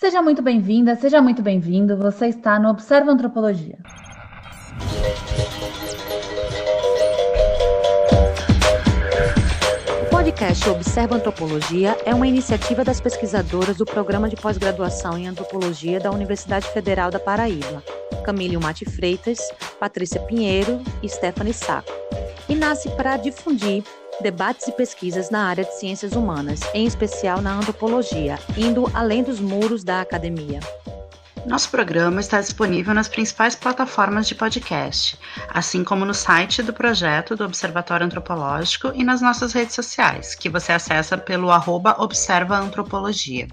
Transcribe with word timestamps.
Seja 0.00 0.22
muito 0.22 0.40
bem-vinda, 0.42 0.94
seja 0.94 1.20
muito 1.20 1.42
bem-vindo. 1.42 1.96
Você 1.96 2.26
está 2.26 2.58
no 2.58 2.68
Observa 2.68 3.10
Antropologia. 3.10 3.78
O 10.02 10.10
podcast 10.10 10.68
Observa 10.68 11.16
Antropologia 11.16 11.96
é 12.04 12.14
uma 12.14 12.26
iniciativa 12.26 12.84
das 12.84 13.00
pesquisadoras 13.00 13.76
do 13.76 13.84
Programa 13.84 14.28
de 14.28 14.36
Pós-Graduação 14.36 15.18
em 15.18 15.26
Antropologia 15.26 15.98
da 15.98 16.10
Universidade 16.10 16.68
Federal 16.68 17.10
da 17.10 17.18
Paraíba, 17.18 17.82
Camille 18.24 18.56
Mate 18.56 18.84
Freitas, 18.84 19.38
Patrícia 19.80 20.20
Pinheiro 20.20 20.80
e 21.02 21.08
Stephanie 21.08 21.52
Saco, 21.52 21.92
e 22.48 22.54
nasce 22.54 22.88
para 22.90 23.16
difundir 23.16 23.82
debates 24.20 24.66
e 24.66 24.72
pesquisas 24.72 25.30
na 25.30 25.46
área 25.46 25.64
de 25.64 25.74
ciências 25.74 26.12
humanas, 26.12 26.60
em 26.74 26.86
especial 26.86 27.40
na 27.40 27.54
antropologia, 27.54 28.38
indo 28.56 28.90
além 28.94 29.22
dos 29.22 29.40
muros 29.40 29.84
da 29.84 30.00
academia. 30.00 30.60
Nosso 31.46 31.70
programa 31.70 32.20
está 32.20 32.40
disponível 32.40 32.92
nas 32.92 33.06
principais 33.06 33.54
plataformas 33.54 34.26
de 34.26 34.34
podcast, 34.34 35.16
assim 35.48 35.84
como 35.84 36.04
no 36.04 36.12
site 36.12 36.60
do 36.60 36.72
projeto 36.72 37.36
do 37.36 37.44
Observatório 37.44 38.04
Antropológico 38.04 38.90
e 38.94 39.04
nas 39.04 39.22
nossas 39.22 39.52
redes 39.52 39.74
sociais, 39.76 40.34
que 40.34 40.48
você 40.48 40.72
acessa 40.72 41.16
pelo 41.16 41.52
arroba 41.52 41.94
Observa 42.00 42.56
Antropologia. 42.56 43.46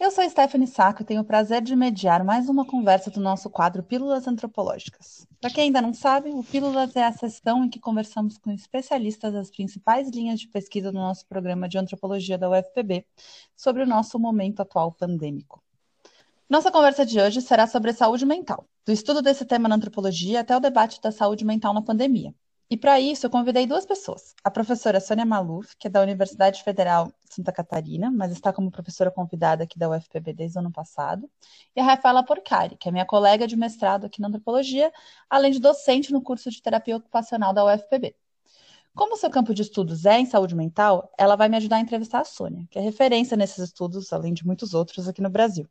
Eu 0.00 0.10
sou 0.10 0.26
Stephanie 0.30 0.66
Saco 0.66 1.02
e 1.02 1.04
tenho 1.04 1.20
o 1.20 1.24
prazer 1.26 1.60
de 1.60 1.76
mediar 1.76 2.24
mais 2.24 2.48
uma 2.48 2.64
conversa 2.64 3.10
do 3.10 3.20
nosso 3.20 3.50
quadro 3.50 3.82
Pílulas 3.82 4.26
Antropológicas. 4.26 5.26
Para 5.38 5.50
quem 5.50 5.64
ainda 5.64 5.82
não 5.82 5.92
sabe, 5.92 6.30
o 6.30 6.42
Pílulas 6.42 6.96
é 6.96 7.04
a 7.04 7.12
sessão 7.12 7.66
em 7.66 7.68
que 7.68 7.78
conversamos 7.78 8.38
com 8.38 8.50
especialistas 8.50 9.34
das 9.34 9.50
principais 9.50 10.08
linhas 10.08 10.40
de 10.40 10.48
pesquisa 10.48 10.90
do 10.90 10.96
nosso 10.96 11.26
programa 11.26 11.68
de 11.68 11.76
antropologia 11.76 12.38
da 12.38 12.48
UFPB 12.48 13.04
sobre 13.54 13.82
o 13.82 13.86
nosso 13.86 14.18
momento 14.18 14.60
atual 14.60 14.90
pandêmico. 14.90 15.62
Nossa 16.48 16.70
conversa 16.70 17.04
de 17.04 17.20
hoje 17.20 17.42
será 17.42 17.66
sobre 17.66 17.92
saúde 17.92 18.24
mental, 18.24 18.64
do 18.86 18.92
estudo 18.92 19.20
desse 19.20 19.44
tema 19.44 19.68
na 19.68 19.74
antropologia 19.74 20.40
até 20.40 20.56
o 20.56 20.60
debate 20.60 20.98
da 21.02 21.12
saúde 21.12 21.44
mental 21.44 21.74
na 21.74 21.82
pandemia. 21.82 22.34
E 22.72 22.76
para 22.76 23.00
isso, 23.00 23.26
eu 23.26 23.30
convidei 23.30 23.66
duas 23.66 23.84
pessoas. 23.84 24.32
A 24.44 24.50
professora 24.50 25.00
Sônia 25.00 25.26
Maluf, 25.26 25.76
que 25.76 25.88
é 25.88 25.90
da 25.90 26.00
Universidade 26.00 26.62
Federal 26.62 27.06
de 27.28 27.34
Santa 27.34 27.50
Catarina, 27.50 28.12
mas 28.12 28.30
está 28.30 28.52
como 28.52 28.70
professora 28.70 29.10
convidada 29.10 29.64
aqui 29.64 29.76
da 29.76 29.90
UFPB 29.90 30.32
desde 30.32 30.56
o 30.56 30.60
ano 30.60 30.70
passado. 30.70 31.28
E 31.74 31.80
a 31.80 31.84
Rafaela 31.84 32.24
Porcari, 32.24 32.76
que 32.76 32.88
é 32.88 32.92
minha 32.92 33.04
colega 33.04 33.44
de 33.44 33.56
mestrado 33.56 34.06
aqui 34.06 34.20
na 34.20 34.28
antropologia, 34.28 34.92
além 35.28 35.50
de 35.50 35.58
docente 35.58 36.12
no 36.12 36.22
curso 36.22 36.48
de 36.48 36.62
terapia 36.62 36.96
ocupacional 36.96 37.52
da 37.52 37.64
UFPB. 37.64 38.14
Como 38.94 39.16
seu 39.16 39.30
campo 39.30 39.52
de 39.52 39.62
estudos 39.62 40.04
é 40.06 40.20
em 40.20 40.26
saúde 40.26 40.54
mental, 40.54 41.12
ela 41.18 41.34
vai 41.34 41.48
me 41.48 41.56
ajudar 41.56 41.76
a 41.76 41.80
entrevistar 41.80 42.20
a 42.20 42.24
Sônia, 42.24 42.68
que 42.70 42.78
é 42.78 42.82
referência 42.82 43.36
nesses 43.36 43.58
estudos, 43.58 44.12
além 44.12 44.32
de 44.32 44.46
muitos 44.46 44.74
outros 44.74 45.08
aqui 45.08 45.20
no 45.20 45.30
Brasil. 45.30 45.68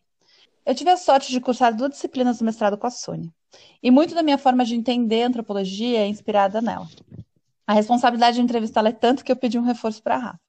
Eu 0.69 0.75
tive 0.75 0.91
a 0.91 0.97
sorte 0.97 1.31
de 1.31 1.41
cursar 1.41 1.75
duas 1.75 1.89
disciplinas 1.89 2.37
do 2.37 2.45
mestrado 2.45 2.77
com 2.77 2.85
a 2.85 2.91
Sônia. 2.91 3.33
E 3.81 3.89
muito 3.89 4.13
da 4.13 4.21
minha 4.21 4.37
forma 4.37 4.63
de 4.63 4.75
entender 4.75 5.23
antropologia 5.23 6.01
é 6.01 6.07
inspirada 6.07 6.61
nela. 6.61 6.87
A 7.65 7.73
responsabilidade 7.73 8.35
de 8.35 8.43
entrevistá-la 8.43 8.89
é 8.89 8.91
tanto 8.91 9.25
que 9.25 9.31
eu 9.31 9.35
pedi 9.35 9.57
um 9.57 9.63
reforço 9.63 10.03
para 10.03 10.13
a 10.13 10.19
Rafa. 10.19 10.39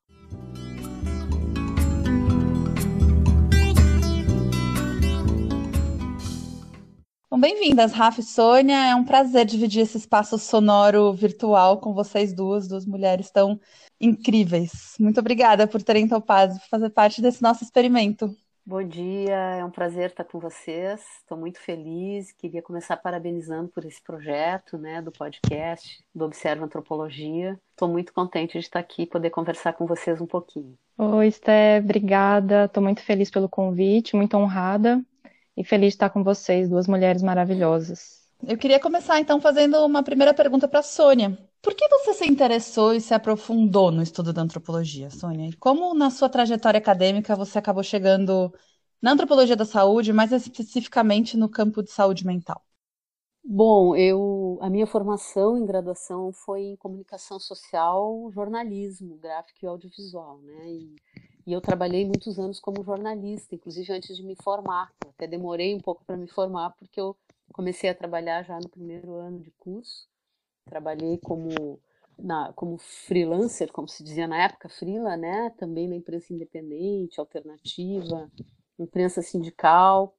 Bom, 7.30 7.40
bem-vindas, 7.40 7.92
Rafa 7.92 8.20
e 8.20 8.22
Sônia. 8.22 8.76
É 8.76 8.94
um 8.94 9.06
prazer 9.06 9.46
dividir 9.46 9.80
esse 9.80 9.96
espaço 9.96 10.36
sonoro 10.36 11.14
virtual 11.14 11.80
com 11.80 11.94
vocês 11.94 12.34
duas, 12.34 12.68
duas 12.68 12.84
mulheres 12.84 13.30
tão 13.30 13.58
incríveis. 13.98 14.96
Muito 15.00 15.18
obrigada 15.18 15.66
por 15.66 15.82
terem 15.82 16.06
topado 16.06 16.60
fazer 16.70 16.90
parte 16.90 17.22
desse 17.22 17.40
nosso 17.40 17.64
experimento. 17.64 18.36
Bom 18.64 18.82
dia, 18.82 19.56
é 19.56 19.64
um 19.64 19.70
prazer 19.70 20.10
estar 20.10 20.24
com 20.24 20.38
vocês. 20.38 21.00
Estou 21.18 21.36
muito 21.36 21.58
feliz. 21.58 22.30
Queria 22.32 22.62
começar 22.62 22.96
parabenizando 22.96 23.68
por 23.68 23.84
esse 23.84 24.02
projeto, 24.02 24.78
né, 24.78 25.02
do 25.02 25.10
podcast 25.10 26.04
do 26.14 26.26
Observa 26.26 26.66
Antropologia. 26.66 27.58
Estou 27.70 27.88
muito 27.88 28.12
contente 28.12 28.52
de 28.52 28.58
estar 28.58 28.78
aqui 28.78 29.02
e 29.02 29.06
poder 29.06 29.30
conversar 29.30 29.72
com 29.72 29.86
vocês 29.86 30.20
um 30.20 30.26
pouquinho. 30.26 30.78
Oi, 30.96 31.26
Esté, 31.26 31.78
obrigada. 31.78 32.66
Estou 32.66 32.82
muito 32.82 33.02
feliz 33.02 33.30
pelo 33.30 33.48
convite, 33.48 34.14
muito 34.14 34.36
honrada 34.36 35.02
e 35.56 35.64
feliz 35.64 35.88
de 35.88 35.94
estar 35.94 36.10
com 36.10 36.22
vocês, 36.22 36.68
duas 36.68 36.86
mulheres 36.86 37.22
maravilhosas. 37.22 38.20
Eu 38.46 38.56
queria 38.56 38.78
começar 38.78 39.18
então 39.18 39.40
fazendo 39.40 39.84
uma 39.84 40.02
primeira 40.02 40.32
pergunta 40.32 40.68
para 40.68 40.80
a 40.80 40.84
Sônia. 40.84 41.36
Por 41.62 41.74
que 41.74 41.86
você 41.88 42.14
se 42.14 42.26
interessou 42.26 42.94
e 42.94 43.00
se 43.00 43.12
aprofundou 43.14 43.90
no 43.90 44.02
estudo 44.02 44.32
da 44.32 44.42
antropologia, 44.42 45.10
Sônia? 45.10 45.48
E 45.48 45.52
como 45.56 45.94
na 45.94 46.10
sua 46.10 46.28
trajetória 46.28 46.78
acadêmica 46.78 47.36
você 47.36 47.58
acabou 47.58 47.82
chegando 47.82 48.52
na 49.00 49.12
antropologia 49.12 49.56
da 49.56 49.64
saúde, 49.66 50.12
mais 50.12 50.32
especificamente 50.32 51.36
no 51.36 51.48
campo 51.50 51.82
de 51.82 51.90
saúde 51.90 52.26
mental? 52.26 52.64
Bom, 53.44 53.96
eu 53.96 54.58
a 54.62 54.70
minha 54.70 54.86
formação 54.86 55.56
em 55.58 55.66
graduação 55.66 56.32
foi 56.32 56.62
em 56.62 56.76
comunicação 56.76 57.38
social, 57.38 58.30
jornalismo, 58.32 59.16
gráfico 59.16 59.58
e 59.64 59.66
audiovisual, 59.66 60.38
né? 60.42 60.70
E, 60.70 60.94
e 61.46 61.52
eu 61.52 61.60
trabalhei 61.60 62.04
muitos 62.04 62.38
anos 62.38 62.60
como 62.60 62.84
jornalista, 62.84 63.54
inclusive 63.54 63.92
antes 63.92 64.16
de 64.16 64.22
me 64.22 64.36
formar. 64.36 64.92
Eu 65.04 65.10
até 65.10 65.26
demorei 65.26 65.74
um 65.74 65.80
pouco 65.80 66.04
para 66.04 66.16
me 66.16 66.28
formar 66.28 66.70
porque 66.78 67.00
eu 67.00 67.16
comecei 67.52 67.90
a 67.90 67.94
trabalhar 67.94 68.42
já 68.44 68.58
no 68.58 68.68
primeiro 68.68 69.14
ano 69.14 69.40
de 69.40 69.50
curso 69.52 70.08
Trabalhei 70.64 71.18
como, 71.18 71.80
na, 72.18 72.52
como 72.52 72.78
freelancer, 72.78 73.72
como 73.72 73.88
se 73.88 74.02
dizia 74.02 74.26
na 74.26 74.44
época, 74.44 74.68
freela, 74.68 75.16
né? 75.16 75.50
Também 75.58 75.88
na 75.88 75.96
imprensa 75.96 76.32
independente, 76.32 77.20
alternativa, 77.20 78.30
imprensa 78.78 79.22
sindical. 79.22 80.16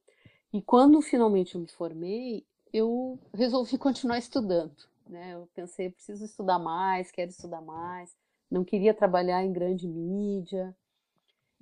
E 0.52 0.60
quando 0.60 1.00
finalmente 1.00 1.54
eu 1.54 1.60
me 1.60 1.68
formei, 1.68 2.46
eu 2.72 3.18
resolvi 3.32 3.78
continuar 3.78 4.18
estudando. 4.18 4.76
Né? 5.08 5.34
Eu 5.34 5.48
pensei, 5.54 5.90
preciso 5.90 6.24
estudar 6.24 6.58
mais, 6.58 7.10
quero 7.10 7.30
estudar 7.30 7.60
mais. 7.60 8.14
Não 8.50 8.64
queria 8.64 8.94
trabalhar 8.94 9.42
em 9.42 9.52
grande 9.52 9.88
mídia. 9.88 10.74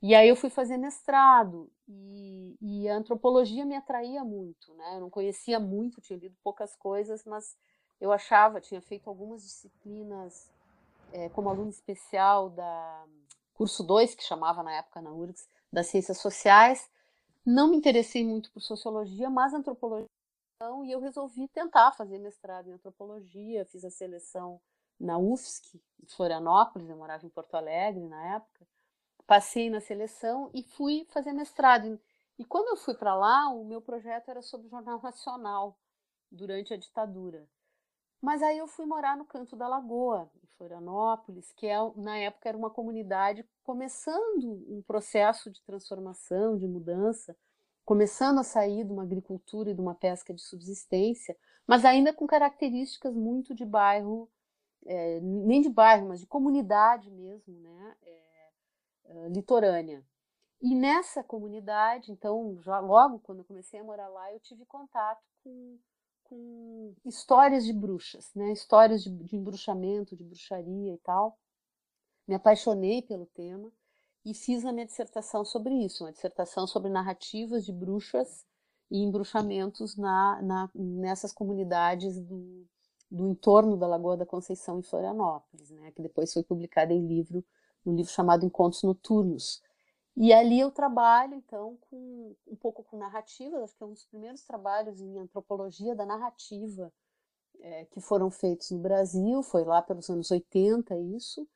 E 0.03 0.15
aí 0.15 0.29
eu 0.29 0.37
fui 0.37 0.49
fazer 0.49 0.79
mestrado 0.79 1.71
e, 1.87 2.57
e, 2.61 2.89
a 2.89 2.97
antropologia 2.97 3.67
me 3.67 3.77
atraía 3.77 4.25
muito, 4.25 4.73
né? 4.75 4.97
Eu 4.97 5.01
não 5.01 5.11
conhecia 5.11 5.61
muito, 5.61 6.01
tinha 6.01 6.19
lido 6.19 6.35
poucas 6.43 6.75
coisas, 6.75 7.23
mas 7.27 7.55
eu 8.01 8.13
achava, 8.13 8.61
tinha 8.61 8.81
feito 8.81 9.09
algumas 9.09 9.43
disciplinas 9.43 10.51
é, 11.13 11.29
como 11.29 11.49
aluno 11.49 11.71
especial 11.71 12.51
da 12.51 13.05
curso 13.55 13.83
2, 13.83 14.15
que 14.15 14.23
chamava 14.23 14.63
na 14.63 14.73
época 14.73 15.03
na 15.03 15.11
URGS, 15.11 15.47
das 15.71 15.87
ciências 15.89 16.19
sociais. 16.19 16.91
Não 17.45 17.69
me 17.69 17.77
interessei 17.77 18.25
muito 18.25 18.51
por 18.53 18.61
sociologia, 18.61 19.29
mas 19.29 19.53
antropologia, 19.53 20.09
e 20.85 20.91
eu 20.91 21.01
resolvi 21.01 21.49
tentar 21.49 21.93
fazer 21.93 22.19
mestrado 22.19 22.69
em 22.69 22.73
antropologia, 22.73 23.65
fiz 23.67 23.85
a 23.85 23.91
seleção 23.91 24.61
na 24.99 25.19
UFSC, 25.19 25.81
em 26.03 26.07
Florianópolis, 26.07 26.89
eu 26.89 26.97
morava 26.97 27.25
em 27.25 27.31
Porto 27.31 27.55
Alegre 27.55 28.07
na 28.07 28.37
época. 28.37 28.67
Passei 29.27 29.71
na 29.71 29.81
seleção 29.81 30.51
e 30.53 30.63
fui 30.63 31.07
fazer 31.11 31.33
mestrado. 31.33 31.99
E 32.39 32.45
quando 32.45 32.69
eu 32.69 32.77
fui 32.77 32.95
para 32.95 33.15
lá, 33.15 33.49
o 33.49 33.65
meu 33.65 33.81
projeto 33.81 34.29
era 34.31 34.43
sobre 34.43 34.67
o 34.67 34.71
Jornal 34.71 35.01
Nacional, 35.01 35.79
durante 36.31 36.73
a 36.73 36.77
ditadura. 36.77 37.47
Mas 38.21 38.43
aí 38.43 38.59
eu 38.59 38.67
fui 38.67 38.85
morar 38.85 39.17
no 39.17 39.25
Canto 39.25 39.57
da 39.57 39.67
Lagoa, 39.67 40.31
em 40.43 40.47
Florianópolis, 40.49 41.53
que 41.53 41.67
é, 41.67 41.77
na 41.97 42.19
época 42.19 42.49
era 42.49 42.59
uma 42.59 42.71
comunidade 42.71 43.47
começando 43.63 44.63
um 44.69 44.83
processo 44.87 45.51
de 45.51 45.63
transformação, 45.63 46.59
de 46.59 46.67
mudança, 46.67 47.35
começando 47.85 48.39
a 48.39 48.45
sair 48.45 48.85
de 48.85 48.93
uma 48.93 49.03
agricultura 49.03 49.71
e 49.71 49.75
de 49.75 49.81
uma 49.81 49.95
pesca 49.95 50.35
de 50.35 50.43
subsistência, 50.43 51.37
mas 51.67 51.85
ainda 51.85 52.13
com 52.13 52.27
características 52.27 53.15
muito 53.15 53.55
de 53.55 53.65
bairro, 53.65 54.29
é, 54.85 55.21
nem 55.21 55.61
de 55.61 55.71
bairro, 55.71 56.09
mas 56.09 56.21
de 56.21 56.27
comunidade 56.27 57.11
mesmo, 57.11 57.59
né, 57.59 57.97
é, 58.03 58.51
é, 59.07 59.29
litorânea. 59.29 60.05
E 60.61 60.75
nessa 60.75 61.25
comunidade, 61.25 62.13
então, 62.13 62.59
já 62.61 62.79
logo 62.81 63.19
quando 63.21 63.39
eu 63.39 63.45
comecei 63.45 63.81
a 63.81 63.85
morar 63.85 64.09
lá, 64.09 64.31
eu 64.33 64.41
tive 64.41 64.67
contato 64.67 65.25
com 65.43 65.79
com 66.31 66.95
histórias 67.05 67.65
de 67.65 67.73
bruxas, 67.73 68.31
né? 68.37 68.53
Histórias 68.53 69.03
de, 69.03 69.11
de 69.11 69.37
embruxamento, 69.37 70.17
de 70.17 70.23
bruxaria 70.23 70.95
e 70.95 70.99
tal. 70.99 71.37
Me 72.27 72.37
apaixonei 72.37 73.03
pelo 73.03 73.27
tema 73.27 73.71
e 74.25 74.33
fiz 74.33 74.65
a 74.65 74.73
minha 74.73 74.87
dissertação 74.87 75.45
sobre 75.45 75.75
isso, 75.75 76.05
uma 76.05 76.13
dissertação 76.13 76.67
sobre 76.69 76.89
narrativas 76.89 77.65
de 77.65 77.73
bruxas 77.73 78.47
e 78.89 78.99
embruxamentos 78.99 79.97
na, 79.97 80.41
na, 80.41 80.71
nessas 80.75 81.33
comunidades 81.33 82.21
do, 82.21 82.67
do 83.11 83.29
entorno 83.29 83.77
da 83.77 83.89
Lagoa 83.89 84.17
da 84.17 84.27
Conceição 84.27 84.79
em 84.79 84.83
Florianópolis, 84.83 85.71
né, 85.71 85.91
que 85.93 86.03
depois 86.03 86.33
foi 86.33 86.43
publicada 86.43 86.93
em 86.93 87.07
livro, 87.07 87.45
no 87.85 87.95
livro 87.95 88.13
chamado 88.13 88.45
Encontros 88.45 88.83
Noturnos, 88.83 89.63
e 90.17 90.33
ali 90.33 90.61
eu 90.61 90.71
trabalho, 90.71 91.35
então, 91.35 91.79
com, 91.89 92.35
um 92.47 92.57
pouco 92.57 92.83
com 92.85 92.99
narrativa, 92.99 93.63
acho 93.63 93.77
que 93.77 93.83
é 93.83 93.87
um 93.87 93.93
dos 93.93 94.05
primeiros 94.07 94.43
trabalhos 94.45 95.01
em 95.01 95.19
antropologia 95.19 95.95
da 95.95 96.05
narrativa 96.05 96.93
é, 97.61 97.85
que 97.87 98.01
foram 98.01 98.31
feitos 98.31 98.71
no 98.71 98.79
Brasil, 98.79 99.43
foi 99.43 99.65
lá 99.65 99.83
pelos 99.83 100.09
anos 100.11 100.31
80 100.31 100.97
isso. 101.17 101.47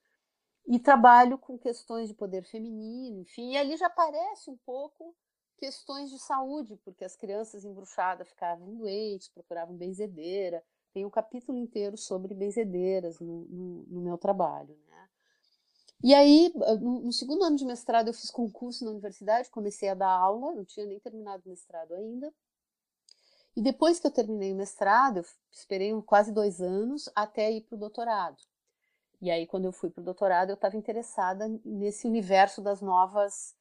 e 0.66 0.78
trabalho 0.78 1.38
com 1.38 1.58
questões 1.58 2.08
de 2.08 2.14
poder 2.14 2.44
feminino, 2.44 3.20
enfim, 3.20 3.52
e 3.52 3.56
ali 3.56 3.76
já 3.76 3.86
aparece 3.86 4.50
um 4.50 4.56
pouco 4.64 5.14
questões 5.58 6.10
de 6.10 6.18
saúde, 6.18 6.76
porque 6.84 7.04
as 7.04 7.16
crianças 7.16 7.64
embruxadas 7.64 8.28
ficavam 8.28 8.74
doentes, 8.74 9.28
procuravam 9.28 9.76
benzedeira. 9.76 10.64
Tem 10.92 11.04
um 11.04 11.10
capítulo 11.10 11.58
inteiro 11.58 11.96
sobre 11.96 12.34
benzedeiras 12.34 13.18
no, 13.20 13.44
no, 13.44 13.82
no 13.84 14.00
meu 14.00 14.18
trabalho. 14.18 14.76
E 16.04 16.14
aí, 16.14 16.52
no, 16.82 17.00
no, 17.00 17.12
segundo 17.14 17.42
ano 17.44 17.56
de 17.56 17.64
mestrado, 17.64 18.08
eu 18.08 18.12
fiz 18.12 18.30
concurso 18.30 18.84
na 18.84 18.90
universidade, 18.90 19.48
comecei 19.48 19.88
a 19.88 19.94
dar 19.94 20.10
aula, 20.10 20.54
não 20.54 20.62
tinha 20.62 20.84
nem 20.84 21.00
terminado 21.00 21.42
o 21.46 21.48
mestrado 21.48 21.94
ainda. 21.94 22.30
E 23.56 23.62
depois 23.62 23.98
que 23.98 24.06
eu 24.06 24.10
terminei 24.10 24.52
o 24.52 24.56
mestrado, 24.56 25.20
eu 25.20 25.24
esperei 25.50 25.90
quase 26.02 26.30
dois 26.30 26.60
anos 26.60 27.08
até 27.16 27.50
ir 27.50 27.62
para 27.62 27.76
o 27.76 27.78
doutorado. 27.78 28.36
E 29.18 29.30
aí, 29.30 29.46
quando 29.46 29.64
eu 29.64 29.72
fui 29.72 29.88
para 29.88 30.02
o 30.02 30.04
doutorado, 30.04 30.50
eu 30.50 30.56
estava 30.56 30.76
interessada 30.76 31.48
nesse 31.64 32.06
universo 32.06 32.60
das 32.60 32.82
novas 32.82 33.54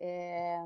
é, 0.00 0.64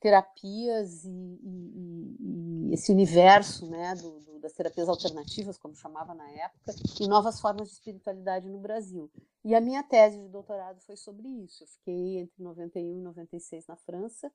terapias 0.00 1.04
e, 1.04 1.08
e, 1.08 2.16
e, 2.18 2.74
esse 2.74 2.90
universo 2.90 3.70
né, 3.70 3.94
do, 3.94 4.18
do, 4.18 4.33
das 4.44 4.52
terapias 4.52 4.88
alternativas, 4.88 5.58
como 5.58 5.74
chamava 5.74 6.14
na 6.14 6.30
época, 6.30 6.74
e 7.00 7.08
novas 7.08 7.40
formas 7.40 7.68
de 7.68 7.74
espiritualidade 7.74 8.48
no 8.48 8.60
Brasil. 8.60 9.10
E 9.44 9.54
a 9.54 9.60
minha 9.60 9.82
tese 9.82 10.18
de 10.20 10.28
doutorado 10.28 10.80
foi 10.82 10.96
sobre 10.96 11.26
isso. 11.28 11.64
Eu 11.64 11.66
fiquei 11.66 12.18
entre 12.18 12.42
91 12.42 12.98
e 12.98 13.02
96 13.02 13.66
na 13.66 13.76
França, 13.76 14.32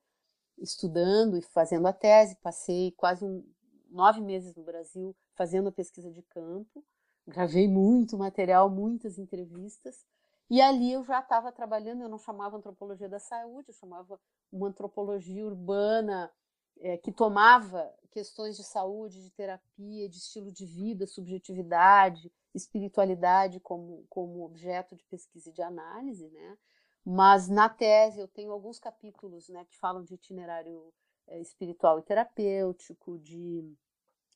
estudando 0.58 1.38
e 1.38 1.42
fazendo 1.42 1.88
a 1.88 1.94
tese. 1.94 2.36
Passei 2.42 2.92
quase 2.92 3.24
um, 3.24 3.44
nove 3.90 4.20
meses 4.20 4.56
no 4.56 4.64
Brasil 4.64 5.16
fazendo 5.36 5.70
a 5.70 5.72
pesquisa 5.72 6.12
de 6.12 6.22
campo 6.24 6.84
gravei 7.30 7.68
muito 7.68 8.18
material, 8.18 8.70
muitas 8.70 9.18
entrevistas. 9.18 10.06
E 10.50 10.60
ali 10.60 10.92
eu 10.92 11.04
já 11.04 11.20
estava 11.20 11.52
trabalhando, 11.52 12.02
eu 12.02 12.10
não 12.10 12.18
chamava 12.18 12.58
antropologia 12.58 13.08
da 13.08 13.20
saúde, 13.20 13.70
eu 13.70 13.76
chamava 13.76 14.20
uma 14.52 14.68
antropologia 14.68 15.46
urbana 15.46 16.32
é, 16.80 16.98
que 16.98 17.12
tomava 17.12 17.94
questões 18.12 18.58
de 18.58 18.64
saúde, 18.64 19.24
de 19.24 19.30
terapia, 19.31 20.10
de 20.10 20.18
estilo 20.18 20.52
de 20.52 20.66
vida, 20.66 21.06
subjetividade, 21.06 22.31
espiritualidade 22.54 23.60
como, 23.60 24.06
como 24.10 24.44
objeto 24.44 24.96
de 24.96 25.04
pesquisa 25.06 25.50
e 25.50 25.54
de 25.54 25.62
análise, 25.62 26.28
né? 26.30 26.58
Mas 27.06 27.48
na 27.48 27.70
tese 27.70 28.20
eu 28.20 28.28
tenho 28.28 28.52
alguns 28.52 28.80
capítulos 28.80 29.50
né, 29.50 29.66
que 29.66 29.78
falam 29.78 30.04
de 30.04 30.14
itinerário 30.16 30.94
é, 31.28 31.40
espiritual 31.40 32.00
e 32.00 32.04
terapêutico, 32.04 33.18
de 33.20 33.64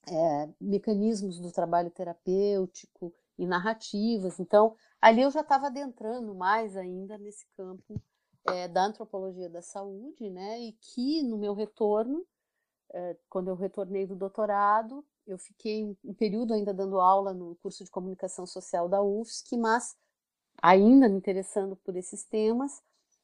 é, 0.08 0.50
mecanismos 0.60 1.40
do 1.40 1.52
trabalho 1.52 1.92
terapêutico 1.92 3.14
e 3.38 3.46
narrativas. 3.46 4.40
Então, 4.40 4.76
ali 5.02 5.22
eu 5.22 5.32
já 5.32 5.42
estava 5.42 5.68
adentrando 5.68 6.34
mais 6.34 6.78
ainda 6.78 7.18
nesse 7.18 7.46
campo 7.56 8.02
é, 8.48 8.68
da 8.68 8.86
antropologia 8.86 9.50
da 9.50 9.62
saúde, 9.62 10.30
né? 10.30 10.60
E 10.60 10.74
que 10.74 11.24
no 11.24 11.38
meu 11.38 11.54
retorno, 11.54 12.26
quando 13.30 13.50
eu 13.50 13.56
retornei 13.56 14.06
do 14.06 14.16
doutorado, 14.16 15.06
eu 15.26 15.38
fiquei 15.38 15.98
um, 16.04 16.14
período 16.14 16.54
ainda 16.54 16.74
dando 16.74 17.00
aula 17.00 17.34
no 17.34 17.56
curso 17.56 17.84
de 17.84 17.90
comunicação 17.90 18.46
social 18.46 18.88
da 18.88 19.02
UFSC, 19.02 19.58
mas 19.58 19.98
ainda 20.62 21.10
me 21.10 21.18
interessando 21.18 21.76
por 21.76 21.96
esses 21.96 22.24
temas, 22.24 22.82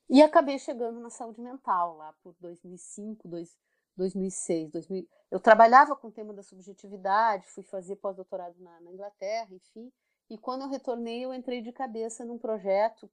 e 0.10 0.22
acabei 0.24 0.58
chegando 0.58 1.00
na 1.00 1.10
saúde 1.10 1.40
mental 1.40 1.98
lá 1.98 2.14
por 2.24 2.36
2005, 2.40 3.28
2005 3.28 3.70
2006, 4.00 4.72
2000. 4.72 5.08
Eu 5.30 5.40
trabalhava 5.40 5.96
com 5.96 6.08
o 6.08 6.12
tema 6.12 6.34
da 6.34 6.42
subjetividade, 6.42 7.46
fui 7.48 7.64
fazer 7.64 7.98
pós-doutorado 7.98 8.56
na, 8.60 8.80
na, 8.80 8.92
Inglaterra, 8.92 9.50
enfim. 9.52 9.92
E 10.30 10.38
quando 10.38 10.62
eu 10.62 10.70
retornei, 10.70 11.26
eu 11.26 11.34
entrei 11.34 11.62
de 11.62 11.72
cabeça 11.72 12.24
num 12.24 12.38
projeto 12.38 13.10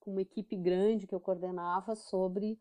com 0.00 0.10
uma 0.10 0.22
equipe 0.22 0.56
grande 0.56 1.06
que 1.06 1.14
eu 1.14 1.20
coordenava 1.20 1.94
sobre 1.94 2.58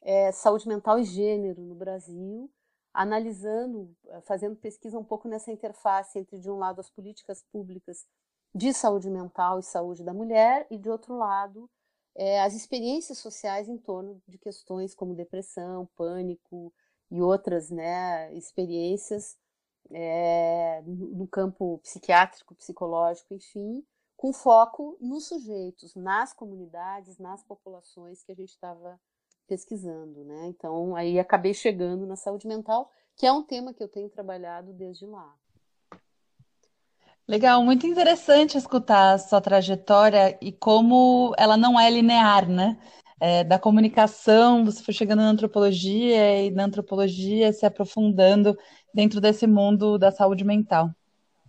é, 0.00 0.32
saúde 0.32 0.68
mental 0.68 0.98
e 0.98 1.04
gênero 1.04 1.60
no 1.60 1.74
Brasil, 1.74 2.50
analisando, 2.92 3.94
eh, 4.08 4.20
fazendo 4.22 4.56
pesquisa 4.56 4.98
um 4.98 5.04
pouco 5.04 5.28
nessa 5.28 5.52
interface 5.52 6.18
entre, 6.18 6.38
de 6.38 6.50
um 6.50 6.58
lado, 6.58 6.80
as 6.80 6.90
políticas 6.90 7.42
públicas 7.52 8.06
de 8.54 8.72
saúde 8.72 9.10
mental 9.10 9.58
e 9.58 9.62
saúde 9.62 10.02
da 10.02 10.14
mulher, 10.14 10.66
e, 10.70 10.78
de 10.78 10.88
outro 10.90 11.16
lado, 11.16 11.70
é, 12.14 12.40
as 12.42 12.54
experiências 12.54 13.18
sociais 13.18 13.68
em 13.68 13.78
torno 13.78 14.20
de 14.26 14.38
questões 14.38 14.94
como 14.94 15.14
depressão, 15.14 15.86
pânico, 15.96 16.72
e 17.10 17.22
outras 17.22 17.70
né, 17.70 18.32
experiências 18.34 19.36
é, 19.90 20.82
no 20.84 21.26
campo 21.26 21.78
psiquiátrico, 21.78 22.54
psicológico, 22.54 23.34
enfim, 23.34 23.84
com 24.16 24.32
foco 24.32 24.98
nos 25.00 25.26
sujeitos, 25.28 25.94
nas 25.94 26.32
comunidades, 26.32 27.18
nas 27.18 27.42
populações 27.42 28.22
que 28.22 28.32
a 28.32 28.34
gente 28.34 28.50
estava 28.50 29.00
pesquisando, 29.48 30.24
né? 30.24 30.46
Então, 30.48 30.94
aí 30.94 31.18
acabei 31.18 31.54
chegando 31.54 32.06
na 32.06 32.14
saúde 32.14 32.46
mental, 32.46 32.92
que 33.16 33.26
é 33.26 33.32
um 33.32 33.42
tema 33.42 33.72
que 33.72 33.82
eu 33.82 33.88
tenho 33.88 34.08
trabalhado 34.08 34.72
desde 34.72 35.06
lá. 35.06 35.34
Legal, 37.26 37.62
muito 37.62 37.86
interessante 37.86 38.56
escutar 38.56 39.14
a 39.14 39.18
sua 39.18 39.40
trajetória 39.40 40.38
e 40.40 40.52
como 40.52 41.34
ela 41.36 41.56
não 41.56 41.78
é 41.78 41.90
linear, 41.90 42.48
né? 42.48 42.78
é, 43.20 43.42
da 43.42 43.58
comunicação, 43.58 44.64
você 44.64 44.82
foi 44.82 44.94
chegando 44.94 45.20
na 45.20 45.30
antropologia 45.30 46.44
e 46.44 46.50
na 46.50 46.64
antropologia 46.64 47.52
se 47.52 47.66
aprofundando 47.66 48.56
dentro 48.94 49.20
desse 49.20 49.46
mundo 49.46 49.98
da 49.98 50.10
saúde 50.10 50.44
mental. 50.44 50.90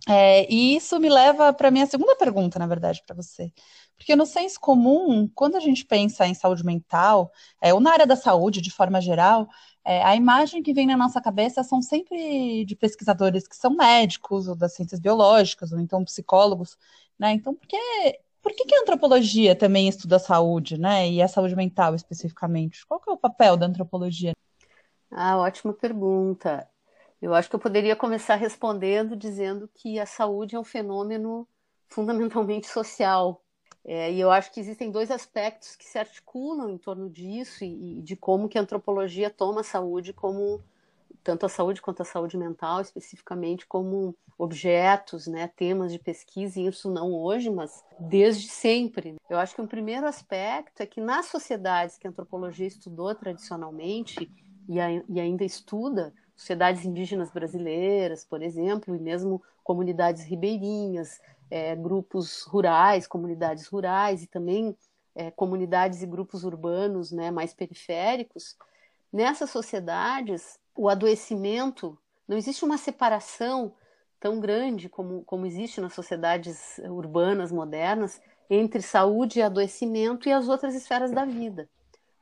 É, 0.08 0.50
e 0.52 0.76
isso 0.76 0.98
me 0.98 1.08
leva 1.08 1.52
para 1.52 1.68
a 1.68 1.70
minha 1.70 1.86
segunda 1.86 2.16
pergunta, 2.16 2.58
na 2.58 2.66
verdade, 2.66 3.02
para 3.06 3.14
você. 3.14 3.52
Porque 4.00 4.16
no 4.16 4.24
senso 4.24 4.58
comum, 4.58 5.28
quando 5.34 5.56
a 5.56 5.60
gente 5.60 5.84
pensa 5.84 6.26
em 6.26 6.32
saúde 6.32 6.64
mental, 6.64 7.30
é, 7.60 7.74
ou 7.74 7.80
na 7.80 7.92
área 7.92 8.06
da 8.06 8.16
saúde 8.16 8.62
de 8.62 8.70
forma 8.70 8.98
geral, 8.98 9.46
é, 9.84 10.02
a 10.02 10.16
imagem 10.16 10.62
que 10.62 10.72
vem 10.72 10.86
na 10.86 10.96
nossa 10.96 11.20
cabeça 11.20 11.62
são 11.62 11.82
sempre 11.82 12.64
de 12.64 12.74
pesquisadores 12.74 13.46
que 13.46 13.54
são 13.54 13.76
médicos, 13.76 14.48
ou 14.48 14.56
das 14.56 14.72
ciências 14.72 14.98
biológicas, 14.98 15.70
ou 15.70 15.78
então 15.78 16.02
psicólogos, 16.02 16.78
né? 17.18 17.32
Então, 17.32 17.54
porque 17.54 17.76
por 18.40 18.54
que, 18.54 18.64
que 18.64 18.74
a 18.74 18.80
antropologia 18.80 19.54
também 19.54 19.86
estuda 19.86 20.16
a 20.16 20.18
saúde, 20.18 20.80
né? 20.80 21.06
E 21.06 21.20
a 21.20 21.28
saúde 21.28 21.54
mental 21.54 21.94
especificamente? 21.94 22.86
Qual 22.86 22.98
que 23.00 23.10
é 23.10 23.12
o 23.12 23.18
papel 23.18 23.54
da 23.54 23.66
antropologia? 23.66 24.32
Ah, 25.10 25.36
ótima 25.36 25.74
pergunta. 25.74 26.66
Eu 27.20 27.34
acho 27.34 27.50
que 27.50 27.54
eu 27.54 27.60
poderia 27.60 27.94
começar 27.94 28.36
respondendo 28.36 29.14
dizendo 29.14 29.68
que 29.74 29.98
a 29.98 30.06
saúde 30.06 30.56
é 30.56 30.58
um 30.58 30.64
fenômeno 30.64 31.46
fundamentalmente 31.90 32.66
social. 32.66 33.42
É, 33.84 34.12
e 34.12 34.20
eu 34.20 34.30
acho 34.30 34.52
que 34.52 34.60
existem 34.60 34.90
dois 34.90 35.10
aspectos 35.10 35.74
que 35.74 35.84
se 35.84 35.98
articulam 35.98 36.68
em 36.68 36.78
torno 36.78 37.08
disso 37.08 37.64
e, 37.64 37.98
e 37.98 38.02
de 38.02 38.14
como 38.14 38.48
que 38.48 38.58
a 38.58 38.60
antropologia 38.60 39.30
toma 39.30 39.62
a 39.62 39.64
saúde 39.64 40.12
como 40.12 40.62
tanto 41.22 41.46
a 41.46 41.48
saúde 41.48 41.82
quanto 41.82 42.02
a 42.02 42.04
saúde 42.04 42.36
mental, 42.36 42.80
especificamente 42.80 43.66
como 43.66 44.14
objetos, 44.38 45.26
né, 45.26 45.50
temas 45.54 45.92
de 45.92 45.98
pesquisa, 45.98 46.58
e 46.58 46.66
isso 46.66 46.90
não 46.90 47.12
hoje, 47.12 47.50
mas 47.50 47.84
desde 47.98 48.48
sempre. 48.48 49.16
Eu 49.28 49.38
acho 49.38 49.54
que 49.54 49.60
um 49.60 49.66
primeiro 49.66 50.06
aspecto 50.06 50.80
é 50.80 50.86
que 50.86 51.00
nas 51.00 51.26
sociedades 51.26 51.98
que 51.98 52.06
a 52.06 52.10
antropologia 52.10 52.66
estudou 52.66 53.14
tradicionalmente 53.14 54.30
e, 54.66 54.80
a, 54.80 54.90
e 54.90 55.20
ainda 55.20 55.44
estuda, 55.44 56.14
sociedades 56.34 56.86
indígenas 56.86 57.30
brasileiras, 57.30 58.24
por 58.24 58.42
exemplo, 58.42 58.96
e 58.96 58.98
mesmo 58.98 59.42
comunidades 59.62 60.24
ribeirinhas, 60.24 61.20
é, 61.50 61.74
grupos 61.74 62.42
rurais, 62.42 63.06
comunidades 63.06 63.66
rurais 63.66 64.22
e 64.22 64.26
também 64.26 64.76
é, 65.14 65.30
comunidades 65.30 66.02
e 66.02 66.06
grupos 66.06 66.44
urbanos 66.44 67.10
né, 67.10 67.30
mais 67.30 67.52
periféricos, 67.52 68.56
nessas 69.12 69.50
sociedades 69.50 70.58
o 70.76 70.88
adoecimento, 70.88 71.98
não 72.26 72.38
existe 72.38 72.64
uma 72.64 72.78
separação 72.78 73.74
tão 74.20 74.38
grande 74.38 74.88
como, 74.88 75.24
como 75.24 75.46
existe 75.46 75.80
nas 75.80 75.92
sociedades 75.92 76.78
urbanas 76.84 77.50
modernas 77.50 78.20
entre 78.48 78.82
saúde 78.82 79.38
e 79.38 79.42
adoecimento 79.42 80.28
e 80.28 80.32
as 80.32 80.48
outras 80.48 80.74
esferas 80.74 81.10
da 81.10 81.24
vida. 81.24 81.68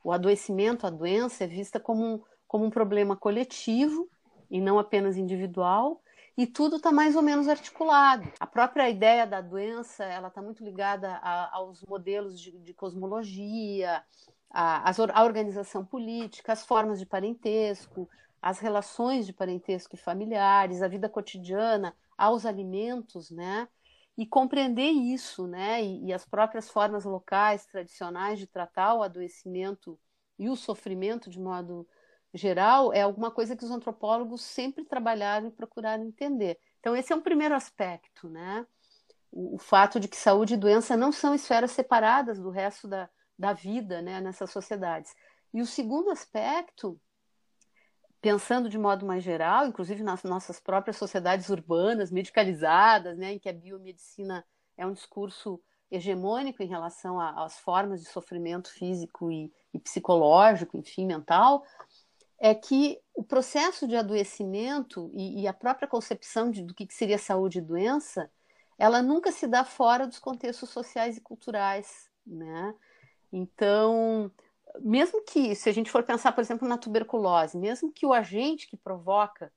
O 0.03 0.11
adoecimento, 0.11 0.87
a 0.87 0.89
doença, 0.89 1.43
é 1.43 1.47
vista 1.47 1.79
como 1.79 2.05
um, 2.05 2.21
como 2.47 2.65
um 2.65 2.69
problema 2.69 3.15
coletivo 3.15 4.09
e 4.49 4.59
não 4.59 4.79
apenas 4.79 5.17
individual, 5.17 6.01
e 6.39 6.47
tudo 6.47 6.77
está 6.77 6.89
mais 6.89 7.17
ou 7.17 7.21
menos 7.21 7.49
articulado. 7.49 8.31
A 8.39 8.47
própria 8.47 8.89
ideia 8.89 9.27
da 9.27 9.41
doença 9.41 10.05
ela 10.05 10.29
está 10.29 10.41
muito 10.41 10.63
ligada 10.63 11.15
a, 11.17 11.53
aos 11.57 11.83
modelos 11.83 12.39
de, 12.39 12.57
de 12.59 12.73
cosmologia, 12.73 14.01
a, 14.49 14.89
a, 14.89 15.23
organização 15.25 15.83
política, 15.83 16.53
as 16.53 16.65
formas 16.65 16.97
de 16.97 17.05
parentesco, 17.05 18.09
as 18.41 18.57
relações 18.57 19.25
de 19.25 19.33
parentesco 19.33 19.95
e 19.95 19.99
familiares, 19.99 20.81
a 20.81 20.87
vida 20.87 21.09
cotidiana, 21.09 21.93
aos 22.17 22.45
alimentos, 22.45 23.29
né? 23.29 23.67
E 24.17 24.25
compreender 24.25 24.91
isso, 24.91 25.45
né? 25.45 25.83
E, 25.83 26.05
e, 26.05 26.13
as 26.13 26.25
próprias 26.25 26.69
formas 26.69 27.03
locais, 27.03 27.65
tradicionais 27.65 28.39
de 28.39 28.47
tratar 28.47 28.93
o 28.93 29.03
adoecimento 29.03 29.99
e 30.37 30.47
o 30.47 30.55
sofrimento 30.55 31.29
de 31.29 31.37
modo 31.37 31.85
geral 32.33 32.93
é 32.93 33.01
alguma 33.01 33.31
coisa 33.31 33.55
que 33.55 33.65
os 33.65 33.71
antropólogos 33.71 34.41
sempre 34.41 34.85
trabalharam 34.85 35.47
e 35.47 35.51
procuraram 35.51 36.03
entender. 36.03 36.59
Então 36.79 36.95
esse 36.95 37.11
é 37.11 37.15
um 37.15 37.21
primeiro 37.21 37.55
aspecto, 37.55 38.29
né? 38.29 38.65
o, 39.31 39.55
o, 39.55 39.57
fato 39.57 39.99
de 39.99 40.07
que 40.07 40.17
saúde 40.17 40.53
e 40.53 40.57
doença 40.57 40.97
não 40.97 41.11
são 41.11 41.33
esferas 41.33 41.71
separadas 41.71 42.39
do 42.39 42.49
resto 42.49 42.87
da, 42.87 43.09
da 43.37 43.53
vida 43.53 44.01
né, 44.01 44.19
nessas 44.21 44.51
sociedades. 44.51 45.15
E 45.53 45.61
o 45.61 45.65
segundo 45.65 46.11
aspecto, 46.11 46.99
pensando 48.21 48.69
de 48.69 48.77
modo 48.77 49.05
mais 49.05 49.23
geral, 49.23 49.67
inclusive 49.67 50.03
nas 50.03 50.23
nossas 50.23 50.59
próprias 50.59 50.97
sociedades 50.97 51.49
urbanas, 51.49 52.11
medicalizadas, 52.11 53.17
né, 53.17 53.33
em 53.33 53.39
que 53.39 53.49
a 53.49 53.53
biomedicina 53.53 54.45
é 54.77 54.85
um 54.85 54.93
discurso 54.93 55.61
hegemônico 55.91 56.61
em 56.61 56.67
relação 56.67 57.19
às 57.19 57.57
formas 57.59 58.01
de 58.01 58.09
sofrimento 58.09 58.71
físico 58.71 59.31
e, 59.31 59.51
e 59.73 59.79
psicológico, 59.79 60.77
enfim, 60.77 61.05
mental, 61.05 61.63
é 62.39 62.55
que 62.55 62.99
o 63.13 63.23
processo 63.23 63.87
de 63.87 63.95
adoecimento 63.95 65.11
e, 65.13 65.41
e 65.41 65.47
a 65.47 65.53
própria 65.53 65.87
concepção 65.87 66.49
de, 66.49 66.63
do 66.63 66.73
que 66.73 66.87
seria 66.89 67.17
saúde 67.17 67.59
e 67.59 67.61
doença, 67.61 68.31
ela 68.77 69.01
nunca 69.01 69.31
se 69.31 69.45
dá 69.45 69.65
fora 69.65 70.07
dos 70.07 70.19
contextos 70.19 70.69
sociais 70.69 71.17
e 71.17 71.21
culturais, 71.21 72.09
né? 72.25 72.73
Então, 73.31 74.31
mesmo 74.79 75.21
que, 75.23 75.53
se 75.53 75.69
a 75.69 75.73
gente 75.73 75.91
for 75.91 76.03
pensar, 76.03 76.31
por 76.31 76.41
exemplo, 76.41 76.67
na 76.67 76.77
tuberculose, 76.77 77.57
mesmo 77.57 77.91
que 77.91 78.05
o 78.05 78.13
agente 78.13 78.69
que 78.69 78.77
provoca 78.77 79.51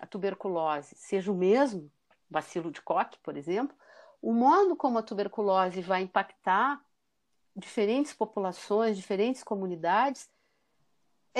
a 0.00 0.06
tuberculose 0.06 0.94
seja 0.94 1.32
o 1.32 1.34
mesmo, 1.34 1.90
bacilo 2.30 2.70
de 2.70 2.80
Koch, 2.80 3.18
por 3.22 3.36
exemplo, 3.36 3.76
o 4.22 4.32
modo 4.32 4.76
como 4.76 4.98
a 4.98 5.02
tuberculose 5.02 5.80
vai 5.80 6.02
impactar 6.02 6.80
diferentes 7.56 8.12
populações, 8.12 8.96
diferentes 8.96 9.42
comunidades, 9.42 10.30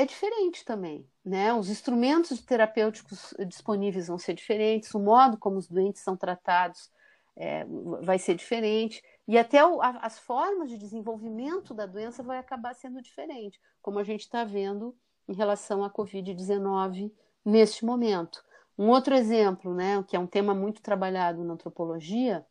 é 0.00 0.06
diferente 0.06 0.64
também, 0.64 1.04
né? 1.24 1.52
Os 1.52 1.68
instrumentos 1.68 2.40
terapêuticos 2.40 3.34
disponíveis 3.48 4.06
vão 4.06 4.18
ser 4.18 4.34
diferentes, 4.34 4.94
o 4.94 5.00
modo 5.00 5.36
como 5.36 5.56
os 5.56 5.66
doentes 5.66 6.02
são 6.02 6.16
tratados 6.16 6.90
é, 7.36 7.64
vai 8.02 8.18
ser 8.18 8.34
diferente 8.34 9.02
e 9.26 9.36
até 9.36 9.64
o, 9.64 9.80
a, 9.80 9.90
as 10.02 10.18
formas 10.18 10.68
de 10.68 10.78
desenvolvimento 10.78 11.74
da 11.74 11.86
doença 11.86 12.22
vai 12.22 12.38
acabar 12.38 12.74
sendo 12.74 13.02
diferente, 13.02 13.60
como 13.80 13.98
a 13.98 14.04
gente 14.04 14.20
está 14.20 14.44
vendo 14.44 14.96
em 15.28 15.34
relação 15.34 15.82
à 15.84 15.90
Covid-19 15.90 17.12
neste 17.44 17.84
momento. 17.84 18.44
Um 18.76 18.88
outro 18.88 19.14
exemplo, 19.14 19.74
né, 19.74 20.02
que 20.06 20.16
é 20.16 20.18
um 20.18 20.26
tema 20.26 20.54
muito 20.54 20.80
trabalhado 20.80 21.44
na 21.44 21.54
antropologia, 21.54 22.46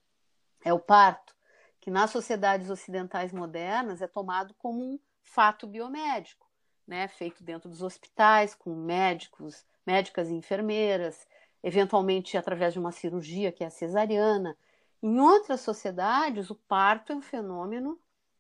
é 0.64 0.74
o 0.74 0.80
parto, 0.80 1.34
que 1.80 1.90
nas 1.90 2.12
sociedades 2.12 2.70
ocidentais 2.70 3.32
modernas 3.32 4.02
é 4.02 4.08
tomado 4.08 4.54
como 4.56 4.84
um 4.84 5.00
fato 5.22 5.66
biomédico, 5.66 6.47
né, 6.88 7.08
feito 7.08 7.44
dentro 7.44 7.70
dos 7.70 7.82
hospitais, 7.82 8.56
com 8.56 8.74
médicos, 8.74 9.66
médicas 9.86 10.30
e 10.30 10.34
enfermeiras, 10.34 11.28
eventualmente 11.64 12.38
através 12.38 12.74
de 12.74 12.80
uma 12.80 12.92
cirurgia, 12.92 13.52
que 13.52 13.64
é 13.64 13.68
a 13.68 13.72
cesariana. 13.72 14.58
Em 15.02 15.20
outras 15.20 15.62
sociedades, 15.62 16.50
o 16.50 16.56
parto 16.56 17.12
é 17.12 17.16
um 17.16 17.22
fenômeno 17.22 18.00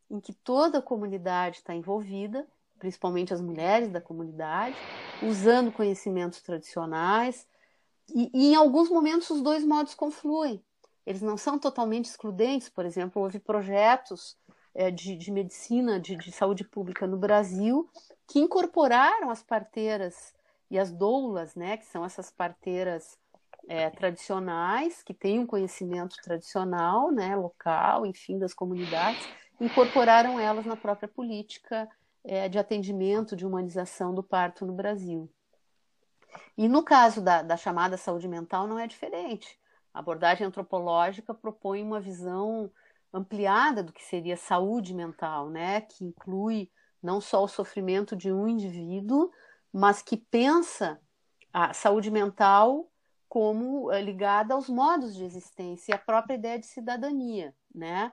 em 0.10 0.20
que 0.20 0.34
toda 0.34 0.80
a 0.80 0.82
comunidade 0.82 1.58
está 1.58 1.76
envolvida, 1.76 2.48
principalmente 2.80 3.34
as 3.34 3.42
mulheres 3.42 3.90
da 3.90 4.00
comunidade, 4.00 4.76
usando 5.22 5.72
conhecimentos 5.72 6.42
tradicionais, 6.42 7.48
e, 8.16 8.32
e, 8.34 8.52
em 8.54 8.56
alguns 8.56 8.90
momentos 8.90 9.30
os 9.30 9.42
dois 9.42 9.66
modos 9.66 9.94
confluem 9.94 10.64
eles 11.08 11.22
não 11.22 11.38
são 11.38 11.58
totalmente 11.58 12.10
excludentes. 12.10 12.68
Por 12.68 12.86
exemplo, 12.86 13.22
houve 13.22 13.40
projetos 13.40 14.36
é, 14.78 14.92
de, 14.92 15.16
de, 15.16 15.32
medicina, 15.32 16.00
de, 16.00 16.16
de, 16.16 16.32
saúde 16.32 16.64
pública 16.64 17.08
no 17.08 17.18
Brasil, 17.18 17.90
que 18.28 18.38
incorporaram 18.38 19.32
as 19.32 19.42
parteiras 19.42 20.36
e 20.70 20.78
as 20.78 20.92
doulas, 20.92 21.56
né, 21.56 21.78
que 21.78 21.86
são 21.88 22.06
essas 22.06 22.30
parteiras 22.30 23.18
é, 23.68 23.90
tradicionais, 23.90 25.02
que 25.02 25.16
têm 25.16 25.40
um 25.40 25.48
conhecimento 25.48 26.16
tradicional, 26.24 27.12
né, 27.12 27.36
local, 27.36 28.06
enfim, 28.06 28.38
das 28.38 28.54
comunidades, 28.54 29.28
incorporaram 29.60 30.40
elas 30.40 30.68
na 30.68 30.76
própria 30.76 31.08
política 31.08 31.90
é, 32.24 32.48
de 32.48 32.60
atendimento, 32.60 33.36
de 33.36 33.48
humanização 33.48 34.14
do 34.14 34.22
parto 34.22 34.64
no 34.64 34.74
Brasil. 34.74 35.28
E 36.56 36.68
no 36.68 36.84
caso 36.84 37.20
da, 37.20 37.42
da 37.42 37.58
chamada 37.58 37.98
saúde 37.98 38.28
mental, 38.28 38.68
não 38.68 38.78
é 38.78 38.86
diferente. 38.86 39.60
A 39.92 40.00
abordagem 40.00 40.46
antropológica 40.46 41.34
propõe 41.34 41.82
uma 41.82 42.00
visão 42.00 42.70
ampliada 43.14 43.82
do 43.84 43.94
que 43.94 44.04
seria 44.04 44.38
saúde 44.38 44.94
mental, 44.94 45.50
né? 45.50 45.82
que 45.82 46.04
inclui 46.04 46.70
não 47.02 47.22
só 47.22 47.44
o 47.44 47.48
sofrimento 47.48 48.16
de 48.16 48.32
um 48.32 48.48
indivíduo, 48.48 49.32
mas 49.72 50.02
que 50.02 50.18
pensa 50.18 51.00
a 51.54 51.74
saúde 51.74 52.12
mental 52.12 52.92
como 53.28 53.92
eh, 53.92 54.02
ligada 54.02 54.54
aos 54.54 54.70
modos 54.70 55.16
de 55.16 55.24
existência 55.24 55.92
e 55.92 55.96
à 55.96 55.98
própria 55.98 56.36
ideia 56.36 56.60
de 56.60 56.66
cidadania, 56.66 57.54
né? 57.74 58.12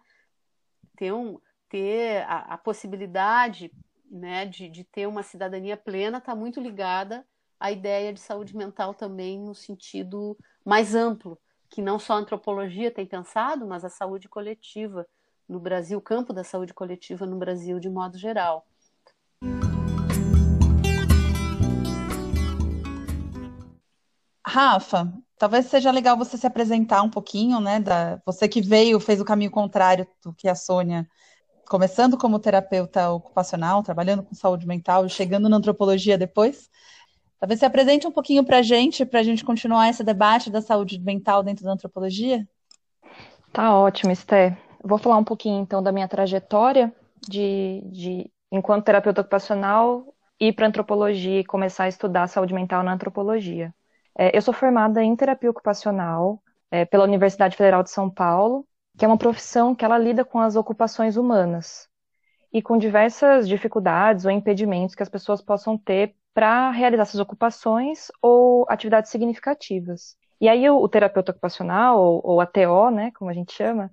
Ter, 0.97 1.13
um, 1.13 1.39
ter 1.69 2.23
a, 2.25 2.55
a 2.55 2.59
possibilidade 2.59 3.73
né, 4.11 4.47
de, 4.47 4.69
de 4.69 4.85
ter 4.85 5.07
uma 5.07 5.23
cidadania 5.23 5.77
plena 5.77 6.19
está 6.19 6.35
muito 6.35 6.61
ligada 6.61 7.27
à 7.59 7.73
ideia 7.73 8.13
de 8.13 8.21
saúde 8.21 8.57
mental 8.57 8.95
também 8.95 9.41
no 9.41 9.55
sentido 9.55 10.37
mais 10.65 10.95
amplo, 10.95 11.39
que 11.75 11.83
não 11.83 11.99
só 11.99 12.12
a 12.12 12.19
antropologia 12.19 12.88
tem 12.88 13.04
pensado, 13.04 13.66
mas 13.66 13.85
a 13.85 13.88
saúde 13.88 14.28
coletiva 14.28 15.04
no 15.49 15.59
Brasil, 15.59 15.99
o 15.99 16.00
campo 16.00 16.33
da 16.33 16.45
saúde 16.45 16.73
coletiva 16.73 17.26
no 17.26 17.37
Brasil 17.37 17.81
de 17.81 17.90
modo 17.90 18.16
geral. 18.16 18.64
Rafa, 24.47 25.12
talvez 25.37 25.66
seja 25.66 25.90
legal 25.90 26.16
você 26.16 26.38
se 26.38 26.47
apresentar 26.47 27.02
um 27.02 27.11
pouquinho, 27.11 27.59
né? 27.59 27.81
Da, 27.81 28.23
você 28.25 28.47
que 28.47 28.61
veio, 28.61 29.00
fez 29.00 29.21
o 29.21 29.25
caminho 29.25 29.50
contrário 29.50 30.07
do 30.23 30.33
que 30.33 30.47
a 30.47 30.54
Sônia, 30.54 31.09
começando 31.66 32.16
como 32.16 32.38
terapeuta 32.38 33.11
ocupacional, 33.11 33.83
trabalhando 33.83 34.23
com 34.23 34.33
saúde 34.33 34.64
mental 34.64 35.07
e 35.07 35.11
chegando 35.11 35.49
na 35.49 35.57
antropologia 35.57 36.16
depois. 36.16 36.71
Talvez 37.45 37.61
você 37.61 37.67
apresente 37.67 38.07
um 38.07 38.11
pouquinho 38.11 38.43
para 38.43 38.61
a 38.61 38.63
gente, 38.63 39.05
para 39.05 39.21
a 39.21 39.23
gente 39.23 39.45
continuar 39.45 39.91
esse 39.91 40.03
debate 40.03 40.49
da 40.49 40.63
saúde 40.63 40.99
mental 40.99 41.43
dentro 41.43 41.63
da 41.63 41.73
antropologia. 41.73 42.49
Tá 43.53 43.77
ótimo, 43.77 44.11
Esther. 44.11 44.57
Vou 44.83 44.97
falar 44.97 45.19
um 45.19 45.25
pouquinho 45.25 45.61
então 45.61 45.83
da 45.83 45.93
minha 45.93 46.09
trajetória 46.09 46.91
de, 47.29 47.83
de 47.93 48.31
enquanto 48.51 48.87
terapeuta 48.87 49.21
ocupacional 49.21 50.07
ir 50.41 50.55
para 50.55 50.69
antropologia 50.69 51.41
e 51.41 51.45
começar 51.45 51.85
a 51.85 51.89
estudar 51.89 52.29
saúde 52.29 52.55
mental 52.55 52.83
na 52.83 52.95
antropologia. 52.95 53.75
É, 54.19 54.35
eu 54.35 54.41
sou 54.41 54.55
formada 54.55 55.05
em 55.05 55.15
terapia 55.15 55.51
ocupacional 55.51 56.43
é, 56.71 56.87
pela 56.87 57.05
Universidade 57.05 57.59
Federal 57.59 57.83
de 57.83 57.91
São 57.91 58.09
Paulo, 58.09 58.67
que 58.97 59.05
é 59.05 59.09
uma 59.09 59.19
profissão 59.19 59.75
que 59.75 59.85
ela 59.85 59.99
lida 59.99 60.25
com 60.25 60.41
as 60.41 60.57
ocupações 60.57 61.19
humanas 61.19 61.91
e 62.51 62.63
com 62.63 62.79
diversas 62.79 63.47
dificuldades 63.47 64.25
ou 64.25 64.31
impedimentos 64.31 64.95
que 64.95 65.03
as 65.03 65.11
pessoas 65.11 65.43
possam 65.43 65.77
ter 65.77 66.17
para 66.35 66.71
realizar 66.73 67.05
essas 67.05 67.21
ocupações 67.21 68.11
ou 68.21 68.67
atividades 68.69 69.11
significativas. 69.11 70.17
E 70.41 70.49
aí 70.49 70.69
o, 70.69 70.76
o 70.79 70.88
terapeuta 70.88 71.33
ocupacional, 71.33 72.00
ou, 72.00 72.21
ou 72.25 72.41
a 72.41 72.47
TO, 72.47 72.91
né, 72.91 73.12
como 73.12 73.31
a 73.31 73.35
gente 73.35 73.53
chama, 73.53 73.91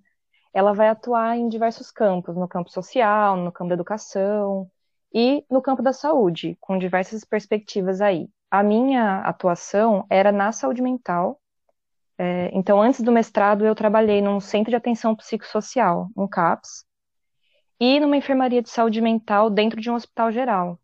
ela 0.53 0.73
vai 0.73 0.89
atuar 0.89 1.37
em 1.37 1.47
diversos 1.47 1.91
campos, 1.91 2.35
no 2.35 2.47
campo 2.47 2.69
social, 2.71 3.37
no 3.37 3.51
campo 3.51 3.69
da 3.69 3.75
educação 3.75 4.69
e 5.13 5.45
no 5.49 5.61
campo 5.61 5.81
da 5.81 5.93
saúde, 5.93 6.57
com 6.59 6.77
diversas 6.77 7.23
perspectivas 7.23 8.01
aí. 8.01 8.29
A 8.49 8.63
minha 8.63 9.19
atuação 9.21 10.05
era 10.09 10.31
na 10.31 10.51
saúde 10.51 10.81
mental. 10.81 11.39
É, 12.17 12.49
então, 12.53 12.81
antes 12.81 13.01
do 13.01 13.11
mestrado, 13.11 13.65
eu 13.65 13.75
trabalhei 13.75 14.21
num 14.21 14.39
centro 14.39 14.71
de 14.71 14.75
atenção 14.75 15.15
psicossocial, 15.15 16.09
um 16.17 16.27
CAPS, 16.27 16.85
e 17.79 17.99
numa 17.99 18.17
enfermaria 18.17 18.61
de 18.61 18.69
saúde 18.69 19.01
mental 19.01 19.49
dentro 19.49 19.79
de 19.81 19.89
um 19.89 19.95
hospital 19.95 20.31
geral. 20.31 20.80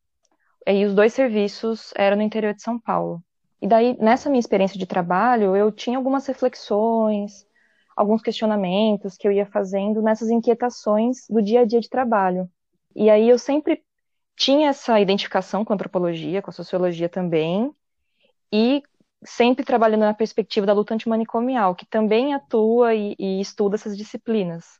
E 0.68 0.86
os 0.86 0.94
dois 0.94 1.14
serviços 1.14 1.94
eram 1.96 2.18
no 2.18 2.24
interior 2.24 2.54
de 2.54 2.62
São 2.62 2.78
Paulo. 2.78 3.24
E 3.62 3.68
daí, 3.68 3.98
nessa 4.00 4.30
minha 4.30 4.40
experiência 4.40 4.78
de 4.78 4.86
trabalho, 4.86 5.56
eu 5.56 5.72
tinha 5.72 5.98
algumas 5.98 6.28
reflexões, 6.28 7.48
alguns 7.96 8.22
questionamentos 8.22 9.18
que 9.18 9.28
eu 9.28 9.32
ia 9.32 9.46
fazendo 9.46 10.02
nessas 10.02 10.30
inquietações 10.30 11.26
do 11.30 11.42
dia 11.42 11.62
a 11.62 11.66
dia 11.66 11.80
de 11.80 11.90
trabalho. 11.90 12.50
E 12.96 13.10
aí 13.10 13.30
eu 13.30 13.40
sempre 13.40 13.82
tinha 14.36 14.70
essa 14.70 15.00
identificação 15.00 15.66
com 15.66 15.74
a 15.74 15.76
antropologia, 15.76 16.42
com 16.42 16.52
a 16.52 16.54
sociologia 16.54 17.10
também, 17.10 17.74
e 18.52 18.84
sempre 19.24 19.66
trabalhando 19.66 20.02
na 20.02 20.14
perspectiva 20.14 20.68
da 20.68 20.74
luta 20.74 20.94
antimanicomial, 20.94 21.76
que 21.76 21.86
também 21.86 22.34
atua 22.34 22.94
e, 22.94 23.16
e 23.18 23.42
estuda 23.42 23.76
essas 23.76 23.98
disciplinas. 23.98 24.80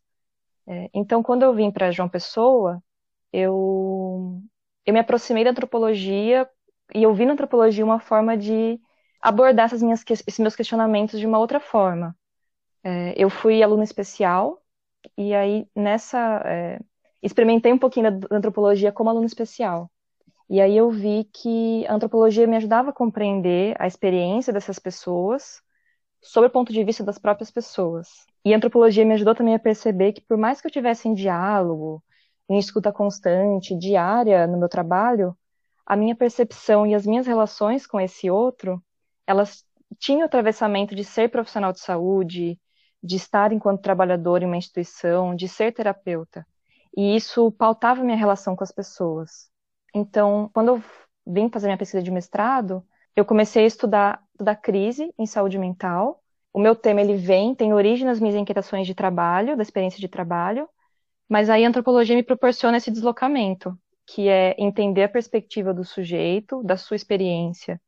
É, 0.68 0.90
então, 0.94 1.24
quando 1.24 1.44
eu 1.44 1.54
vim 1.56 1.72
para 1.72 1.92
João 1.92 2.10
Pessoa, 2.10 2.84
eu 3.32 4.42
eu 4.88 4.94
me 4.94 5.00
aproximei 5.00 5.44
da 5.44 5.52
antropologia 5.52 6.50
e 6.96 7.04
eu 7.04 7.14
vi 7.14 7.26
na 7.26 7.34
antropologia 7.34 7.84
uma 7.84 8.00
forma 8.00 8.38
de 8.38 8.80
abordar 9.22 9.66
essas 9.66 9.84
minhas, 9.84 10.04
esses 10.10 10.40
meus 10.40 10.56
questionamentos 10.56 11.20
de 11.20 11.28
uma 11.28 11.40
outra 11.40 11.60
forma. 11.60 12.16
É, 12.84 13.14
eu 13.18 13.30
fui 13.30 13.62
aluna 13.62 13.84
especial 13.84 14.64
e 15.18 15.34
aí 15.36 15.68
nessa 15.76 16.42
é, 16.46 16.80
experimentei 17.22 17.74
um 17.74 17.78
pouquinho 17.78 18.12
da 18.18 18.38
antropologia 18.38 18.92
como 18.92 19.10
aluna 19.10 19.26
especial. 19.26 19.92
E 20.50 20.62
aí 20.62 20.78
eu 20.78 20.90
vi 20.90 21.26
que 21.34 21.86
a 21.88 21.94
antropologia 21.94 22.48
me 22.48 22.56
ajudava 22.56 22.92
a 22.92 22.94
compreender 22.94 23.76
a 23.80 23.88
experiência 23.88 24.54
dessas 24.54 24.80
pessoas 24.80 25.62
sob 26.22 26.48
o 26.48 26.50
ponto 26.50 26.72
de 26.72 26.84
vista 26.86 27.04
das 27.04 27.18
próprias 27.18 27.52
pessoas. 27.52 28.26
E 28.46 28.54
a 28.54 28.58
antropologia 28.58 29.06
me 29.06 29.14
ajudou 29.16 29.36
também 29.36 29.56
a 29.56 29.60
perceber 29.60 30.14
que, 30.14 30.22
por 30.22 30.38
mais 30.38 30.62
que 30.62 30.68
eu 30.68 30.72
tivesse 30.72 31.10
em 31.10 31.14
diálogo, 31.14 32.02
em 32.50 32.58
escuta 32.58 32.92
constante, 32.92 33.78
diária 33.78 34.48
no 34.48 34.58
meu 34.58 34.70
trabalho, 34.70 35.38
a 35.86 35.96
minha 35.96 36.16
percepção 36.16 36.86
e 36.86 36.94
as 36.94 37.06
minhas 37.06 37.26
relações 37.26 37.88
com 37.88 38.00
esse 38.00 38.30
outro, 38.30 38.82
elas 39.26 39.66
tinham 40.00 40.22
o 40.22 40.26
atravessamento 40.26 40.96
de 40.96 41.04
ser 41.04 41.30
profissional 41.30 41.72
de 41.72 41.80
saúde, 41.80 42.60
de 43.02 43.16
estar 43.16 43.52
enquanto 43.52 43.82
trabalhador 43.82 44.42
em 44.42 44.46
uma 44.46 44.58
instituição, 44.58 45.36
de 45.36 45.48
ser 45.48 45.74
terapeuta. 45.74 46.46
E 46.96 47.16
isso 47.16 47.52
pautava 47.52 48.04
minha 48.04 48.18
relação 48.18 48.56
com 48.56 48.64
as 48.64 48.72
pessoas. 48.72 49.50
Então, 49.94 50.50
quando 50.54 50.70
eu 50.70 50.84
vim 51.26 51.50
fazer 51.50 51.68
minha 51.68 51.78
pesquisa 51.78 52.04
de 52.04 52.12
mestrado, 52.12 52.84
eu 53.16 53.24
comecei 53.26 53.64
a 53.64 53.68
estudar 53.68 54.22
da 54.40 54.56
crise 54.56 55.14
em 55.18 55.26
saúde 55.26 55.58
mental. 55.58 56.22
O 56.54 56.60
meu 56.60 56.76
tema 56.76 57.02
ele 57.02 57.16
vem, 57.16 57.56
tem 57.56 57.74
origem 57.74 58.06
nas 58.06 58.20
minhas 58.20 58.36
inquietações 58.36 58.86
de 58.86 58.96
trabalho, 58.96 59.56
da 59.56 59.64
experiência 59.64 60.00
de 60.00 60.08
trabalho, 60.08 60.68
mas 61.28 61.50
aí 61.50 61.66
a 61.66 61.68
antropologia 61.68 62.16
me 62.16 62.24
proporciona 62.24 62.78
esse 62.78 62.92
deslocamento 62.92 63.78
que 64.06 64.30
é 64.30 64.56
entender 64.58 65.04
a 65.04 65.10
perspectiva 65.10 65.74
do 65.74 65.84
sujeito, 65.84 66.64
da 66.64 66.78
sua 66.78 66.96
experiência 66.96 67.82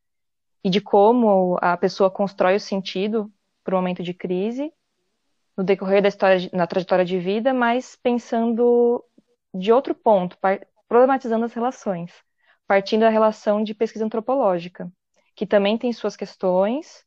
e 0.63 0.69
de 0.69 0.81
como 0.81 1.57
a 1.61 1.77
pessoa 1.77 2.11
constrói 2.11 2.55
o 2.55 2.59
sentido 2.59 3.31
para 3.63 3.73
o 3.73 3.77
momento 3.77 4.03
de 4.03 4.13
crise 4.13 4.71
no 5.55 5.63
decorrer 5.63 6.01
da 6.01 6.07
história, 6.07 6.49
na 6.53 6.67
trajetória 6.67 7.05
de 7.05 7.19
vida, 7.19 7.53
mas 7.53 7.95
pensando 7.95 9.03
de 9.53 9.71
outro 9.71 9.93
ponto, 9.93 10.37
problematizando 10.87 11.45
as 11.45 11.53
relações, 11.53 12.13
partindo 12.67 13.01
da 13.01 13.09
relação 13.09 13.63
de 13.63 13.73
pesquisa 13.73 14.05
antropológica, 14.05 14.91
que 15.35 15.45
também 15.45 15.77
tem 15.77 15.91
suas 15.91 16.15
questões, 16.15 17.05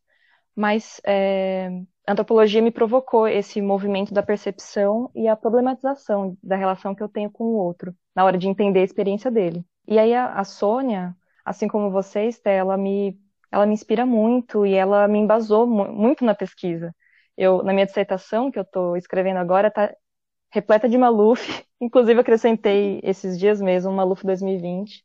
mas 0.56 1.00
é, 1.04 1.68
a 2.06 2.12
antropologia 2.12 2.61
me 2.62 2.71
provocou 2.71 3.28
esse 3.28 3.61
movimento 3.62 4.12
da 4.12 4.23
percepção 4.23 5.11
e 5.14 5.28
a 5.28 5.37
problematização 5.37 6.37
da 6.42 6.56
relação 6.56 6.94
que 6.94 7.02
eu 7.02 7.09
tenho 7.09 7.30
com 7.30 7.44
o 7.44 7.54
outro, 7.56 7.94
na 8.14 8.25
hora 8.25 8.37
de 8.38 8.49
entender 8.49 8.80
a 8.80 8.85
experiência 8.85 9.30
dele. 9.30 9.64
E 9.87 9.99
aí 9.99 10.14
a, 10.14 10.35
a 10.35 10.44
Sônia, 10.44 11.16
assim 11.44 11.68
como 11.68 11.90
você, 11.90 12.28
ela 12.44 12.76
me, 12.76 13.18
ela 13.50 13.66
me 13.66 13.75
inspira 13.75 14.04
muito 14.06 14.66
e 14.66 14.75
ela 14.75 15.06
me 15.09 15.18
embasou 15.18 15.66
mu 15.66 15.92
muito 15.92 16.25
na 16.25 16.35
pesquisa. 16.35 16.94
Eu, 17.37 17.62
na 17.62 17.73
minha 17.73 17.87
dissertação, 17.87 18.50
que 18.50 18.59
eu 18.59 18.62
estou 18.62 18.97
escrevendo 18.97 19.38
agora, 19.38 19.68
está 19.68 19.94
repleta 20.50 20.88
de 20.88 20.99
Maluf, 20.99 21.64
inclusive 21.80 22.21
acrescentei 22.21 23.00
esses 23.02 23.38
dias 23.38 23.61
mesmo 23.61 23.92
Maluf 23.92 24.25
2020. 24.25 25.04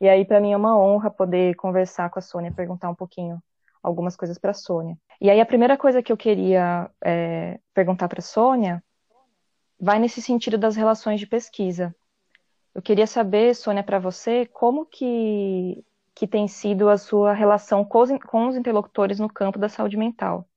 E 0.00 0.08
aí, 0.08 0.24
para 0.24 0.40
mim, 0.40 0.52
é 0.52 0.56
uma 0.56 0.78
honra 0.78 1.10
poder 1.10 1.54
conversar 1.56 2.10
com 2.10 2.18
a 2.18 2.22
Sônia, 2.22 2.52
perguntar 2.52 2.90
um 2.90 2.94
pouquinho 2.94 3.42
algumas 3.84 4.16
coisas 4.16 4.38
para 4.38 4.52
a 4.52 4.54
Sônia. 4.54 4.96
E 5.20 5.30
aí 5.30 5.40
a 5.40 5.46
primeira 5.46 5.76
coisa 5.76 6.02
que 6.02 6.10
eu 6.10 6.16
queria 6.16 6.90
é, 7.04 7.60
perguntar 7.74 8.08
para 8.08 8.20
a 8.20 8.22
Sônia 8.22 8.82
vai 9.78 9.98
nesse 9.98 10.22
sentido 10.22 10.56
das 10.56 10.74
relações 10.74 11.20
de 11.20 11.26
pesquisa. 11.26 11.94
Eu 12.74 12.80
queria 12.80 13.06
saber, 13.06 13.54
Sônia, 13.54 13.84
para 13.84 13.98
você, 13.98 14.46
como 14.46 14.86
que, 14.86 15.84
que 16.14 16.26
tem 16.26 16.48
sido 16.48 16.88
a 16.88 16.96
sua 16.96 17.34
relação 17.34 17.84
com 17.84 18.00
os, 18.00 18.10
com 18.26 18.48
os 18.48 18.56
interlocutores 18.56 19.20
no 19.20 19.28
campo 19.28 19.58
da 19.58 19.68
saúde 19.68 19.96
mental. 19.96 20.48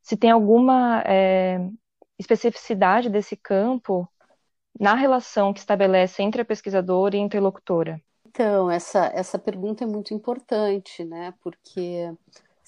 Se 0.00 0.16
tem 0.16 0.30
alguma 0.30 1.02
é, 1.04 1.58
especificidade 2.18 3.10
desse 3.10 3.36
campo 3.36 4.08
na 4.78 4.94
relação 4.94 5.52
que 5.52 5.60
estabelece 5.60 6.22
entre 6.22 6.42
a 6.42 6.44
pesquisadora 6.44 7.16
e 7.16 7.18
a 7.20 7.22
interlocutora. 7.22 8.00
Então, 8.26 8.70
essa, 8.70 9.10
essa 9.14 9.38
pergunta 9.38 9.84
é 9.84 9.86
muito 9.86 10.14
importante, 10.14 11.04
né? 11.04 11.34
Porque 11.42 12.10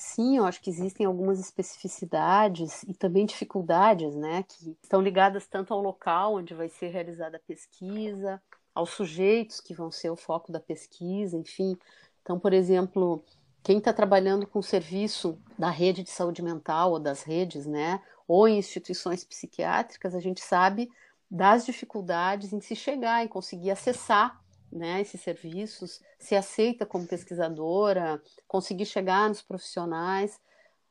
Sim, 0.06 0.36
eu 0.36 0.44
acho 0.44 0.60
que 0.60 0.68
existem 0.68 1.06
algumas 1.06 1.40
especificidades 1.40 2.82
e 2.82 2.92
também 2.92 3.24
dificuldades, 3.24 4.14
né, 4.14 4.42
que 4.42 4.76
estão 4.82 5.00
ligadas 5.00 5.46
tanto 5.46 5.72
ao 5.72 5.80
local 5.80 6.34
onde 6.34 6.52
vai 6.52 6.68
ser 6.68 6.88
realizada 6.88 7.38
a 7.38 7.40
pesquisa, 7.40 8.40
aos 8.74 8.90
sujeitos 8.90 9.62
que 9.62 9.72
vão 9.72 9.90
ser 9.90 10.10
o 10.10 10.16
foco 10.16 10.52
da 10.52 10.60
pesquisa, 10.60 11.38
enfim. 11.38 11.74
Então, 12.20 12.38
por 12.38 12.52
exemplo, 12.52 13.24
quem 13.62 13.78
está 13.78 13.94
trabalhando 13.94 14.46
com 14.46 14.60
serviço 14.60 15.38
da 15.58 15.70
rede 15.70 16.02
de 16.02 16.10
saúde 16.10 16.42
mental 16.42 16.92
ou 16.92 17.00
das 17.00 17.22
redes, 17.22 17.64
né, 17.64 17.98
ou 18.28 18.46
em 18.46 18.58
instituições 18.58 19.24
psiquiátricas, 19.24 20.14
a 20.14 20.20
gente 20.20 20.42
sabe 20.42 20.90
das 21.30 21.64
dificuldades 21.64 22.52
em 22.52 22.60
se 22.60 22.76
chegar, 22.76 23.24
em 23.24 23.28
conseguir 23.28 23.70
acessar 23.70 24.43
né, 24.74 25.00
esses 25.00 25.20
serviços, 25.20 26.00
se 26.18 26.34
aceita 26.34 26.84
como 26.84 27.06
pesquisadora, 27.06 28.20
conseguir 28.48 28.86
chegar 28.86 29.28
nos 29.28 29.40
profissionais. 29.40 30.40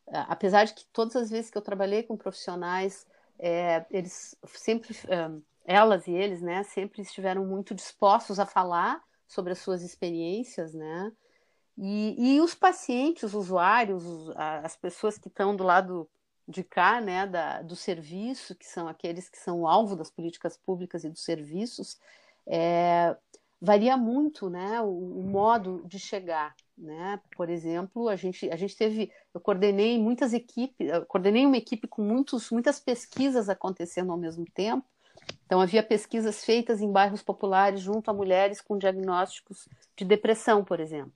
Apesar 0.08 0.66
de 0.66 0.74
que 0.74 0.86
todas 0.86 1.16
as 1.16 1.30
vezes 1.30 1.50
que 1.50 1.58
eu 1.58 1.62
trabalhei 1.62 2.04
com 2.04 2.18
profissionais, 2.18 3.06
é, 3.40 3.86
eles 3.92 4.36
sempre, 4.46 4.96
é, 5.08 5.30
elas 5.66 6.08
e 6.08 6.12
eles, 6.12 6.42
né, 6.42 6.64
sempre 6.64 7.02
estiveram 7.02 7.46
muito 7.46 7.76
dispostos 7.76 8.40
a 8.40 8.46
falar 8.46 9.02
sobre 9.28 9.54
as 9.54 9.60
suas 9.60 9.82
experiências, 9.82 10.74
né, 10.74 11.12
e, 11.78 12.36
e 12.36 12.42
os 12.42 12.54
pacientes, 12.54 13.24
os 13.24 13.34
usuários, 13.34 14.04
as 14.36 14.76
pessoas 14.76 15.18
que 15.18 15.28
estão 15.28 15.56
do 15.56 15.64
lado 15.64 16.08
de 16.48 16.64
cá, 16.64 17.02
né, 17.02 17.26
da, 17.26 17.62
do 17.62 17.76
serviço, 17.76 18.56
que 18.56 18.66
são 18.66 18.88
aqueles 18.88 19.30
que 19.30 19.38
são 19.38 19.62
o 19.62 19.68
alvo 19.68 19.96
das 19.96 20.12
políticas 20.12 20.58
públicas 20.58 21.04
e 21.04 21.10
dos 21.10 21.24
serviços, 21.24 21.98
é, 22.46 23.16
varia 23.64 23.96
muito 23.96 24.50
né, 24.50 24.82
o, 24.82 24.90
o, 24.90 25.24
modo 25.24 25.82
de 25.86 25.98
chegar. 25.98 26.54
Né? 26.78 27.18
Por 27.34 27.50
exemplo, 27.50 28.10
a 28.10 28.16
gente, 28.18 28.50
a 28.50 28.58
gente 28.58 28.76
teve, 28.76 29.10
eu 29.34 29.40
coordenei 29.40 29.98
muitas 29.98 30.34
equipes, 30.34 30.86
coordenei 31.08 31.46
uma 31.46 31.56
equipe 31.56 31.88
com 31.88 32.02
muitos, 32.02 32.52
muitas 32.52 32.78
pesquisas 32.78 33.48
acontecendo 33.48 34.12
ao 34.12 34.18
mesmo 34.18 34.46
tempo. 34.54 34.86
Então 35.46 35.62
havia 35.62 35.82
pesquisas 35.82 36.44
feitas 36.44 36.82
em 36.82 36.92
bairros 36.92 37.22
populares 37.24 37.80
junto 37.80 38.12
a 38.12 38.14
mulheres 38.14 38.60
com 38.60 38.78
diagnósticos 38.78 39.70
de 39.96 40.04
depressão, 40.04 40.66
por 40.66 40.82
exemplo. 40.82 41.14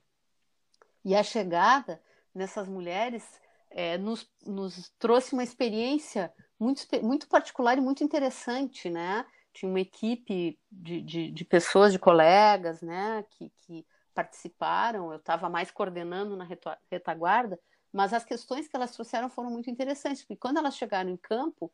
E 1.03 1.13
a 1.13 1.23
chegada 1.23 2.01
nessas 2.33 2.65
mulheres 2.65 3.25
é, 3.69 3.97
nos, 3.97 4.25
nos 4.45 4.89
trouxe 4.97 5.33
uma 5.33 5.43
experiência 5.43 6.31
muito, 6.57 6.87
muito 7.03 7.27
particular 7.27 7.77
e 7.77 7.81
muito 7.81 8.05
interessante, 8.05 8.89
né? 8.89 9.25
Tinha 9.57 9.69
uma 9.69 9.79
equipe 9.79 10.59
de, 10.71 11.01
de, 11.01 11.31
de 11.31 11.45
pessoas, 11.45 11.91
de 11.91 11.97
colegas, 11.97 12.81
né, 12.81 13.25
que, 13.31 13.51
que 13.65 13.85
participaram. 14.13 15.11
Eu 15.11 15.17
estava 15.17 15.49
mais 15.49 15.71
coordenando 15.71 16.37
na 16.37 16.47
retaguarda, 16.91 17.59
mas 17.91 18.13
as 18.13 18.23
questões 18.23 18.67
que 18.67 18.75
elas 18.75 18.91
trouxeram 18.91 19.29
foram 19.29 19.49
muito 19.49 19.69
interessantes, 19.69 20.21
porque 20.21 20.35
quando 20.35 20.57
elas 20.57 20.75
chegaram 20.75 21.09
em 21.09 21.17
campo, 21.17 21.71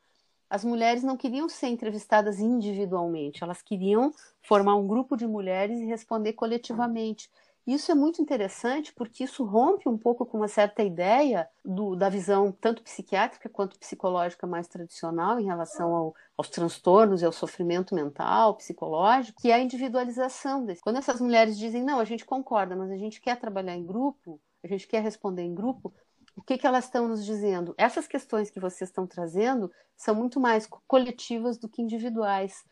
as 0.49 0.63
mulheres 0.63 1.03
não 1.03 1.17
queriam 1.17 1.49
ser 1.49 1.67
entrevistadas 1.67 2.39
individualmente, 2.39 3.43
elas 3.43 3.61
queriam 3.61 4.13
formar 4.41 4.75
um 4.75 4.87
grupo 4.87 5.17
de 5.17 5.27
mulheres 5.27 5.79
e 5.79 5.85
responder 5.85 6.33
coletivamente. 6.33 7.29
Isso 7.65 7.91
é 7.91 7.95
muito 7.95 8.21
interessante 8.21 8.93
porque 8.93 9.23
isso 9.23 9.45
rompe 9.45 9.87
um 9.87 9.97
pouco 9.97 10.25
com 10.25 10.37
uma 10.37 10.49
certa 10.49 10.83
ideia 10.83 11.47
do, 11.63 11.95
da 11.95 12.09
visão 12.09 12.51
tanto 12.51 12.83
psiquiátrica 12.83 13.47
quanto 13.47 13.79
psicológica 13.79 14.45
mais 14.45 14.67
tradicional 14.67 15.39
em 15.39 15.45
relação 15.45 15.95
ao, 15.95 16.15
aos 16.37 16.49
transtornos 16.49 17.21
e 17.21 17.25
ao 17.25 17.31
sofrimento 17.31 17.95
mental, 17.95 18.55
psicológico, 18.55 19.41
que 19.41 19.49
é 19.49 19.53
a 19.53 19.59
individualização 19.59 20.65
desse. 20.65 20.81
Quando 20.81 20.97
essas 20.97 21.21
mulheres 21.21 21.57
dizem, 21.57 21.83
não, 21.83 21.99
a 21.99 22.05
gente 22.05 22.25
concorda, 22.25 22.75
mas 22.75 22.91
a 22.91 22.97
gente 22.97 23.21
quer 23.21 23.39
trabalhar 23.39 23.75
em 23.75 23.85
grupo, 23.85 24.41
a 24.61 24.67
gente 24.67 24.85
quer 24.85 25.01
responder 25.01 25.43
em 25.43 25.55
grupo, 25.55 25.93
o 26.35 26.41
que, 26.41 26.57
que 26.57 26.65
elas 26.65 26.85
estão 26.85 27.07
nos 27.07 27.23
dizendo? 27.23 27.73
Essas 27.77 28.07
questões 28.07 28.49
que 28.49 28.59
vocês 28.59 28.89
estão 28.89 29.05
trazendo 29.05 29.71
são 29.95 30.15
muito 30.15 30.39
mais 30.39 30.67
coletivas 30.87 31.57
do 31.57 31.69
que 31.69 31.81
individuais. 31.81 32.63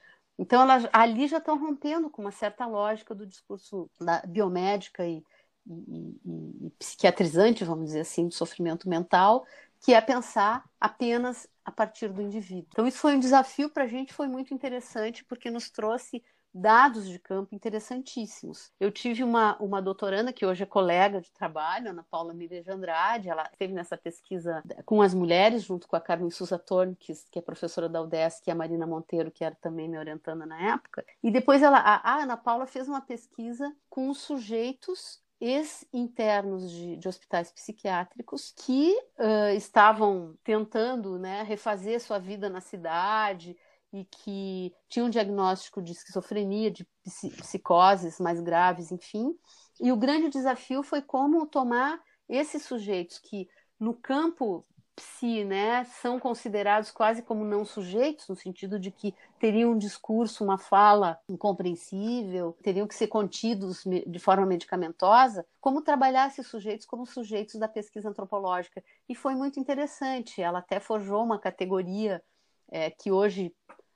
Então, 0.41 0.63
elas 0.63 0.89
ali 0.91 1.27
já 1.27 1.37
estão 1.37 1.55
rompendo 1.55 2.09
com 2.09 2.23
uma 2.23 2.31
certa 2.31 2.65
lógica 2.65 3.13
do 3.13 3.27
discurso 3.27 3.87
da 3.99 4.23
biomédica 4.25 5.05
e, 5.05 5.23
e, 5.67 6.19
e, 6.25 6.65
e 6.65 6.69
psiquiatrizante, 6.79 7.63
vamos 7.63 7.85
dizer 7.85 7.99
assim, 7.99 8.27
do 8.27 8.33
sofrimento 8.33 8.89
mental, 8.89 9.45
que 9.79 9.93
é 9.93 10.01
pensar 10.01 10.67
apenas 10.79 11.47
a 11.63 11.71
partir 11.71 12.07
do 12.07 12.23
indivíduo. 12.23 12.65
Então, 12.69 12.87
isso 12.87 12.97
foi 12.97 13.15
um 13.15 13.19
desafio 13.19 13.69
para 13.69 13.83
a 13.83 13.87
gente, 13.87 14.15
foi 14.15 14.27
muito 14.27 14.51
interessante, 14.51 15.23
porque 15.25 15.51
nos 15.51 15.69
trouxe 15.69 16.23
dados 16.53 17.07
de 17.07 17.17
campo 17.17 17.55
interessantíssimos. 17.55 18.71
Eu 18.79 18.91
tive 18.91 19.23
uma, 19.23 19.57
uma 19.57 19.81
doutoranda 19.81 20.33
que 20.33 20.45
hoje 20.45 20.63
é 20.63 20.65
colega 20.65 21.21
de 21.21 21.31
trabalho, 21.31 21.89
Ana 21.89 22.05
Paula 22.09 22.33
Miriam 22.33 22.61
de 22.61 22.71
Andrade, 22.71 23.29
ela 23.29 23.43
esteve 23.51 23.73
nessa 23.73 23.97
pesquisa 23.97 24.63
com 24.85 25.01
as 25.01 25.13
mulheres, 25.13 25.63
junto 25.63 25.87
com 25.87 25.95
a 25.95 26.01
Carmen 26.01 26.29
Souza 26.29 26.59
Torno, 26.59 26.95
que, 26.95 27.13
que 27.31 27.39
é 27.39 27.41
professora 27.41 27.87
da 27.87 28.01
UDESC, 28.01 28.47
e 28.47 28.51
a 28.51 28.55
Marina 28.55 28.85
Monteiro, 28.85 29.31
que 29.31 29.43
era 29.43 29.55
também 29.55 29.87
me 29.87 29.97
orientando 29.97 30.45
na 30.45 30.73
época. 30.73 31.05
E 31.23 31.31
depois 31.31 31.61
ela, 31.61 31.77
a, 31.77 32.11
a 32.11 32.23
Ana 32.23 32.37
Paula 32.37 32.65
fez 32.65 32.87
uma 32.87 33.01
pesquisa 33.01 33.73
com 33.89 34.09
os 34.09 34.19
sujeitos 34.19 35.21
ex-internos 35.41 36.69
de, 36.69 36.95
de, 36.97 37.07
hospitais 37.07 37.51
psiquiátricos 37.51 38.53
que 38.55 38.95
uh, 39.17 39.55
estavam 39.55 40.37
tentando 40.43 41.17
né, 41.17 41.41
refazer 41.41 41.99
sua 41.99 42.19
vida 42.19 42.47
na 42.47 42.61
cidade, 42.61 43.57
e 43.93 44.05
que 44.05 44.73
tinha 44.87 45.05
um 45.05 45.09
diagnóstico 45.09 45.81
de 45.81 45.91
esquizofrenia, 45.91 46.71
de 46.71 46.87
psicoses 47.03 48.19
mais 48.19 48.39
graves, 48.39 48.91
enfim. 48.91 49.37
E 49.79 49.91
o 49.91 49.97
grande 49.97 50.29
desafio 50.29 50.81
foi 50.83 51.01
como 51.01 51.45
tomar 51.45 51.99
esses 52.29 52.63
sujeitos 52.63 53.19
que, 53.19 53.49
no 53.79 53.93
campo 53.93 54.65
psi, 54.95 55.43
né, 55.43 55.83
são 55.85 56.19
considerados 56.19 56.91
quase 56.91 57.23
como 57.23 57.43
não 57.43 57.65
sujeitos, 57.65 58.27
no 58.27 58.35
sentido 58.35 58.79
de 58.79 58.91
que 58.91 59.15
teriam 59.39 59.71
um 59.71 59.77
discurso, 59.77 60.43
uma 60.43 60.57
fala 60.57 61.17
incompreensível, 61.27 62.55
teriam 62.61 62.87
que 62.87 62.95
ser 62.95 63.07
contidos 63.07 63.83
de 63.83 64.19
forma 64.19 64.45
medicamentosa, 64.45 65.45
como 65.59 65.81
trabalhar 65.81 66.27
esses 66.27 66.47
sujeitos 66.47 66.85
como 66.85 67.05
sujeitos 67.05 67.55
da 67.55 67.67
pesquisa 67.67 68.09
antropológica. 68.09 68.83
E 69.09 69.15
foi 69.15 69.33
muito 69.33 69.59
interessante, 69.59 70.41
ela 70.41 70.59
até 70.59 70.79
forjou 70.79 71.23
uma 71.23 71.39
categoria 71.39 72.21
é, 72.69 72.89
que 72.89 73.11
hoje 73.11 73.53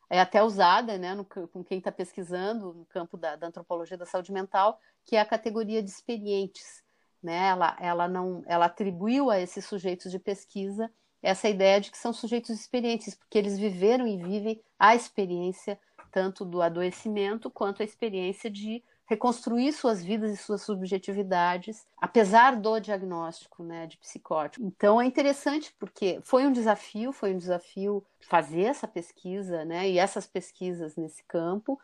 é 0.10 0.20
até 0.20 0.44
usada 0.44 0.98
né, 0.98 1.14
no, 1.14 1.26
com 1.26 1.64
quem 1.64 1.80
está 1.80 1.92
pesquisando 1.92 2.74
no 2.74 2.86
campo 2.86 3.18
da, 3.18 3.36
da 3.36 3.48
antropologia 3.48 3.98
da 3.98 4.06
saúde 4.06 4.32
mental, 4.32 4.80
que 5.04 5.16
é 5.16 5.20
a 5.20 5.26
categoria 5.26 5.82
de 5.82 5.90
experientes 5.90 6.86
né? 7.26 7.48
Ela, 7.48 7.76
ela 7.80 8.08
não, 8.08 8.44
ela 8.46 8.68
atribuiu 8.68 9.32
a 9.32 9.40
esses 9.40 9.66
sujeitos 9.66 10.12
de 10.12 10.20
pesquisa 10.20 10.92
essa 11.24 11.50
ideia 11.50 11.82
de 11.82 11.90
que 11.90 11.98
são 11.98 12.14
sujeitos 12.14 12.52
experientes, 12.52 13.16
porque 13.16 13.40
eles 13.40 13.58
viveram 13.58 14.06
e 14.06 14.16
vivem 14.16 14.62
a 14.78 14.96
experiência 14.96 15.80
tanto 16.12 16.46
do 16.46 16.62
adoecimento 16.62 17.50
quanto 17.50 17.82
a 17.82 17.86
experiência 17.86 18.48
de 18.48 18.84
reconstruir 19.08 19.72
suas 19.72 20.04
vidas 20.04 20.32
e 20.32 20.38
suas 20.38 20.62
subjetividades, 20.64 21.86
apesar 21.98 22.56
do 22.56 22.80
diagnóstico 22.80 23.64
né, 23.64 23.86
de 23.86 23.98
psicótico. 23.98 24.66
Então 24.66 25.00
é 25.00 25.06
interessante 25.06 25.74
porque 25.80 26.20
foi 26.24 26.46
um 26.46 26.52
desafio, 26.52 27.12
foi 27.12 27.34
um 27.34 27.38
desafio 27.38 28.04
fazer 28.22 28.64
essa 28.64 28.88
pesquisa 28.88 29.64
né, 29.64 29.90
e 29.90 30.00
essas 30.00 30.26
pesquisas 30.26 30.96
nesse 30.96 31.24
campo, 31.26 31.80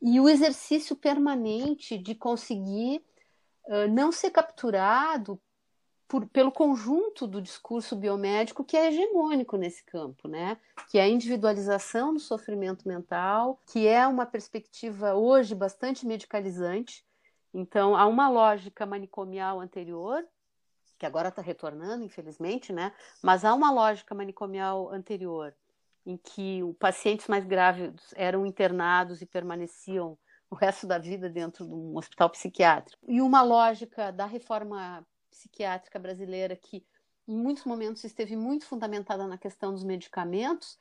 e 0.00 0.18
o 0.18 0.28
exercício 0.28 0.96
permanente 0.96 1.96
de 1.96 2.14
conseguir 2.14 3.04
não 3.90 4.10
ser 4.10 4.30
capturado 4.30 5.40
por, 6.12 6.26
pelo 6.26 6.52
conjunto 6.52 7.26
do 7.26 7.40
discurso 7.40 7.96
biomédico 7.96 8.62
que 8.62 8.76
é 8.76 8.88
hegemônico 8.88 9.56
nesse 9.56 9.82
campo, 9.82 10.28
né? 10.28 10.58
Que 10.90 10.98
é 10.98 11.04
a 11.04 11.08
individualização 11.08 12.12
do 12.12 12.20
sofrimento 12.20 12.86
mental, 12.86 13.58
que 13.66 13.88
é 13.88 14.06
uma 14.06 14.26
perspectiva 14.26 15.14
hoje 15.14 15.54
bastante 15.54 16.06
medicalizante. 16.06 17.02
Então, 17.54 17.96
há 17.96 18.06
uma 18.06 18.28
lógica 18.28 18.84
manicomial 18.84 19.58
anterior, 19.58 20.22
que 20.98 21.06
agora 21.06 21.30
está 21.30 21.40
retornando, 21.40 22.04
infelizmente, 22.04 22.74
né? 22.74 22.92
Mas 23.22 23.42
há 23.42 23.54
uma 23.54 23.70
lógica 23.70 24.14
manicomial 24.14 24.92
anterior, 24.92 25.54
em 26.04 26.18
que 26.18 26.62
os 26.62 26.76
pacientes 26.76 27.26
mais 27.26 27.46
graves 27.46 27.94
eram 28.16 28.44
internados 28.44 29.22
e 29.22 29.26
permaneciam 29.26 30.18
o 30.50 30.54
resto 30.54 30.86
da 30.86 30.98
vida 30.98 31.30
dentro 31.30 31.64
de 31.64 31.72
um 31.72 31.96
hospital 31.96 32.28
psiquiátrico. 32.28 33.02
E 33.08 33.22
uma 33.22 33.40
lógica 33.40 34.12
da 34.12 34.26
reforma 34.26 35.06
psiquiátrica 35.32 35.98
brasileira 35.98 36.54
que 36.54 36.84
em 37.26 37.36
muitos 37.36 37.64
momentos 37.64 38.04
esteve 38.04 38.36
muito 38.36 38.66
fundamentada 38.66 39.26
na 39.26 39.38
questão 39.38 39.72
dos 39.72 39.84
medicamentos 39.84 40.78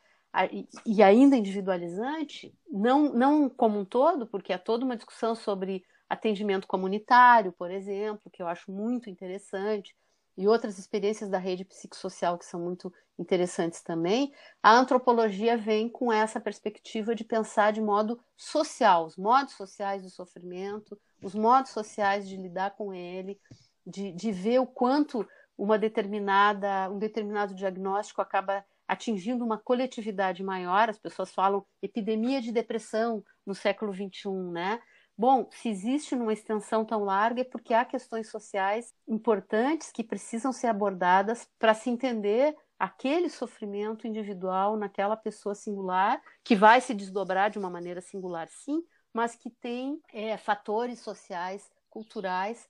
e 0.86 1.04
ainda 1.04 1.36
individualizante, 1.36 2.56
não, 2.70 3.14
não 3.14 3.50
como 3.50 3.80
um 3.80 3.86
todo, 3.86 4.26
porque 4.26 4.54
há 4.54 4.58
toda 4.58 4.86
uma 4.86 4.96
discussão 4.96 5.36
sobre 5.36 5.84
atendimento 6.10 6.68
comunitário, 6.68 7.52
por 7.52 7.70
exemplo, 7.70 8.32
que 8.32 8.42
eu 8.42 8.48
acho 8.48 8.72
muito 8.72 9.10
interessante, 9.10 9.96
e 10.38 10.48
outras 10.48 10.80
experiências 10.80 11.30
da 11.30 11.38
rede 11.38 11.66
psicossocial 11.66 12.38
que 12.38 12.46
são 12.46 12.60
muito 12.60 12.92
interessantes 13.20 13.82
também, 13.82 14.34
a 14.64 14.74
antropologia 14.74 15.58
vem 15.58 15.90
com 15.90 16.12
essa 16.12 16.40
perspectiva 16.40 17.14
de 17.14 17.24
pensar 17.24 17.72
de 17.72 17.82
modo 17.82 18.20
social, 18.36 19.06
os 19.06 19.18
modos 19.18 19.54
sociais 19.54 20.02
do 20.02 20.10
sofrimento, 20.10 20.98
os 21.22 21.36
modos 21.36 21.72
sociais 21.72 22.28
de 22.28 22.38
lidar 22.38 22.72
com 22.72 22.94
ele, 22.94 23.40
de, 23.86 24.12
de 24.12 24.32
ver 24.32 24.60
o 24.60 24.68
quanto 24.68 25.28
uma 25.58 25.78
determinada, 25.78 26.90
um 26.90 26.98
determinado 26.98 27.54
diagnóstico 27.54 28.22
acaba 28.22 28.66
atingindo 28.88 29.46
uma 29.46 29.58
coletividade 29.58 30.44
maior. 30.44 30.90
As 30.90 30.98
pessoas 30.98 31.34
falam 31.34 31.66
epidemia 31.82 32.42
de 32.42 32.52
depressão 32.52 33.24
no 33.46 33.56
século 33.56 33.94
XXI, 33.94 34.30
né? 34.52 34.80
Bom, 35.18 35.48
se 35.52 35.70
existe 35.70 36.16
numa 36.16 36.34
extensão 36.34 36.84
tão 36.84 37.04
larga 37.04 37.42
é 37.42 37.44
porque 37.44 37.74
há 37.74 37.86
questões 37.86 38.30
sociais 38.30 38.94
importantes 39.08 39.92
que 39.92 40.04
precisam 40.04 40.52
ser 40.52 40.68
abordadas 40.68 41.48
para 41.60 41.74
se 41.74 41.90
entender 41.90 42.56
aquele 42.80 43.30
sofrimento 43.30 44.08
individual 44.08 44.76
naquela 44.76 45.16
pessoa 45.16 45.54
singular, 45.54 46.20
que 46.44 46.56
vai 46.56 46.82
se 46.82 46.96
desdobrar 46.96 47.52
de 47.52 47.60
uma 47.60 47.70
maneira 47.70 48.02
singular, 48.02 48.48
sim, 48.48 48.84
mas 49.14 49.36
que 49.36 49.52
tem 49.52 50.02
é, 50.12 50.36
fatores 50.38 51.00
sociais, 51.00 51.70
culturais, 51.88 52.68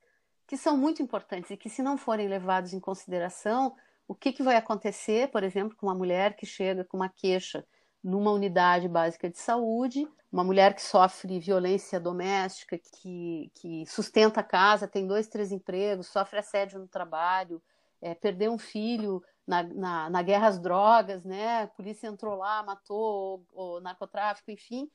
que 0.51 0.57
são 0.57 0.75
muito 0.75 1.01
importantes 1.01 1.49
e 1.49 1.55
que, 1.55 1.69
se 1.69 1.81
não 1.81 1.97
forem 1.97 2.27
levados 2.27 2.73
em 2.73 2.79
consideração, 2.81 3.73
o 4.05 4.13
que, 4.13 4.33
que 4.33 4.43
vai 4.43 4.57
acontecer, 4.57 5.29
por 5.29 5.45
exemplo, 5.45 5.77
com 5.77 5.85
uma 5.85 5.95
mulher 5.95 6.35
que 6.35 6.45
chega 6.45 6.83
com 6.83 6.97
uma 6.97 7.07
queixa 7.07 7.65
numa 8.03 8.31
unidade 8.31 8.85
básica 8.89 9.29
de 9.29 9.37
saúde, 9.37 10.05
uma 10.29 10.43
mulher 10.43 10.73
que 10.73 10.81
sofre 10.81 11.39
violência 11.39 12.01
doméstica, 12.01 12.77
que, 12.77 13.49
que 13.55 13.85
sustenta 13.85 14.41
a 14.41 14.43
casa, 14.43 14.89
tem 14.89 15.07
dois, 15.07 15.29
três 15.29 15.53
empregos, 15.53 16.07
sofre 16.07 16.39
assédio 16.39 16.79
no 16.79 16.87
trabalho, 16.89 17.63
é, 18.01 18.13
perdeu 18.13 18.51
um 18.51 18.57
filho 18.57 19.23
na, 19.47 19.63
na, 19.63 20.09
na, 20.09 20.21
guerra 20.21 20.47
às 20.49 20.59
drogas, 20.59 21.23
né? 21.23 21.61
A 21.61 21.67
polícia 21.67 22.07
entrou 22.07 22.35
lá, 22.35 22.61
matou, 22.61 23.45
o, 23.53 23.77
o 23.77 23.79
narcotráfico, 23.79 24.51
enfim. 24.51 24.91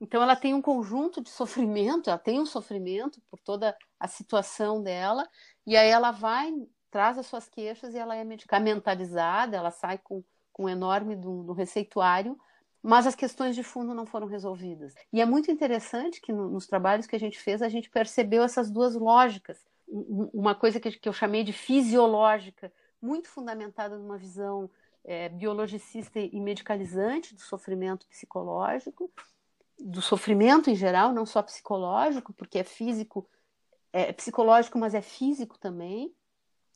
Então 0.00 0.22
ela 0.22 0.34
tem 0.34 0.54
um 0.54 0.62
conjunto 0.62 1.20
de 1.20 1.28
sofrimento, 1.28 2.08
ela 2.08 2.18
tem 2.18 2.40
um 2.40 2.46
sofrimento 2.46 3.20
por 3.30 3.38
toda 3.38 3.76
a 3.98 4.08
situação 4.08 4.82
dela, 4.82 5.28
e 5.66 5.76
aí 5.76 5.90
ela 5.90 6.10
vai, 6.10 6.52
traz 6.90 7.18
as 7.18 7.26
suas 7.26 7.48
queixas 7.48 7.94
e 7.94 7.98
ela 7.98 8.16
é 8.16 8.24
medicamentalizada, 8.24 9.56
ela 9.56 9.70
sai 9.70 9.98
com 9.98 10.24
um 10.58 10.68
enorme 10.68 11.16
do, 11.16 11.42
do 11.42 11.52
receituário, 11.52 12.38
mas 12.82 13.06
as 13.06 13.14
questões 13.14 13.54
de 13.54 13.62
fundo 13.62 13.94
não 13.94 14.06
foram 14.06 14.26
resolvidas. 14.26 14.94
E 15.12 15.20
é 15.20 15.24
muito 15.24 15.50
interessante 15.50 16.20
que 16.20 16.32
no, 16.32 16.48
nos 16.50 16.66
trabalhos 16.66 17.06
que 17.06 17.16
a 17.16 17.20
gente 17.20 17.38
fez, 17.38 17.62
a 17.62 17.68
gente 17.68 17.90
percebeu 17.90 18.42
essas 18.42 18.70
duas 18.70 18.94
lógicas. 18.94 19.58
Uma 19.88 20.54
coisa 20.54 20.78
que, 20.78 20.90
que 20.92 21.08
eu 21.08 21.12
chamei 21.12 21.42
de 21.42 21.52
fisiológica, 21.52 22.72
muito 23.00 23.28
fundamentada 23.28 23.98
numa 23.98 24.18
visão 24.18 24.70
é, 25.04 25.28
biologicista 25.28 26.20
e 26.20 26.38
medicalizante 26.40 27.34
do 27.34 27.40
sofrimento 27.40 28.06
psicológico, 28.06 29.10
do 29.80 30.02
sofrimento 30.02 30.70
em 30.70 30.74
geral, 30.74 31.12
não 31.12 31.24
só 31.24 31.42
psicológico, 31.42 32.32
porque 32.32 32.58
é 32.58 32.64
físico, 32.64 33.28
é 33.92 34.12
psicológico, 34.12 34.78
mas 34.78 34.94
é 34.94 35.00
físico 35.00 35.58
também. 35.58 36.14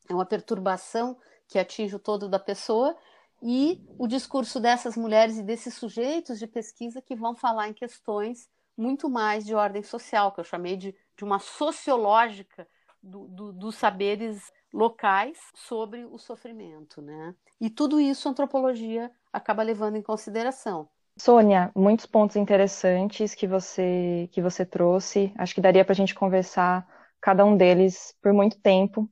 É 0.09 0.15
uma 0.15 0.27
perturbação 0.27 1.19
que 1.49 1.59
atinge 1.59 1.95
o 1.95 1.99
todo 1.99 2.29
da 2.29 2.39
pessoa 2.39 2.97
e 3.43 3.85
o 3.99 4.07
discurso 4.07 4.59
dessas 4.59 4.97
mulheres 4.97 5.37
e 5.37 5.43
desses 5.43 5.75
sujeitos 5.75 6.39
de 6.39 6.47
pesquisa 6.47 7.03
que 7.03 7.15
vão 7.15 7.35
falar 7.35 7.69
em 7.69 7.75
questões 7.75 8.49
muito 8.77 9.09
mais 9.09 9.45
de 9.45 9.55
ordem 9.55 9.83
social, 9.83 10.33
que 10.33 10.41
eu 10.41 10.45
chamei 10.45 10.77
de, 10.77 10.95
de 11.17 11.25
uma 11.25 11.39
sociológica 11.39 12.67
do, 13.03 13.29
do, 13.29 13.53
dos 13.53 13.77
saberes 13.77 14.51
locais 14.73 15.39
sobre 15.55 16.05
o 16.05 16.19
sofrimento, 16.19 17.01
né? 17.01 17.35
E 17.61 17.71
tudo 17.71 18.01
isso 18.01 18.27
a 18.27 18.31
antropologia 18.31 19.11
acaba 19.33 19.63
levando 19.63 19.97
em 19.97 20.03
consideração. 20.03 20.89
Sônia, 21.17 21.71
muitos 21.77 22.07
pontos 22.07 22.37
interessantes 22.37 23.35
que 23.35 23.47
você 23.47 24.29
que 24.33 24.43
você 24.43 24.67
trouxe. 24.67 25.33
Acho 25.39 25.55
que 25.55 25.61
daria 25.61 25.85
para 25.85 25.93
a 25.93 25.97
gente 25.97 26.15
conversar 26.15 26.87
cada 27.21 27.45
um 27.45 27.57
deles 27.57 28.15
por 28.23 28.33
muito 28.33 28.59
tempo. 28.61 29.09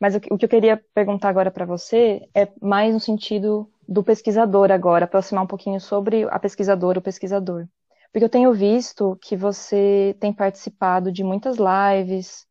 Mas 0.00 0.14
o 0.14 0.20
que 0.20 0.32
eu 0.32 0.48
queria 0.48 0.82
perguntar 0.94 1.28
agora 1.28 1.50
para 1.50 1.66
você 1.66 2.28
é 2.34 2.48
mais 2.62 2.94
no 2.94 3.00
sentido 3.00 3.70
do 3.88 4.04
pesquisador 4.04 4.70
agora, 4.72 5.04
aproximar 5.04 5.44
um 5.44 5.46
pouquinho 5.46 5.80
sobre 5.80 6.24
a 6.30 6.38
pesquisadora, 6.38 6.98
o 7.00 7.02
pesquisador. 7.02 7.66
Porque 8.12 8.24
eu 8.24 8.30
tenho 8.30 8.52
visto 8.52 9.18
que 9.22 9.36
você 9.36 10.16
tem 10.20 10.32
participado 10.32 11.12
de 11.12 11.24
muitas 11.24 11.58
lives, 11.58 12.46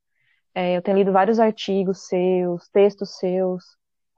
é, 0.55 0.77
eu 0.77 0.81
tenho 0.81 0.97
lido 0.97 1.11
vários 1.11 1.39
artigos 1.39 2.07
seus, 2.07 2.69
textos 2.69 3.17
seus, 3.17 3.63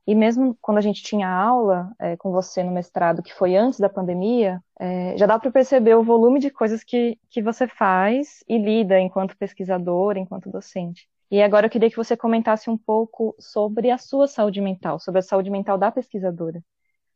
e 0.06 0.16
mesmo 0.16 0.58
quando 0.62 0.80
a 0.80 0.82
gente 0.82 1.04
tinha 1.04 1.30
aula 1.30 1.92
é, 2.00 2.18
com 2.18 2.32
você 2.32 2.64
no 2.64 2.72
mestrado, 2.72 3.22
que 3.22 3.34
foi 3.34 3.56
antes 3.56 3.80
da 3.80 3.90
pandemia, 3.90 4.62
é, 4.80 5.16
já 5.18 5.26
dá 5.26 5.38
para 5.38 5.52
perceber 5.52 5.96
o 5.96 6.04
volume 6.04 6.40
de 6.40 6.50
coisas 6.50 6.84
que, 6.84 7.18
que 7.30 7.42
você 7.42 7.68
faz 7.68 8.44
e 8.48 8.58
lida 8.58 9.00
enquanto 9.00 9.38
pesquisador, 9.38 10.18
enquanto 10.18 10.50
docente. 10.50 11.08
E 11.30 11.42
agora 11.42 11.68
eu 11.68 11.70
queria 11.70 11.90
que 11.90 11.96
você 11.96 12.18
comentasse 12.18 12.70
um 12.70 12.78
pouco 12.78 13.36
sobre 13.40 13.90
a 13.90 13.98
sua 13.98 14.28
saúde 14.28 14.60
mental, 14.60 15.00
sobre 15.00 15.20
a 15.20 15.22
saúde 15.22 15.50
mental 15.50 15.78
da 15.78 15.92
pesquisadora. 15.92 16.62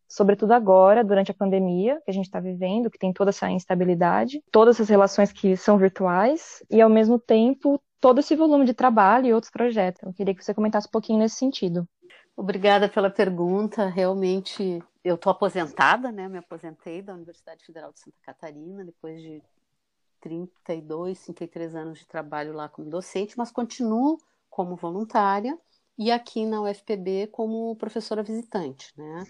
Sobretudo 0.07 0.53
agora, 0.53 1.03
durante 1.03 1.31
a 1.31 1.33
pandemia 1.33 1.99
que 2.05 2.11
a 2.11 2.13
gente 2.13 2.25
está 2.25 2.39
vivendo, 2.39 2.89
que 2.89 2.99
tem 2.99 3.11
toda 3.11 3.31
essa 3.31 3.49
instabilidade, 3.49 4.41
todas 4.51 4.79
as 4.79 4.87
relações 4.87 5.33
que 5.33 5.57
são 5.57 5.77
virtuais, 5.77 6.63
e 6.69 6.79
ao 6.79 6.89
mesmo 6.89 7.19
tempo 7.19 7.81
todo 7.99 8.19
esse 8.19 8.35
volume 8.35 8.65
de 8.65 8.73
trabalho 8.73 9.25
e 9.25 9.33
outros 9.33 9.51
projetos. 9.51 10.03
Eu 10.03 10.13
queria 10.13 10.35
que 10.35 10.45
você 10.45 10.53
comentasse 10.53 10.87
um 10.87 10.91
pouquinho 10.91 11.19
nesse 11.19 11.37
sentido. 11.37 11.87
Obrigada 12.35 12.89
pela 12.89 13.09
pergunta. 13.09 13.87
Realmente, 13.87 14.83
eu 15.03 15.15
estou 15.15 15.31
aposentada, 15.31 16.11
né? 16.11 16.27
Me 16.27 16.37
aposentei 16.37 17.01
da 17.01 17.13
Universidade 17.13 17.65
Federal 17.65 17.93
de 17.93 17.99
Santa 17.99 18.17
Catarina 18.21 18.83
depois 18.83 19.21
de 19.21 19.41
32, 20.19 21.21
33 21.21 21.75
anos 21.75 21.99
de 21.99 22.07
trabalho 22.07 22.51
lá 22.53 22.67
como 22.67 22.89
docente, 22.89 23.37
mas 23.37 23.51
continuo 23.51 24.17
como 24.49 24.75
voluntária 24.75 25.57
e 25.97 26.11
aqui 26.11 26.45
na 26.45 26.61
UFPB 26.61 27.27
como 27.27 27.75
professora 27.77 28.21
visitante, 28.21 28.91
né? 28.97 29.23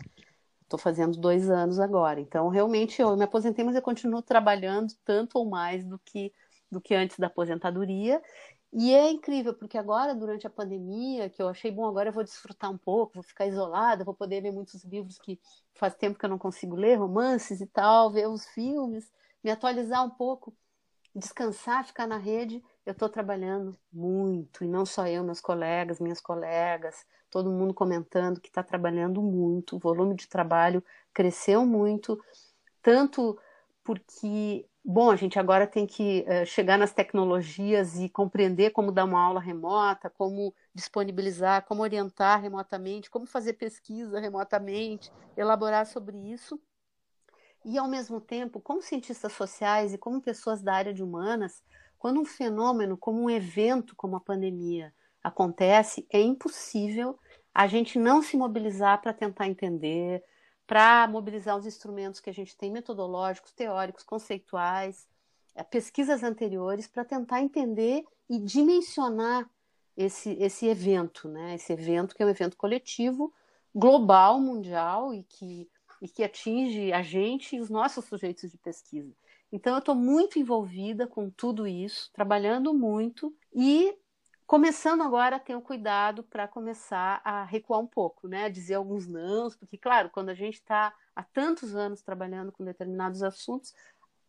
Estou 0.64 0.80
fazendo 0.80 1.18
dois 1.20 1.50
anos 1.50 1.80
agora. 1.80 2.20
Então, 2.20 2.50
realmente, 2.50 3.02
eu 3.02 3.16
me 3.16 3.24
aposentei, 3.24 3.64
mas 3.64 3.76
eu 3.76 3.82
continuo 3.82 4.22
trabalhando 4.22 4.94
tanto 5.06 5.38
ou 5.38 5.48
mais 5.48 5.86
do 5.86 6.00
que, 6.00 6.34
do 6.72 6.82
que 6.82 6.96
antes 6.96 7.20
da 7.20 7.28
aposentadoria. 7.28 8.22
E 8.78 8.94
é 8.94 9.10
incrível, 9.10 9.54
porque 9.54 9.78
agora, 9.78 10.14
durante 10.14 10.46
a 10.46 10.50
pandemia, 10.50 11.30
que 11.30 11.42
eu 11.42 11.48
achei 11.48 11.72
bom, 11.72 11.86
agora 11.86 12.10
eu 12.10 12.14
vou 12.14 12.26
desfrutar 12.26 12.70
um 12.70 12.78
pouco, 12.78 13.14
vou 13.14 13.24
ficar 13.24 13.48
isolada, 13.48 14.04
vou 14.04 14.14
poder 14.14 14.42
ler 14.42 14.52
muitos 14.52 14.84
livros 14.84 15.18
que 15.18 15.40
faz 15.74 15.96
tempo 15.96 16.20
que 16.20 16.26
eu 16.26 16.30
não 16.30 16.38
consigo 16.38 16.76
ler, 16.76 16.98
romances 16.98 17.62
e 17.62 17.66
tal, 17.68 18.12
ver 18.12 18.28
os 18.28 18.46
filmes, 18.48 19.10
me 19.42 19.50
atualizar 19.50 20.06
um 20.06 20.10
pouco, 20.10 20.54
descansar, 21.16 21.86
ficar 21.86 22.06
na 22.06 22.18
rede. 22.18 22.62
Eu 22.86 22.92
estou 22.92 23.08
trabalhando 23.08 23.80
muito, 23.94 24.62
e 24.62 24.68
não 24.68 24.86
só 24.86 25.08
eu, 25.08 25.24
meus 25.24 25.40
colegas, 25.40 26.02
minhas 26.02 26.20
colegas, 26.20 27.06
todo 27.30 27.50
mundo 27.50 27.74
comentando 27.74 28.42
que 28.42 28.50
está 28.50 28.62
trabalhando 28.62 29.22
muito, 29.22 29.78
o 29.78 29.80
volume 29.80 30.16
de 30.16 30.28
trabalho 30.28 30.84
cresceu 31.14 31.66
muito, 31.66 32.22
tanto 32.82 33.40
porque, 33.86 34.68
bom, 34.86 35.10
a 35.10 35.16
gente 35.16 35.40
agora 35.40 35.66
tem 35.66 35.88
que 35.88 36.24
uh, 36.28 36.46
chegar 36.46 36.78
nas 36.78 36.94
tecnologias 36.94 38.00
e 38.00 38.08
compreender 38.08 38.70
como 38.70 38.92
dar 38.92 39.06
uma 39.06 39.20
aula 39.20 39.40
remota, 39.40 40.10
como 40.10 40.54
disponibilizar, 40.74 41.66
como 41.66 41.82
orientar 41.82 42.40
remotamente, 42.40 43.10
como 43.10 43.26
fazer 43.26 43.54
pesquisa 43.54 44.20
remotamente, 44.20 45.12
elaborar 45.36 45.88
sobre 45.88 46.16
isso. 46.32 46.62
E, 47.66 47.80
ao 47.80 47.88
mesmo 47.88 48.22
tempo, 48.22 48.62
como 48.62 48.82
cientistas 48.82 49.34
sociais 49.34 49.92
e 49.92 49.98
como 49.98 50.22
pessoas 50.22 50.62
da 50.62 50.76
área 50.76 50.94
de 50.94 51.02
humanas, 51.02 51.64
quando 51.98 52.22
um 52.22 52.26
fenômeno 52.26 52.96
como 52.96 53.24
um 53.24 53.30
evento 53.30 53.96
como 53.96 54.16
a 54.16 54.22
pandemia 54.22 54.94
acontece, 55.24 56.06
é 56.12 56.22
impossível 56.22 57.18
a 57.52 57.66
gente 57.68 57.98
não 57.98 58.22
se 58.22 58.38
mobilizar 58.38 59.02
para 59.02 59.14
tentar 59.14 59.48
entender, 59.48 60.22
para 60.68 61.08
mobilizar 61.08 61.58
os 61.58 61.66
instrumentos 61.66 62.20
que 62.20 62.30
a 62.30 62.34
gente 62.34 62.58
tem 62.58 62.72
metodológicos, 62.72 63.52
teóricos, 63.52 64.04
conceituais, 64.04 65.08
eh, 65.56 65.64
pesquisas 65.64 66.24
anteriores, 66.24 66.88
para 66.88 67.06
tentar 67.06 67.42
entender 67.42 68.04
e 68.30 68.40
dimensionar 68.40 69.50
esse, 69.96 70.32
esse 70.34 70.68
evento, 70.68 71.28
né? 71.28 71.56
Esse 71.56 71.72
evento 71.74 72.16
que 72.16 72.24
é 72.24 72.26
um 72.26 72.30
evento 72.30 72.58
coletivo, 72.58 73.34
global, 73.74 74.40
mundial 74.40 75.14
e 75.14 75.24
que, 75.24 75.70
e 76.02 76.08
que 76.08 76.24
atinge 76.24 76.92
a 76.92 77.02
gente 77.02 77.56
e 77.56 77.62
os 77.62 77.70
nossos 77.70 78.06
sujeitos 78.06 78.52
de 78.52 78.58
pesquisa. 78.58 79.14
Então, 79.52 79.74
eu 79.74 79.80
estou 79.80 79.96
muito 79.96 80.40
envolvida 80.40 81.08
com 81.08 81.30
tudo 81.30 81.68
isso, 81.68 82.12
trabalhando 82.12 82.74
muito 82.74 83.34
e 83.54 83.96
começando 84.46 85.02
agora 85.02 85.38
a 85.38 85.40
ter 85.40 85.56
o 85.56 85.62
cuidado 85.62 86.24
para 86.24 86.48
começar 86.48 87.22
a 87.24 87.44
recuar 87.44 87.80
um 87.80 87.88
pouco, 87.88 88.28
né? 88.28 88.50
Dizer 88.50 88.76
alguns 88.76 89.08
nãos, 89.08 89.56
porque, 89.56 89.78
claro, 89.78 90.10
quando 90.10 90.30
a 90.30 90.34
gente 90.34 90.56
está 90.56 90.94
há 91.16 91.24
tantos 91.24 91.76
anos 91.76 92.02
trabalhando 92.02 92.52
com 92.52 92.64
determinados 92.64 93.24
assuntos, 93.24 93.74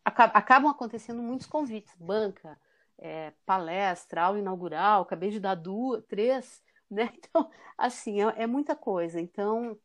acabam 0.05 0.71
acontecendo 0.71 1.23
muitos 1.23 1.47
convites, 1.47 1.95
banca, 1.99 2.59
é, 2.99 3.33
palestra, 3.45 4.23
aula 4.23 4.39
inaugural, 4.39 5.03
acabei 5.03 5.31
de 5.31 5.41
dar 5.41 5.55
duas, 5.55 6.05
três, 6.07 6.63
né? 6.91 7.13
Então, 7.19 7.51
assim, 7.77 8.23
é, 8.23 8.43
é 8.45 8.47
muita 8.47 8.75
coisa. 8.75 9.21
Então, 9.21 9.79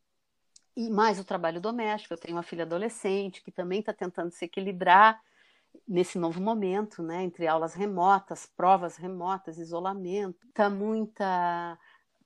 e 0.76 0.90
mais 0.90 1.20
o 1.20 1.26
trabalho 1.26 1.60
doméstico, 1.60 2.14
eu 2.14 2.18
tenho 2.18 2.38
uma 2.38 2.44
filha 2.44 2.64
adolescente 2.64 3.44
que 3.44 3.52
também 3.52 3.80
está 3.82 3.94
tentando 3.94 4.32
se 4.32 4.46
equilibrar 4.46 5.22
nesse 5.88 6.18
novo 6.18 6.42
momento, 6.42 7.04
né, 7.04 7.24
entre 7.24 7.48
aulas 7.48 7.74
remotas, 7.74 8.46
provas 8.46 8.96
remotas, 8.98 9.58
isolamento, 9.58 10.48
tá 10.54 10.70
muita 10.70 11.78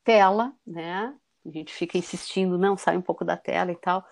tela, 0.03 0.53
né? 0.65 1.15
A 1.45 1.49
gente 1.49 1.73
fica 1.73 1.97
insistindo, 1.97 2.57
não, 2.57 2.77
sai 2.77 2.97
um 2.97 3.01
pouco 3.01 3.23
da 3.23 3.37
tela 3.37 3.71
e 3.71 3.75
tal. 3.75 4.05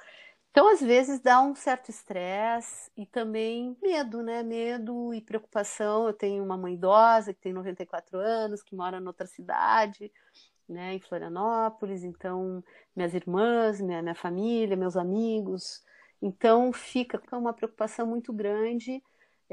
Então, 0.51 0.67
às 0.71 0.81
vezes, 0.81 1.19
dá 1.19 1.41
um 1.41 1.55
certo 1.55 1.89
estresse 1.89 2.91
e 2.95 3.07
também 3.07 3.75
medo, 3.81 4.21
né? 4.21 4.43
Medo 4.43 5.11
e 5.13 5.19
preocupação. 5.19 6.07
Eu 6.07 6.13
tenho 6.13 6.43
uma 6.43 6.55
mãe 6.55 6.75
idosa 6.75 7.33
que 7.33 7.41
tem 7.41 7.53
94 7.53 8.19
anos, 8.19 8.61
que 8.61 8.75
mora 8.75 8.99
em 8.99 9.07
outra 9.07 9.25
cidade, 9.25 10.11
né, 10.69 10.93
em 10.93 10.99
Florianópolis. 10.99 12.03
Então, 12.03 12.63
minhas 12.95 13.15
irmãs, 13.15 13.81
minha, 13.81 14.01
minha 14.03 14.15
família, 14.15 14.77
meus 14.77 14.95
amigos. 14.95 15.83
Então, 16.21 16.71
fica 16.71 17.19
uma 17.35 17.53
preocupação 17.53 18.05
muito 18.05 18.31
grande 18.31 19.01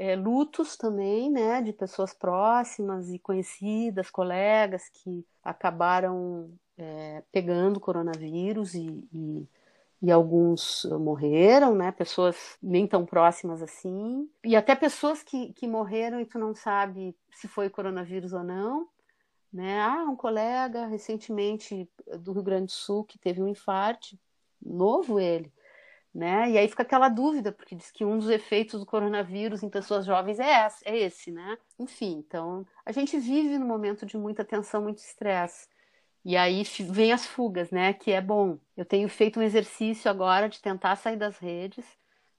é, 0.01 0.15
lutos 0.15 0.75
também, 0.75 1.29
né, 1.29 1.61
de 1.61 1.71
pessoas 1.71 2.11
próximas 2.11 3.11
e 3.11 3.19
conhecidas, 3.19 4.09
colegas 4.09 4.89
que 4.89 5.23
acabaram 5.43 6.49
é, 6.75 7.21
pegando 7.31 7.79
coronavírus 7.79 8.73
e, 8.73 9.07
e, 9.13 9.47
e, 10.01 10.11
alguns 10.11 10.87
morreram, 10.99 11.75
né, 11.75 11.91
pessoas 11.91 12.57
nem 12.63 12.87
tão 12.87 13.05
próximas 13.05 13.61
assim, 13.61 14.27
e 14.43 14.55
até 14.55 14.73
pessoas 14.73 15.21
que, 15.21 15.53
que 15.53 15.67
morreram 15.67 16.19
e 16.19 16.25
tu 16.25 16.39
não 16.39 16.55
sabe 16.55 17.15
se 17.35 17.47
foi 17.47 17.69
coronavírus 17.69 18.33
ou 18.33 18.43
não, 18.43 18.87
né, 19.53 19.81
ah, 19.81 20.07
um 20.09 20.15
colega 20.15 20.87
recentemente 20.87 21.87
do 22.21 22.31
Rio 22.33 22.41
Grande 22.41 22.65
do 22.65 22.71
Sul 22.71 23.03
que 23.03 23.19
teve 23.19 23.39
um 23.39 23.47
infarte, 23.47 24.19
novo 24.59 25.19
ele, 25.19 25.53
né? 26.13 26.51
E 26.51 26.57
aí 26.57 26.67
fica 26.67 26.83
aquela 26.83 27.07
dúvida, 27.07 27.51
porque 27.51 27.75
diz 27.75 27.89
que 27.89 28.03
um 28.03 28.17
dos 28.17 28.29
efeitos 28.29 28.79
do 28.79 28.85
coronavírus 28.85 29.63
em 29.63 29.69
pessoas 29.69 30.05
jovens 30.05 30.39
é 30.39 30.65
esse, 30.65 30.87
é 30.87 30.97
esse, 30.97 31.31
né? 31.31 31.57
Enfim, 31.79 32.23
então 32.27 32.65
a 32.85 32.91
gente 32.91 33.17
vive 33.17 33.57
num 33.57 33.67
momento 33.67 34.05
de 34.05 34.17
muita 34.17 34.43
tensão, 34.43 34.81
muito 34.83 34.99
estresse. 34.99 35.67
E 36.23 36.37
aí 36.37 36.63
vem 36.89 37.13
as 37.13 37.25
fugas, 37.25 37.71
né? 37.71 37.93
Que 37.93 38.11
é 38.11 38.21
bom. 38.21 38.59
Eu 38.77 38.85
tenho 38.85 39.09
feito 39.09 39.39
um 39.39 39.43
exercício 39.43 40.11
agora 40.11 40.47
de 40.49 40.61
tentar 40.61 40.95
sair 40.95 41.17
das 41.17 41.37
redes, 41.37 41.85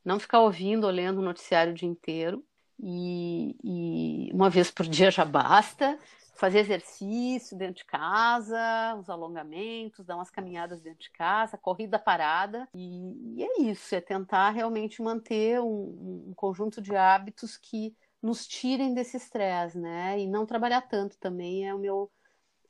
não 0.04 0.20
ficar 0.20 0.40
ouvindo 0.40 0.85
ou 0.85 0.90
lendo 0.90 1.18
o 1.18 1.24
noticiário 1.24 1.72
o 1.72 1.74
dia 1.74 1.88
inteiro. 1.88 2.44
E, 2.78 3.56
e 3.62 4.32
uma 4.32 4.50
vez 4.50 4.70
por 4.70 4.87
dia 4.87 5.11
já 5.11 5.24
basta 5.24 5.98
fazer 6.34 6.60
exercício 6.60 7.56
dentro 7.56 7.76
de 7.76 7.84
casa, 7.84 8.94
uns 8.96 9.08
alongamentos, 9.08 10.04
dar 10.04 10.16
umas 10.16 10.30
caminhadas 10.30 10.80
dentro 10.80 11.00
de 11.00 11.10
casa, 11.10 11.58
corrida 11.58 11.98
parada. 11.98 12.68
E, 12.74 13.36
e 13.36 13.44
é 13.44 13.62
isso, 13.62 13.94
é 13.94 14.00
tentar 14.00 14.50
realmente 14.50 15.02
manter 15.02 15.60
um, 15.60 16.28
um, 16.28 16.32
conjunto 16.34 16.80
de 16.80 16.96
hábitos 16.96 17.56
que 17.56 17.94
nos 18.22 18.46
tirem 18.46 18.94
desse 18.94 19.16
estresse, 19.16 19.78
né? 19.78 20.18
E 20.18 20.26
não 20.26 20.46
trabalhar 20.46 20.82
tanto 20.82 21.18
também 21.18 21.68
é 21.68 21.74
o 21.74 21.78
meu 21.78 22.10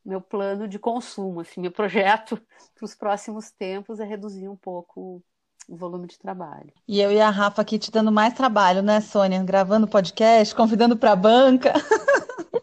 meu 0.04 0.20
plano 0.20 0.66
de 0.66 0.80
consumo, 0.80 1.40
assim, 1.40 1.60
meu 1.60 1.70
projeto 1.70 2.36
para 2.74 2.84
os 2.84 2.92
próximos 2.92 3.52
tempos 3.52 4.00
é 4.00 4.04
reduzir 4.04 4.48
um 4.48 4.56
pouco 4.56 5.22
o 5.68 5.76
volume 5.76 6.08
de 6.08 6.18
trabalho. 6.18 6.72
E 6.88 7.00
eu 7.00 7.12
e 7.12 7.20
a 7.20 7.30
Rafa 7.30 7.62
aqui 7.62 7.78
te 7.78 7.90
dando 7.90 8.10
mais 8.10 8.34
trabalho, 8.34 8.82
né, 8.82 9.00
Sônia? 9.00 9.42
Gravando 9.44 9.86
podcast, 9.86 10.52
convidando 10.54 10.96
para 10.96 11.12
a 11.12 11.16
banca. 11.16 11.72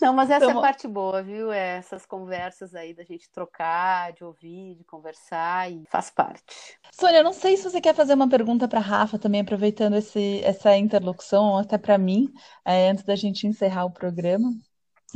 Não, 0.00 0.14
mas 0.14 0.30
essa 0.30 0.46
então, 0.46 0.56
é 0.56 0.58
a 0.58 0.60
parte 0.60 0.86
boa, 0.88 1.22
viu? 1.22 1.52
É 1.52 1.76
essas 1.76 2.06
conversas 2.06 2.74
aí 2.74 2.94
da 2.94 3.02
gente 3.04 3.30
trocar, 3.30 4.12
de 4.12 4.24
ouvir, 4.24 4.76
de 4.76 4.84
conversar 4.84 5.70
e 5.70 5.84
faz 5.90 6.10
parte. 6.10 6.78
Sônia, 6.92 7.22
não 7.22 7.32
sei 7.32 7.56
se 7.56 7.64
você 7.64 7.80
quer 7.80 7.94
fazer 7.94 8.14
uma 8.14 8.28
pergunta 8.28 8.68
para 8.68 8.80
Rafa 8.80 9.18
também, 9.18 9.40
aproveitando 9.40 9.96
esse, 9.96 10.40
essa 10.42 10.76
interlocução, 10.76 11.58
até 11.58 11.76
para 11.76 11.98
mim, 11.98 12.32
é, 12.64 12.90
antes 12.90 13.04
da 13.04 13.16
gente 13.16 13.46
encerrar 13.46 13.84
o 13.84 13.92
programa. 13.92 14.52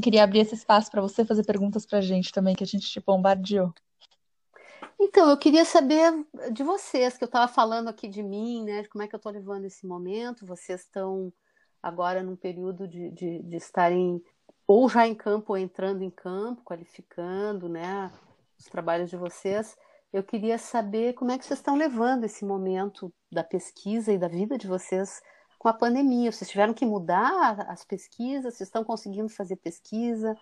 Queria 0.02 0.24
abrir 0.24 0.40
esse 0.40 0.54
espaço 0.54 0.90
para 0.90 1.00
você 1.02 1.24
fazer 1.24 1.44
perguntas 1.44 1.86
para 1.86 1.98
a 1.98 2.02
gente 2.02 2.32
também, 2.32 2.54
que 2.54 2.64
a 2.64 2.66
gente 2.66 2.88
te 2.88 3.00
bombardeou. 3.00 3.72
Então, 5.00 5.30
eu 5.30 5.36
queria 5.36 5.64
saber 5.64 6.12
de 6.52 6.64
vocês, 6.64 7.16
que 7.16 7.22
eu 7.22 7.26
estava 7.26 7.46
falando 7.46 7.88
aqui 7.88 8.08
de 8.08 8.22
mim, 8.22 8.64
né? 8.64 8.82
De 8.82 8.88
como 8.88 9.02
é 9.02 9.08
que 9.08 9.14
eu 9.14 9.18
estou 9.18 9.30
levando 9.30 9.64
esse 9.64 9.86
momento. 9.86 10.44
Vocês 10.44 10.80
estão 10.80 11.32
agora 11.82 12.22
num 12.22 12.36
período 12.36 12.86
de, 12.86 13.10
de, 13.10 13.42
de 13.42 13.56
estarem 13.56 14.22
ou 14.66 14.88
já 14.88 15.06
em 15.06 15.14
campo 15.14 15.52
ou 15.52 15.58
entrando 15.58 16.02
em 16.02 16.10
campo, 16.10 16.62
qualificando 16.62 17.68
né, 17.68 18.12
os 18.58 18.66
trabalhos 18.66 19.08
de 19.08 19.16
vocês. 19.16 19.76
Eu 20.12 20.22
queria 20.22 20.58
saber 20.58 21.14
como 21.14 21.30
é 21.30 21.38
que 21.38 21.44
vocês 21.44 21.58
estão 21.58 21.76
levando 21.76 22.24
esse 22.24 22.44
momento 22.44 23.12
da 23.30 23.42
pesquisa 23.42 24.12
e 24.12 24.18
da 24.18 24.28
vida 24.28 24.58
de 24.58 24.66
vocês 24.66 25.22
com 25.58 25.68
a 25.68 25.72
pandemia. 25.72 26.30
Vocês 26.30 26.50
tiveram 26.50 26.74
que 26.74 26.86
mudar 26.86 27.60
as 27.68 27.84
pesquisas? 27.84 28.54
Vocês 28.54 28.68
estão 28.68 28.84
conseguindo 28.84 29.28
fazer 29.28 29.56
pesquisa? 29.56 30.36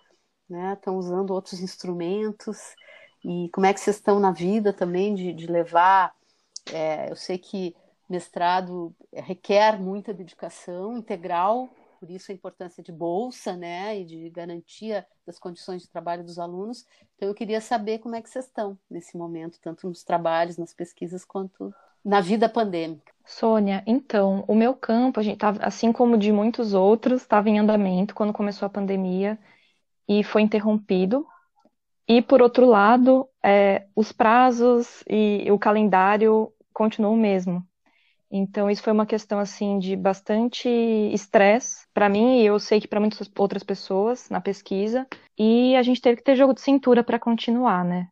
Né? 0.49 0.73
Estão 0.73 0.97
usando 0.97 1.31
outros 1.31 1.59
instrumentos? 1.61 2.75
E 3.23 3.49
como 3.53 3.65
é 3.65 3.73
que 3.73 3.79
vocês 3.79 3.95
estão 3.95 4.19
na 4.19 4.31
vida 4.31 4.71
também 4.71 5.15
de, 5.15 5.33
de 5.33 5.47
levar? 5.47 6.13
É, 6.71 7.09
eu 7.09 7.15
sei 7.15 7.37
que 7.37 7.75
mestrado 8.09 8.95
requer 9.13 9.79
muita 9.79 10.13
dedicação 10.13 10.97
integral, 10.97 11.69
por 11.99 12.09
isso 12.11 12.31
a 12.31 12.35
importância 12.35 12.83
de 12.83 12.91
bolsa, 12.91 13.55
né, 13.55 13.99
e 13.99 14.05
de 14.05 14.29
garantia 14.29 15.05
das 15.25 15.39
condições 15.39 15.81
de 15.81 15.89
trabalho 15.89 16.23
dos 16.23 16.39
alunos. 16.39 16.85
Então 17.15 17.27
eu 17.27 17.35
queria 17.35 17.59
saber 17.61 17.99
como 17.99 18.15
é 18.15 18.21
que 18.21 18.29
vocês 18.29 18.45
estão 18.45 18.77
nesse 18.89 19.17
momento, 19.17 19.59
tanto 19.61 19.87
nos 19.87 20.03
trabalhos, 20.03 20.57
nas 20.57 20.73
pesquisas, 20.73 21.25
quanto 21.25 21.73
na 22.05 22.21
vida 22.21 22.47
pandêmica. 22.47 23.13
Sônia, 23.25 23.83
então, 23.85 24.45
o 24.47 24.55
meu 24.55 24.73
campo, 24.73 25.19
a 25.19 25.23
gente 25.23 25.37
tava, 25.39 25.59
assim 25.63 25.91
como 25.91 26.17
de 26.17 26.31
muitos 26.31 26.73
outros, 26.73 27.21
estava 27.21 27.49
em 27.49 27.59
andamento 27.59 28.15
quando 28.15 28.33
começou 28.33 28.65
a 28.65 28.69
pandemia. 28.69 29.37
e 30.07 30.23
foi 30.23 30.41
interrompido. 30.41 31.27
E, 32.07 32.21
por 32.21 32.41
outro 32.41 32.65
lado, 32.65 33.29
é, 33.43 33.87
os 33.95 34.11
prazos 34.13 35.03
e 35.09 35.51
o 35.51 35.59
calendário 35.59 36.53
continuam 36.73 37.13
o 37.15 37.17
mesmo. 37.17 37.66
Então, 38.29 38.69
isso 38.69 38.83
foi 38.83 38.91
uma 38.91 39.05
questão, 39.05 39.39
assim, 39.39 39.79
de 39.79 39.95
bastante 39.95 40.67
estresse 41.13 41.87
para 41.93 42.09
mim, 42.09 42.41
e 42.41 42.45
eu 42.45 42.59
sei 42.59 42.81
que 42.81 42.87
para 42.87 42.99
muitas 42.99 43.29
outras 43.37 43.63
pessoas 43.63 44.29
na 44.29 44.41
pesquisa, 44.41 45.07
e 45.37 45.75
a 45.75 45.81
gente 45.81 46.01
teve 46.01 46.17
que 46.17 46.23
ter 46.23 46.35
jogo 46.35 46.53
de 46.53 46.61
cintura 46.61 47.03
para 47.03 47.19
continuar, 47.19 47.85
né? 47.85 48.07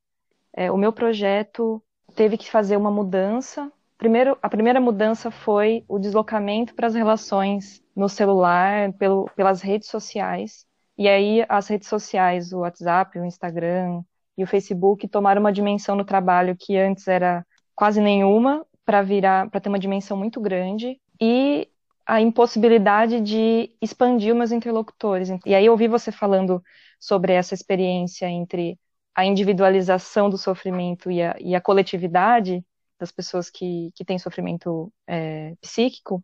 É, 0.56 0.72
o 0.72 0.78
meu 0.78 0.94
projeto 0.94 1.84
teve 2.16 2.38
que 2.38 2.50
fazer 2.50 2.78
uma 2.78 2.90
mudança. 2.90 3.70
Primeiro, 3.98 4.38
a 4.42 4.50
primeira 4.50 4.80
mudança 4.80 5.30
foi 5.30 5.84
o 5.88 6.00
deslocamento 6.00 6.74
para 6.74 6.88
as 6.88 6.96
relações 6.96 7.84
no 7.96 8.08
celular, 8.08 8.94
pelo, 8.94 9.30
pelas 9.36 9.62
redes 9.62 9.90
sociais. 9.90 10.66
E 10.98 11.10
aí 11.10 11.46
as 11.50 11.68
redes 11.68 11.90
sociais, 11.90 12.54
o 12.54 12.60
WhatsApp, 12.60 13.20
o 13.20 13.26
Instagram 13.26 14.02
e 14.38 14.44
o 14.44 14.48
Facebook 14.48 15.08
tomaram 15.10 15.42
uma 15.42 15.52
dimensão 15.52 15.96
no 15.96 16.06
trabalho 16.06 16.56
que 16.58 16.78
antes 16.78 17.08
era 17.08 17.46
quase 17.74 18.00
nenhuma 18.00 18.66
para 18.86 19.02
virar, 19.02 19.50
para 19.50 19.60
ter 19.60 19.70
uma 19.70 19.80
dimensão 19.80 20.16
muito 20.16 20.40
grande 20.40 21.00
e 21.20 21.68
a 22.06 22.22
impossibilidade 22.22 23.20
de 23.20 23.72
expandir 23.82 24.32
os 24.32 24.38
meus 24.38 24.52
interlocutores. 24.52 25.30
E 25.46 25.56
aí 25.56 25.66
eu 25.66 25.72
ouvi 25.72 25.88
você 25.88 26.12
falando 26.12 26.64
sobre 27.00 27.34
essa 27.34 27.54
experiência 27.54 28.28
entre 28.28 28.80
a 29.16 29.26
individualização 29.26 30.30
do 30.30 30.38
sofrimento 30.38 31.10
e 31.10 31.22
a, 31.22 31.36
e 31.40 31.56
a 31.56 31.62
coletividade 31.62 32.64
das 33.00 33.12
pessoas 33.12 33.50
que, 33.50 33.92
que 33.96 34.06
têm 34.06 34.20
sofrimento 34.20 34.92
é, 35.08 35.56
psíquico, 35.62 36.24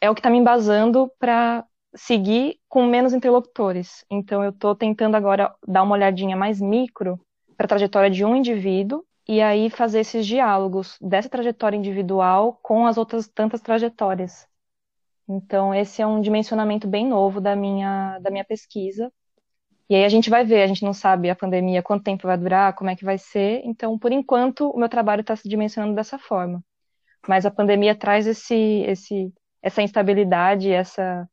é 0.00 0.08
o 0.08 0.14
que 0.14 0.20
está 0.20 0.30
me 0.30 0.38
embasando 0.38 1.10
para 1.18 1.64
seguir 1.94 2.58
com 2.68 2.86
menos 2.86 3.12
interlocutores. 3.12 4.04
Então, 4.10 4.42
eu 4.42 4.50
estou 4.50 4.74
tentando 4.74 5.16
agora 5.16 5.54
dar 5.66 5.82
uma 5.82 5.94
olhadinha 5.94 6.36
mais 6.36 6.60
micro 6.60 7.20
para 7.56 7.66
a 7.66 7.68
trajetória 7.68 8.10
de 8.10 8.24
um 8.24 8.34
indivíduo 8.34 9.04
e 9.30 9.40
aí 9.40 9.70
fazer 9.70 10.00
esses 10.00 10.26
diálogos 10.26 10.98
dessa 11.00 11.28
trajetória 11.28 11.76
individual 11.76 12.58
com 12.64 12.84
as 12.84 12.98
outras 12.98 13.28
tantas 13.28 13.60
trajetórias. 13.60 14.44
Então, 15.28 15.72
esse 15.72 16.02
é 16.02 16.06
um 16.06 16.20
dimensionamento 16.20 16.88
bem 16.88 17.06
novo 17.06 17.40
da 17.40 17.54
minha, 17.54 18.18
da 18.18 18.28
minha 18.28 18.44
pesquisa. 18.44 19.12
E 19.88 19.94
aí 19.94 20.04
a 20.04 20.08
gente 20.08 20.28
vai 20.28 20.44
ver, 20.44 20.62
a 20.62 20.66
gente 20.66 20.82
não 20.82 20.92
sabe 20.92 21.30
a 21.30 21.36
pandemia, 21.36 21.80
quanto 21.80 22.02
tempo 22.02 22.26
vai 22.26 22.36
durar, 22.36 22.74
como 22.74 22.90
é 22.90 22.96
que 22.96 23.04
vai 23.04 23.18
ser. 23.18 23.62
Então, 23.64 23.96
por 23.96 24.10
enquanto, 24.10 24.68
o 24.68 24.76
meu 24.76 24.88
trabalho 24.88 25.20
está 25.20 25.36
se 25.36 25.48
dimensionando 25.48 25.94
dessa 25.94 26.18
forma. 26.18 26.60
Mas 27.28 27.46
a 27.46 27.52
pandemia 27.52 27.94
traz 27.94 28.26
esse, 28.26 28.82
esse, 28.88 29.32
essa 29.62 29.80
instabilidade, 29.80 30.72
essa, 30.72 31.28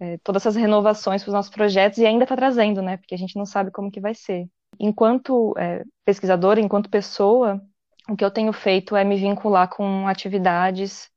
é, 0.00 0.16
todas 0.24 0.42
essas 0.44 0.56
renovações 0.56 1.22
para 1.22 1.28
os 1.30 1.34
nossos 1.34 1.52
projetos 1.52 1.98
e 1.98 2.06
ainda 2.06 2.24
está 2.24 2.36
trazendo, 2.36 2.80
né? 2.80 2.96
Porque 2.96 3.14
a 3.14 3.18
gente 3.18 3.36
não 3.36 3.44
sabe 3.44 3.70
como 3.70 3.90
que 3.90 4.00
vai 4.00 4.14
ser. 4.14 4.48
Enquanto 4.78 5.54
é, 5.58 5.84
pesquisadora, 6.04 6.60
enquanto 6.60 6.90
pessoa, 6.90 7.60
o 8.08 8.16
que 8.16 8.24
eu 8.24 8.30
tenho 8.30 8.52
feito 8.52 8.96
é 8.96 9.04
me 9.04 9.16
vincular 9.16 9.68
com 9.68 10.06
atividades 10.08 11.10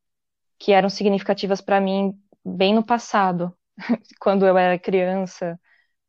que 0.59 0.71
eram 0.73 0.89
significativas 0.89 1.61
para 1.61 1.81
mim 1.81 2.13
bem 2.45 2.73
no 2.75 2.85
passado, 2.85 3.55
quando 4.21 4.45
eu 4.47 4.57
era 4.57 4.79
criança, 4.79 5.59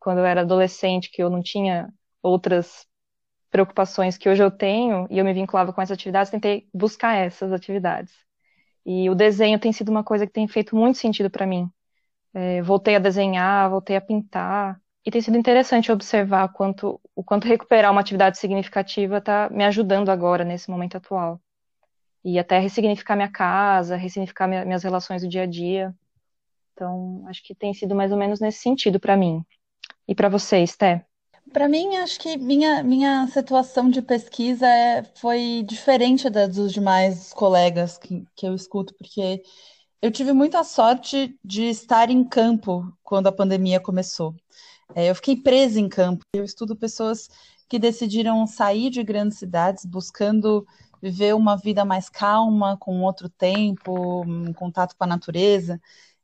quando 0.01 0.19
eu 0.19 0.27
era 0.27 0.43
adolescente, 0.43 1.11
que 1.11 1.23
eu 1.23 1.31
não 1.31 1.43
tinha 1.43 1.93
outras 2.23 2.87
preocupações 3.51 4.19
que 4.19 4.29
hoje 4.29 4.43
eu 4.43 4.51
tenho 4.51 5.07
e 5.11 5.19
eu 5.19 5.25
me 5.25 5.35
vinculava 5.35 5.73
com 5.73 5.83
essas 5.83 5.95
atividades, 5.97 6.31
tentei 6.31 6.69
buscar 6.75 7.15
essas 7.17 7.53
atividades. 7.53 8.15
E 8.87 9.11
o 9.11 9.15
desenho 9.17 9.61
tem 9.61 9.73
sido 9.73 9.91
uma 9.91 10.05
coisa 10.05 10.27
que 10.27 10.33
tem 10.33 10.49
feito 10.49 10.77
muito 10.77 10.99
sentido 10.99 11.31
para 11.31 11.47
mim. 11.47 11.71
É, 12.35 12.63
voltei 12.63 12.97
a 12.97 13.01
desenhar, 13.01 13.71
voltei 13.71 13.97
a 13.97 14.03
pintar. 14.03 14.82
E 15.05 15.11
tem 15.11 15.21
sido 15.21 15.37
interessante 15.37 15.91
observar 15.91 16.49
quanto, 16.53 17.01
o 17.15 17.25
quanto 17.25 17.49
recuperar 17.49 17.91
uma 17.91 18.01
atividade 18.01 18.39
significativa 18.39 19.19
está 19.19 19.51
me 19.51 19.65
ajudando 19.65 20.11
agora, 20.11 20.45
nesse 20.45 20.71
momento 20.71 20.97
atual. 20.97 21.41
E 22.25 22.39
até 22.39 22.59
ressignificar 22.59 23.17
minha 23.17 23.31
casa, 23.31 23.97
ressignificar 23.97 24.47
minha, 24.47 24.65
minhas 24.65 24.85
relações 24.85 25.23
do 25.23 25.29
dia 25.29 25.43
a 25.43 25.47
dia. 25.47 25.95
Então, 26.73 27.25
acho 27.27 27.43
que 27.43 27.55
tem 27.55 27.75
sido 27.75 27.95
mais 27.95 28.13
ou 28.13 28.19
menos 28.19 28.39
nesse 28.39 28.59
sentido 28.59 29.01
para 29.01 29.17
mim. 29.17 29.45
E 30.07 30.15
para 30.15 30.29
você, 30.29 30.59
Esté? 30.59 31.05
Para 31.53 31.69
mim, 31.69 31.97
acho 31.97 32.19
que 32.21 32.37
minha, 32.37 32.83
minha 32.83 33.27
situação 33.27 33.91
de 33.91 34.01
pesquisa 34.01 34.67
é, 34.67 35.03
foi 35.17 35.65
diferente 35.67 36.31
da 36.31 36.47
dos 36.47 36.73
demais 36.73 37.33
colegas 37.33 37.99
que, 37.99 38.25
que 38.35 38.47
eu 38.47 38.55
escuto, 38.55 38.95
porque 38.95 39.43
eu 40.01 40.11
tive 40.11 40.33
muita 40.33 40.65
sorte 40.65 41.39
de 41.45 41.65
estar 41.65 42.11
em 42.11 42.25
campo 42.25 42.91
quando 43.03 43.27
a 43.27 43.33
pandemia 43.33 43.81
começou. 43.81 44.35
É, 44.95 45.11
eu 45.11 45.15
fiquei 45.15 45.37
presa 45.37 45.81
em 45.81 45.89
campo. 45.89 46.25
Eu 46.35 46.45
estudo 46.45 46.77
pessoas 46.77 47.29
que 47.69 47.79
decidiram 47.79 48.47
sair 48.47 48.91
de 48.91 49.03
grandes 49.03 49.39
cidades 49.39 49.85
buscando 49.85 50.67
viver 51.01 51.35
uma 51.35 51.57
vida 51.57 51.85
mais 51.85 52.09
calma, 52.09 52.77
com 52.77 53.03
outro 53.03 53.29
tempo, 53.29 54.23
um 54.23 54.53
contato 54.53 54.95
com 54.97 55.05
a 55.05 55.07
natureza. 55.07 55.81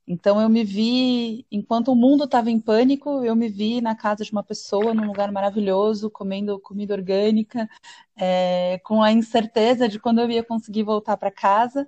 Então 0.06 0.40
eu 0.40 0.48
me 0.48 0.64
vi, 0.64 1.44
enquanto 1.50 1.88
o 1.92 1.96
mundo 1.96 2.24
estava 2.24 2.50
em 2.50 2.60
pânico, 2.60 3.22
eu 3.24 3.36
me 3.36 3.48
vi 3.48 3.80
na 3.80 3.94
casa 3.94 4.24
de 4.24 4.32
uma 4.32 4.42
pessoa, 4.42 4.94
num 4.94 5.06
lugar 5.06 5.30
maravilhoso, 5.32 6.10
comendo 6.10 6.58
comida 6.60 6.94
orgânica, 6.94 7.68
é, 8.16 8.80
com 8.84 9.02
a 9.02 9.12
incerteza 9.12 9.88
de 9.88 9.98
quando 9.98 10.20
eu 10.20 10.30
ia 10.30 10.42
conseguir 10.44 10.82
voltar 10.82 11.16
para 11.16 11.30
casa 11.30 11.86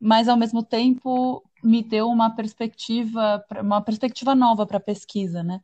mas 0.00 0.28
ao 0.28 0.36
mesmo 0.36 0.62
tempo 0.62 1.44
me 1.62 1.82
deu 1.82 2.08
uma 2.08 2.34
perspectiva, 2.34 3.44
uma 3.60 3.82
perspectiva 3.82 4.34
nova 4.34 4.66
para 4.66 4.78
a 4.78 4.80
pesquisa, 4.80 5.42
né? 5.42 5.60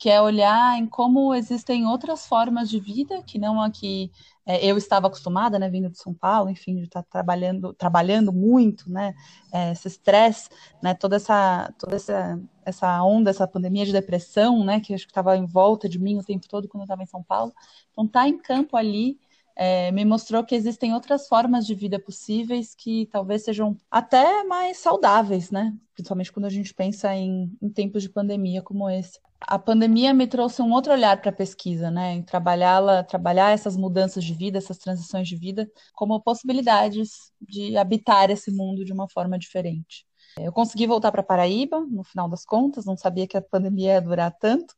Que 0.00 0.08
é 0.08 0.20
olhar 0.20 0.78
em 0.78 0.86
como 0.86 1.34
existem 1.34 1.86
outras 1.86 2.26
formas 2.26 2.68
de 2.70 2.80
vida 2.80 3.22
que 3.22 3.38
não 3.38 3.60
a 3.60 3.70
que 3.70 4.10
é, 4.46 4.64
eu 4.66 4.76
estava 4.76 5.06
acostumada, 5.06 5.58
né, 5.58 5.68
vindo 5.68 5.90
de 5.90 5.98
São 5.98 6.14
Paulo, 6.14 6.50
enfim, 6.50 6.76
de 6.76 6.84
estar 6.84 7.02
trabalhando, 7.04 7.74
trabalhando 7.74 8.32
muito, 8.32 8.90
né, 8.90 9.14
é, 9.52 9.72
esse 9.72 9.86
estresse, 9.88 10.48
né, 10.82 10.94
toda 10.94 11.16
essa, 11.16 11.72
toda 11.78 11.96
essa, 11.96 12.40
essa 12.64 13.02
onda, 13.04 13.30
essa 13.30 13.46
pandemia 13.46 13.84
de 13.84 13.92
depressão, 13.92 14.64
né, 14.64 14.80
que 14.80 14.94
acho 14.94 15.04
que 15.04 15.12
estava 15.12 15.36
em 15.36 15.46
volta 15.46 15.88
de 15.88 15.98
mim 15.98 16.18
o 16.18 16.24
tempo 16.24 16.48
todo 16.48 16.66
quando 16.68 16.82
eu 16.82 16.86
estava 16.86 17.02
em 17.02 17.06
São 17.06 17.22
Paulo. 17.22 17.52
Então, 17.92 18.08
tá 18.08 18.26
em 18.26 18.38
campo 18.38 18.76
ali 18.76 19.18
é, 19.56 19.92
me 19.92 20.06
mostrou 20.06 20.42
que 20.42 20.54
existem 20.54 20.94
outras 20.94 21.28
formas 21.28 21.66
de 21.66 21.74
vida 21.74 21.98
possíveis 21.98 22.74
que 22.74 23.06
talvez 23.12 23.44
sejam 23.44 23.76
até 23.90 24.42
mais 24.44 24.78
saudáveis, 24.78 25.50
né? 25.50 25.76
Principalmente 25.92 26.32
quando 26.32 26.46
a 26.46 26.50
gente 26.50 26.72
pensa 26.72 27.14
em, 27.14 27.54
em 27.60 27.68
tempos 27.68 28.02
de 28.02 28.08
pandemia 28.08 28.62
como 28.62 28.88
esse. 28.88 29.20
A 29.40 29.58
pandemia 29.58 30.12
me 30.12 30.26
trouxe 30.26 30.60
um 30.62 30.72
outro 30.72 30.92
olhar 30.92 31.20
para 31.20 31.30
a 31.30 31.34
pesquisa, 31.34 31.90
né? 31.90 32.12
Em 32.12 32.22
trabalhá-la, 32.22 33.02
trabalhar 33.02 33.50
essas 33.50 33.76
mudanças 33.76 34.22
de 34.22 34.34
vida, 34.34 34.58
essas 34.58 34.78
transições 34.78 35.26
de 35.26 35.36
vida, 35.36 35.70
como 35.94 36.20
possibilidades 36.20 37.32
de 37.40 37.76
habitar 37.76 38.30
esse 38.30 38.50
mundo 38.50 38.84
de 38.84 38.92
uma 38.92 39.08
forma 39.08 39.38
diferente. 39.38 40.06
Eu 40.38 40.52
consegui 40.52 40.86
voltar 40.86 41.10
para 41.10 41.22
Paraíba, 41.22 41.80
no 41.80 42.04
final 42.04 42.28
das 42.28 42.44
contas, 42.44 42.84
não 42.84 42.96
sabia 42.96 43.26
que 43.26 43.36
a 43.36 43.42
pandemia 43.42 43.94
ia 43.94 44.00
durar 44.00 44.30
tanto, 44.38 44.74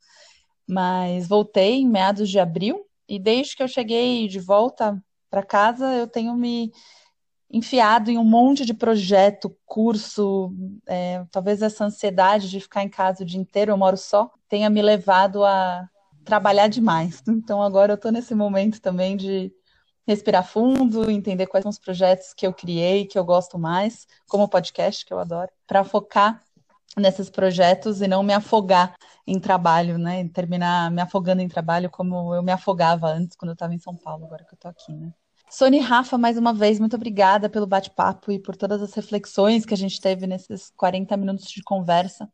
mas 0.67 1.29
voltei 1.29 1.81
em 1.81 1.89
meados 1.89 2.31
de 2.31 2.39
abril 2.39 2.87
e 3.09 3.19
desde 3.19 3.57
que 3.57 3.63
eu 3.63 3.69
cheguei 3.69 4.27
de 4.29 4.41
volta 4.41 5.03
para 5.29 5.43
casa, 5.43 5.93
eu 5.95 6.07
tenho 6.07 6.35
me 6.35 6.73
enfiado 7.51 8.11
em 8.11 8.17
um 8.17 8.25
monte 8.25 8.65
de 8.65 8.73
projeto, 8.73 9.55
curso, 9.67 10.55
é, 10.87 11.23
talvez 11.31 11.61
essa 11.61 11.85
ansiedade 11.85 12.49
de 12.49 12.61
ficar 12.61 12.83
em 12.83 12.89
casa 12.89 13.23
o 13.23 13.27
dia 13.27 13.39
inteiro, 13.39 13.73
eu 13.73 13.77
moro 13.77 13.97
só, 13.97 14.31
tenha 14.53 14.69
me 14.69 14.83
levado 14.83 15.43
a 15.47 15.89
trabalhar 16.27 16.69
demais. 16.69 17.23
Então 17.27 17.63
agora 17.63 17.93
eu 17.93 17.95
estou 17.95 18.13
nesse 18.13 18.35
momento 18.35 18.83
também 18.83 19.17
de 19.17 19.51
respirar 20.07 20.47
fundo, 20.47 21.11
entender 21.11 21.47
quais 21.47 21.63
são 21.63 21.71
os 21.71 21.79
projetos 21.79 22.35
que 22.35 22.47
eu 22.47 22.53
criei, 22.53 23.07
que 23.07 23.19
eu 23.19 23.25
gosto 23.25 23.59
mais, 23.59 24.07
como 24.29 24.45
o 24.45 24.49
podcast, 24.49 25.07
que 25.07 25.15
eu 25.15 25.19
adoro, 25.19 25.49
para 25.67 25.83
focar 25.85 26.43
nesses 26.99 27.31
projetos 27.31 28.03
e 28.03 28.07
não 28.07 28.23
me 28.23 28.35
afogar 28.35 28.95
em 29.27 29.41
trabalho, 29.41 29.97
né? 29.97 30.29
Terminar 30.29 30.91
me 30.91 31.01
afogando 31.01 31.41
em 31.41 31.49
trabalho 31.49 31.89
como 31.89 32.35
eu 32.35 32.43
me 32.43 32.53
afogava 32.53 33.07
antes 33.09 33.35
quando 33.35 33.53
eu 33.53 33.55
estava 33.55 33.73
em 33.73 33.79
São 33.79 33.97
Paulo, 33.97 34.27
agora 34.27 34.45
que 34.45 34.53
eu 34.53 34.57
estou 34.57 34.71
aqui, 34.71 34.93
né? 34.93 35.15
Sônia 35.49 35.81
e 35.81 35.83
Rafa, 35.83 36.19
mais 36.19 36.37
uma 36.37 36.53
vez, 36.53 36.79
muito 36.79 36.97
obrigada 36.97 37.49
pelo 37.49 37.67
bate-papo 37.67 38.31
e 38.31 38.39
por 38.39 38.55
todas 38.55 38.83
as 38.83 38.93
reflexões 38.93 39.65
que 39.65 39.73
a 39.73 39.77
gente 39.79 39.99
teve 39.99 40.27
nesses 40.27 40.71
40 40.77 41.17
minutos 41.17 41.51
de 41.51 41.63
conversa. 41.63 42.29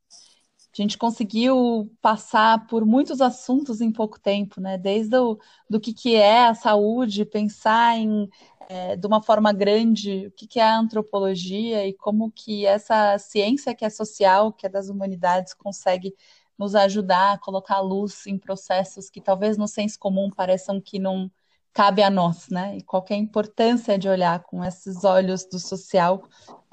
A 0.78 0.82
gente 0.82 0.98
conseguiu 0.98 1.90
passar 2.00 2.66
por 2.66 2.84
muitos 2.84 3.20
assuntos 3.20 3.80
em 3.80 3.90
pouco 3.90 4.20
tempo, 4.20 4.60
né? 4.60 4.78
Desde 4.78 5.16
o, 5.16 5.38
do 5.68 5.80
que, 5.80 5.92
que 5.92 6.14
é 6.14 6.46
a 6.46 6.54
saúde, 6.54 7.24
pensar 7.24 7.96
em 7.96 8.28
é, 8.68 8.96
de 8.96 9.06
uma 9.06 9.22
forma 9.22 9.52
grande 9.52 10.26
o 10.26 10.30
que, 10.32 10.46
que 10.46 10.60
é 10.60 10.62
a 10.62 10.78
antropologia 10.78 11.86
e 11.86 11.94
como 11.94 12.30
que 12.30 12.66
essa 12.66 13.18
ciência 13.18 13.74
que 13.74 13.84
é 13.84 13.90
social, 13.90 14.52
que 14.52 14.66
é 14.66 14.68
das 14.68 14.88
humanidades, 14.88 15.54
consegue 15.54 16.14
nos 16.58 16.74
ajudar 16.74 17.32
a 17.32 17.38
colocar 17.38 17.80
luz 17.80 18.26
em 18.26 18.36
processos 18.38 19.08
que 19.08 19.20
talvez 19.20 19.56
no 19.56 19.66
senso 19.66 19.98
comum 19.98 20.30
pareçam 20.30 20.80
que 20.80 20.98
não 20.98 21.30
cabe 21.72 22.02
a 22.02 22.10
nós, 22.10 22.48
né? 22.50 22.76
E 22.76 22.82
qual 22.82 23.04
é 23.08 23.14
a 23.14 23.16
importância 23.16 23.98
de 23.98 24.08
olhar 24.08 24.42
com 24.42 24.62
esses 24.64 25.04
olhos 25.04 25.44
do 25.46 25.58
social 25.58 26.22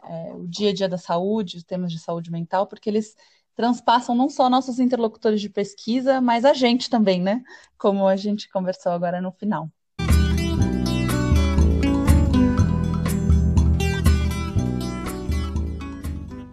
é, 0.03 0.33
o 0.33 0.47
dia 0.47 0.69
a 0.71 0.73
dia 0.73 0.89
da 0.89 0.97
saúde, 0.97 1.57
os 1.57 1.63
temas 1.63 1.91
de 1.91 1.99
saúde 1.99 2.31
mental, 2.31 2.67
porque 2.67 2.89
eles 2.89 3.15
transpassam 3.55 4.13
não 4.13 4.29
só 4.29 4.49
nossos 4.49 4.79
interlocutores 4.79 5.39
de 5.39 5.49
pesquisa, 5.49 6.19
mas 6.19 6.43
a 6.43 6.53
gente 6.53 6.89
também, 6.89 7.21
né? 7.21 7.41
Como 7.77 8.07
a 8.07 8.15
gente 8.15 8.49
conversou 8.49 8.91
agora 8.91 9.21
no 9.21 9.31
final. 9.31 9.69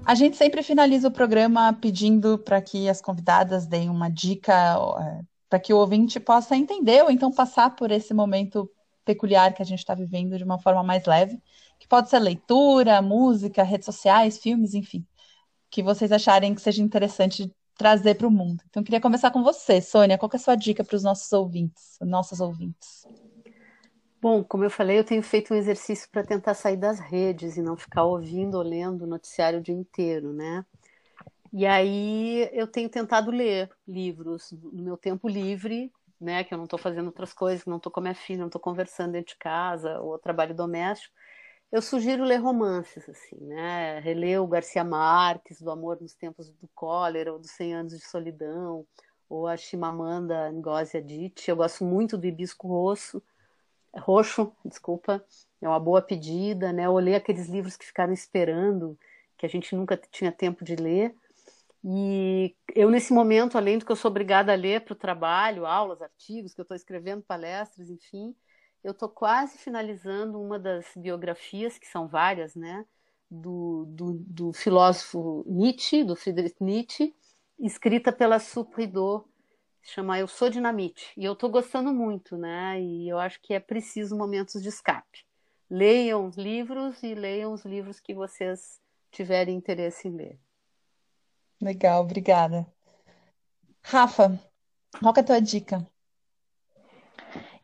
A 0.05 0.15
gente 0.15 0.37
sempre 0.37 0.63
finaliza 0.63 1.09
o 1.09 1.13
programa 1.13 1.73
pedindo 1.73 2.37
para 2.39 2.61
que 2.61 2.89
as 2.89 3.01
convidadas 3.01 3.67
deem 3.67 3.89
uma 3.89 4.11
dica 4.11 4.77
é, 5.01 5.21
para 5.49 5.61
que 5.61 5.73
o 5.73 5.79
ouvinte 5.79 6.19
possa 6.19 6.57
entender 6.57 7.03
ou 7.03 7.11
então 7.11 7.33
passar 7.33 7.75
por 7.77 7.91
esse 7.91 8.13
momento 8.13 8.69
peculiar 9.05 9.55
que 9.55 9.63
a 9.63 9.65
gente 9.65 9.79
está 9.79 9.95
vivendo 9.95 10.37
de 10.37 10.45
uma 10.45 10.59
forma 10.59 10.83
mais 10.83 11.05
leve, 11.07 11.41
que 11.79 11.89
pode 11.89 12.11
ser 12.11 12.19
leitura, 12.19 13.01
música, 13.01 13.63
redes 13.63 13.87
sociais, 13.87 14.39
filmes, 14.39 14.75
enfim, 14.75 15.07
que 15.73 15.83
vocês 15.83 16.13
acharem 16.13 16.55
que 16.55 16.61
seja 16.61 16.83
interessante 16.83 17.51
trazer 17.79 18.15
para 18.15 18.29
o 18.29 18.31
mundo. 18.31 18.63
Então, 18.69 18.85
queria 18.85 19.01
começar 19.01 19.31
com 19.31 19.43
você, 19.43 19.81
Sônia. 19.81 20.19
Qual 20.19 20.31
é 20.31 20.37
a 20.37 20.39
sua 20.39 20.55
dica 20.55 20.85
para 20.85 20.95
os 20.95 21.03
nossos 21.03 21.33
ouvintes, 21.33 21.97
nossos 22.03 22.41
ouvintes? 22.41 23.07
Bom, 24.21 24.45
como 24.45 24.63
eu 24.63 24.71
falei, 24.71 24.99
eu 24.99 25.05
tenho 25.05 25.23
feito 25.23 25.53
um 25.53 25.57
exercício 25.57 26.09
para 26.13 26.23
tentar 26.23 26.53
sair 26.55 26.77
das 26.77 27.01
redes 27.01 27.57
e 27.57 27.63
não 27.63 27.75
ficar 27.75 28.05
ouvindo 28.05 28.57
ou 28.57 28.63
lendo 28.63 29.03
o 29.03 29.07
noticiário 29.07 29.59
o 29.59 29.63
dia 29.63 29.75
inteiro, 29.75 30.33
né? 30.35 30.65
E 31.53 31.67
aí 31.67 32.49
eu 32.53 32.67
tenho 32.67 32.89
tentado 32.89 33.31
ler 33.31 33.71
livros 33.89 34.53
no 34.53 34.83
meu 34.83 34.97
tempo 34.97 35.27
livre, 35.27 35.91
né? 36.21 36.45
Que 36.45 36.53
eu 36.53 36.59
não 36.59 36.65
estou 36.65 36.79
fazendo 36.79 37.07
outras 37.07 37.33
coisas, 37.33 37.65
não 37.65 37.79
estou 37.79 37.91
com 37.91 38.01
a 38.01 38.03
minha 38.03 38.15
filha, 38.15 38.41
não 38.41 38.47
estou 38.47 38.61
conversando 38.61 39.13
dentro 39.13 39.33
de 39.33 39.39
casa 39.39 39.99
ou 40.01 40.19
trabalho 40.19 40.55
doméstico. 40.55 41.15
Eu 41.73 41.81
sugiro 41.81 42.23
ler 42.23 42.37
romances, 42.37 43.09
assim, 43.09 43.37
né? 43.41 43.99
Reler 44.01 44.43
o 44.43 44.47
Garcia 44.47 44.85
Marques, 44.85 45.61
do 45.61 45.71
Amor 45.71 45.99
nos 46.01 46.15
Tempos 46.15 46.51
do 46.51 46.69
Cólera, 46.75 47.33
ou 47.33 47.39
dos 47.39 47.51
Cem 47.51 47.75
Anos 47.75 47.95
de 47.95 48.05
Solidão, 48.05 48.87
ou 49.29 49.49
a 49.49 49.57
Chimamanda 49.57 50.53
Ngozi 50.53 50.99
Adichie. 50.99 51.51
Eu 51.51 51.57
gosto 51.57 51.83
muito 51.85 52.19
do 52.19 52.27
Hibisco 52.27 52.69
Rosso 52.69 53.23
roxo, 53.99 54.53
desculpa, 54.65 55.25
é 55.61 55.69
uma 55.69 55.81
boa 55.81 56.01
pedida, 56.01 56.73
né? 56.73 56.89
Olhei 56.89 57.15
aqueles 57.15 57.49
livros 57.49 57.77
que 57.77 57.85
ficaram 57.85 58.13
esperando, 58.13 58.99
que 59.37 59.45
a 59.45 59.49
gente 59.49 59.75
nunca 59.77 59.97
tinha 59.97 60.33
tempo 60.33 60.65
de 60.65 60.77
ler. 60.77 61.15
E 61.85 62.55
eu, 62.75 62.91
nesse 62.91 63.13
momento, 63.13 63.59
além 63.59 63.79
do 63.79 63.85
que 63.85 63.93
eu 63.93 63.97
sou 63.97 64.11
obrigada 64.11 64.53
a 64.53 64.57
ler 64.57 64.83
para 64.83 64.93
o 64.93 64.97
trabalho, 64.97 65.67
aulas, 65.67 66.01
artigos, 66.01 66.55
que 66.55 66.61
eu 66.61 66.65
estou 66.65 66.77
escrevendo 66.77 67.23
palestras, 67.23 67.91
enfim, 67.91 68.35
eu 68.83 68.93
estou 68.93 69.09
quase 69.09 69.59
finalizando 69.59 70.41
uma 70.41 70.59
das 70.59 70.87
biografias, 70.97 71.79
que 71.79 71.87
são 71.87 72.09
várias, 72.09 72.55
né? 72.55 72.85
Do, 73.31 73.87
do, 73.89 74.13
do 74.27 74.53
filósofo 74.53 75.45
Nietzsche, 75.47 76.05
do 76.05 76.15
Friedrich 76.15 76.57
Nietzsche, 76.61 77.15
escrita 77.59 78.13
pela 78.13 78.39
Supridor 78.39 79.25
chama 79.83 80.19
Eu 80.19 80.29
Sou 80.29 80.49
Dinamite. 80.49 81.13
E 81.17 81.25
eu 81.25 81.33
estou 81.33 81.51
gostando 81.51 81.93
muito, 81.93 82.37
né? 82.37 82.81
E 82.81 83.09
eu 83.09 83.19
acho 83.19 83.41
que 83.43 83.53
é 83.53 83.61
preciso 83.61 84.17
momentos 84.17 84.63
de 84.63 84.69
escape. 84.69 85.25
Leiam 85.69 86.27
os 86.27 86.37
livros 86.37 87.03
e 87.03 87.15
leiam 87.15 87.53
os 87.53 87.65
livros 87.65 87.99
que 87.99 88.15
vocês 88.15 88.81
tiverem 89.11 89.57
interesse 89.57 90.09
em 90.09 90.13
ler. 90.13 90.39
Legal, 91.61 92.03
obrigada. 92.03 92.67
Rafa, 93.83 94.39
qual 95.01 95.15
é 95.17 95.21
a 95.21 95.25
tua 95.25 95.41
dica? 95.41 95.87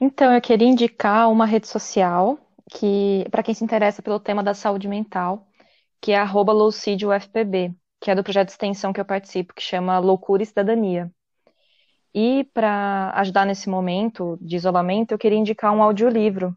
Então, 0.00 0.32
eu 0.32 0.40
queria 0.40 0.68
indicar 0.68 1.28
uma 1.30 1.44
rede 1.44 1.66
social 1.66 2.38
que, 2.70 3.26
para 3.30 3.42
quem 3.42 3.54
se 3.54 3.64
interessa 3.64 4.02
pelo 4.02 4.20
tema 4.20 4.42
da 4.42 4.54
saúde 4.54 4.86
mental, 4.86 5.48
que 6.00 6.12
é 6.12 6.16
arroba 6.16 6.52
que 8.00 8.10
é 8.10 8.14
do 8.14 8.22
projeto 8.22 8.46
de 8.46 8.52
extensão 8.52 8.92
que 8.92 9.00
eu 9.00 9.04
participo, 9.04 9.54
que 9.54 9.62
chama 9.62 9.98
Loucura 9.98 10.42
e 10.42 10.46
Cidadania. 10.46 11.10
E 12.14 12.44
para 12.54 13.12
ajudar 13.16 13.44
nesse 13.44 13.68
momento 13.68 14.38
de 14.40 14.56
isolamento, 14.56 15.12
eu 15.12 15.18
queria 15.18 15.38
indicar 15.38 15.74
um 15.74 15.82
audiolivro 15.82 16.56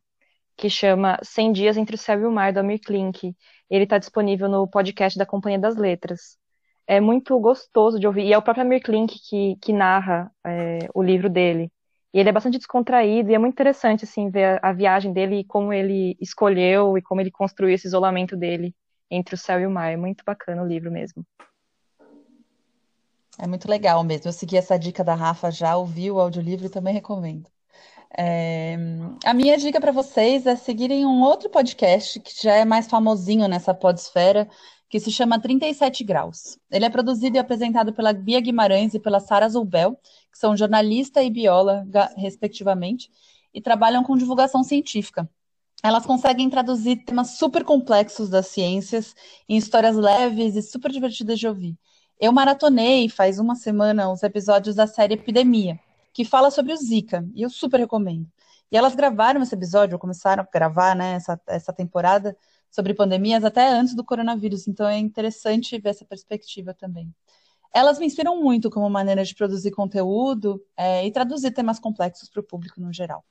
que 0.56 0.70
chama 0.70 1.18
100 1.24 1.52
Dias 1.52 1.78
Entre 1.78 1.96
o 1.96 1.98
Céu 1.98 2.22
e 2.22 2.26
o 2.26 2.32
Mar, 2.32 2.54
do 2.54 2.60
Amir 2.60 2.80
Klink. 2.80 3.36
Ele 3.70 3.84
está 3.86 3.98
disponível 3.98 4.48
no 4.48 4.68
podcast 4.68 5.18
da 5.18 5.26
Companhia 5.26 5.60
das 5.60 5.76
Letras. 5.76 6.38
É 6.86 7.00
muito 7.00 7.40
gostoso 7.40 8.00
de 8.00 8.06
ouvir, 8.06 8.26
e 8.26 8.34
é 8.34 8.38
o 8.38 8.42
próprio 8.42 8.66
Amir 8.66 8.82
Klink 8.84 9.20
que, 9.28 9.56
que 9.62 9.74
narra 9.74 10.32
é, 10.46 10.88
o 10.94 11.02
livro 11.02 11.30
dele. 11.30 11.72
E 12.14 12.20
ele 12.20 12.30
é 12.30 12.32
bastante 12.32 12.58
descontraído, 12.58 13.32
e 13.32 13.36
é 13.36 13.38
muito 13.38 13.54
interessante 13.54 14.04
assim, 14.04 14.30
ver 14.30 14.60
a, 14.62 14.74
viagem 14.74 15.14
dele 15.14 15.40
e 15.40 15.44
como 15.44 15.72
ele 15.72 16.18
escolheu 16.20 16.98
e 16.98 17.02
como 17.02 17.22
ele 17.22 17.32
construiu 17.32 17.74
esse 17.74 17.88
isolamento 17.88 18.36
dele 18.36 18.76
entre 19.10 19.36
o 19.36 19.38
céu 19.38 19.62
e 19.62 19.66
o 19.66 19.72
mar. 19.72 19.92
É 19.92 19.98
muito 19.98 20.24
bacana 20.26 20.62
o 20.62 20.68
livro 20.68 20.92
mesmo. 20.92 21.26
É 23.40 23.48
muito 23.48 23.70
legal 23.70 24.04
mesmo. 24.04 24.28
Eu 24.28 24.34
segui 24.34 24.58
essa 24.58 24.78
dica 24.78 25.04
da 25.04 25.16
Rafa 25.16 25.50
já, 25.50 25.76
ouvi 25.78 26.12
o 26.12 26.20
audiolivro 26.20 26.66
e 26.66 26.70
também 26.70 26.94
recomendo. 26.94 27.50
É... 28.18 28.76
A 29.26 29.34
minha 29.34 29.58
dica 29.58 29.80
para 29.80 29.92
vocês 29.92 30.46
é 30.46 30.56
seguirem 30.56 31.06
um 31.06 31.22
outro 31.22 31.50
podcast 31.50 32.20
que 32.20 32.44
já 32.44 32.56
é 32.56 32.66
mais 32.66 32.88
famosinho 32.88 33.48
nessa 33.48 33.74
podesfera, 33.74 34.50
que 34.92 35.00
se 35.00 35.10
chama 35.10 35.40
37 35.40 36.04
Graus. 36.04 36.60
Ele 36.70 36.84
é 36.84 36.90
produzido 36.90 37.38
e 37.38 37.40
apresentado 37.40 37.94
pela 37.94 38.12
Bia 38.12 38.42
Guimarães 38.42 38.94
e 38.94 39.00
pela 39.00 39.22
Sara 39.22 39.48
Zulbel, 39.48 39.98
que 40.30 40.38
são 40.38 40.56
jornalista 40.56 41.24
e 41.24 41.30
bióloga, 41.32 42.12
respectivamente, 42.18 43.10
e 43.54 43.62
trabalham 43.62 44.04
com 44.04 44.18
divulgação 44.18 44.66
científica. 44.66 45.30
Elas 45.82 46.06
conseguem 46.06 46.50
traduzir 46.50 47.06
temas 47.06 47.38
super 47.38 47.64
complexos 47.64 48.30
das 48.30 48.48
ciências 48.48 49.16
em 49.48 49.56
histórias 49.56 49.96
leves 49.96 50.58
e 50.58 50.62
super 50.62 50.92
divertidas 50.92 51.40
de 51.40 51.48
ouvir. 51.48 51.78
Eu 52.20 52.34
maratonei 52.34 53.08
faz 53.08 53.40
uma 53.40 53.56
semana 53.56 54.12
os 54.12 54.22
episódios 54.24 54.76
da 54.76 54.88
série 54.88 55.14
Epidemia, 55.14 55.80
que 56.14 56.26
fala 56.26 56.52
sobre 56.52 56.74
o 56.74 56.78
Zika, 56.78 57.26
e 57.34 57.44
eu 57.44 57.50
super 57.50 57.80
recomendo. 57.80 58.28
E 58.70 58.76
elas 58.76 58.94
gravaram 58.94 59.42
esse 59.42 59.56
episódio, 59.56 59.98
começaram 59.98 60.44
a 60.44 60.48
gravar 60.52 60.98
né, 60.98 61.14
essa, 61.14 61.40
essa 61.48 61.72
temporada 61.72 62.36
sobre 62.72 62.94
pandemias 62.94 63.44
até 63.44 63.70
antes 63.70 63.94
do 63.94 64.04
coronavírus, 64.04 64.68
então 64.68 64.88
é 64.88 64.98
interessante 64.98 65.78
ver 65.78 65.90
essa 65.90 66.06
perspectiva 66.06 66.74
também. 66.74 67.14
Elas 67.74 68.00
me 68.00 68.06
inspiram 68.06 68.42
muito 68.42 68.70
como 68.70 68.90
maneira 68.90 69.24
de 69.24 69.36
produzir 69.36 69.72
conteúdo 69.72 70.62
é, 70.76 71.06
e 71.06 71.12
traduzir 71.12 71.52
temas 71.52 71.80
complexos 71.80 72.30
para 72.30 72.40
o 72.40 72.44
público 72.44 72.82
no 72.82 72.92
geral. 72.92 73.24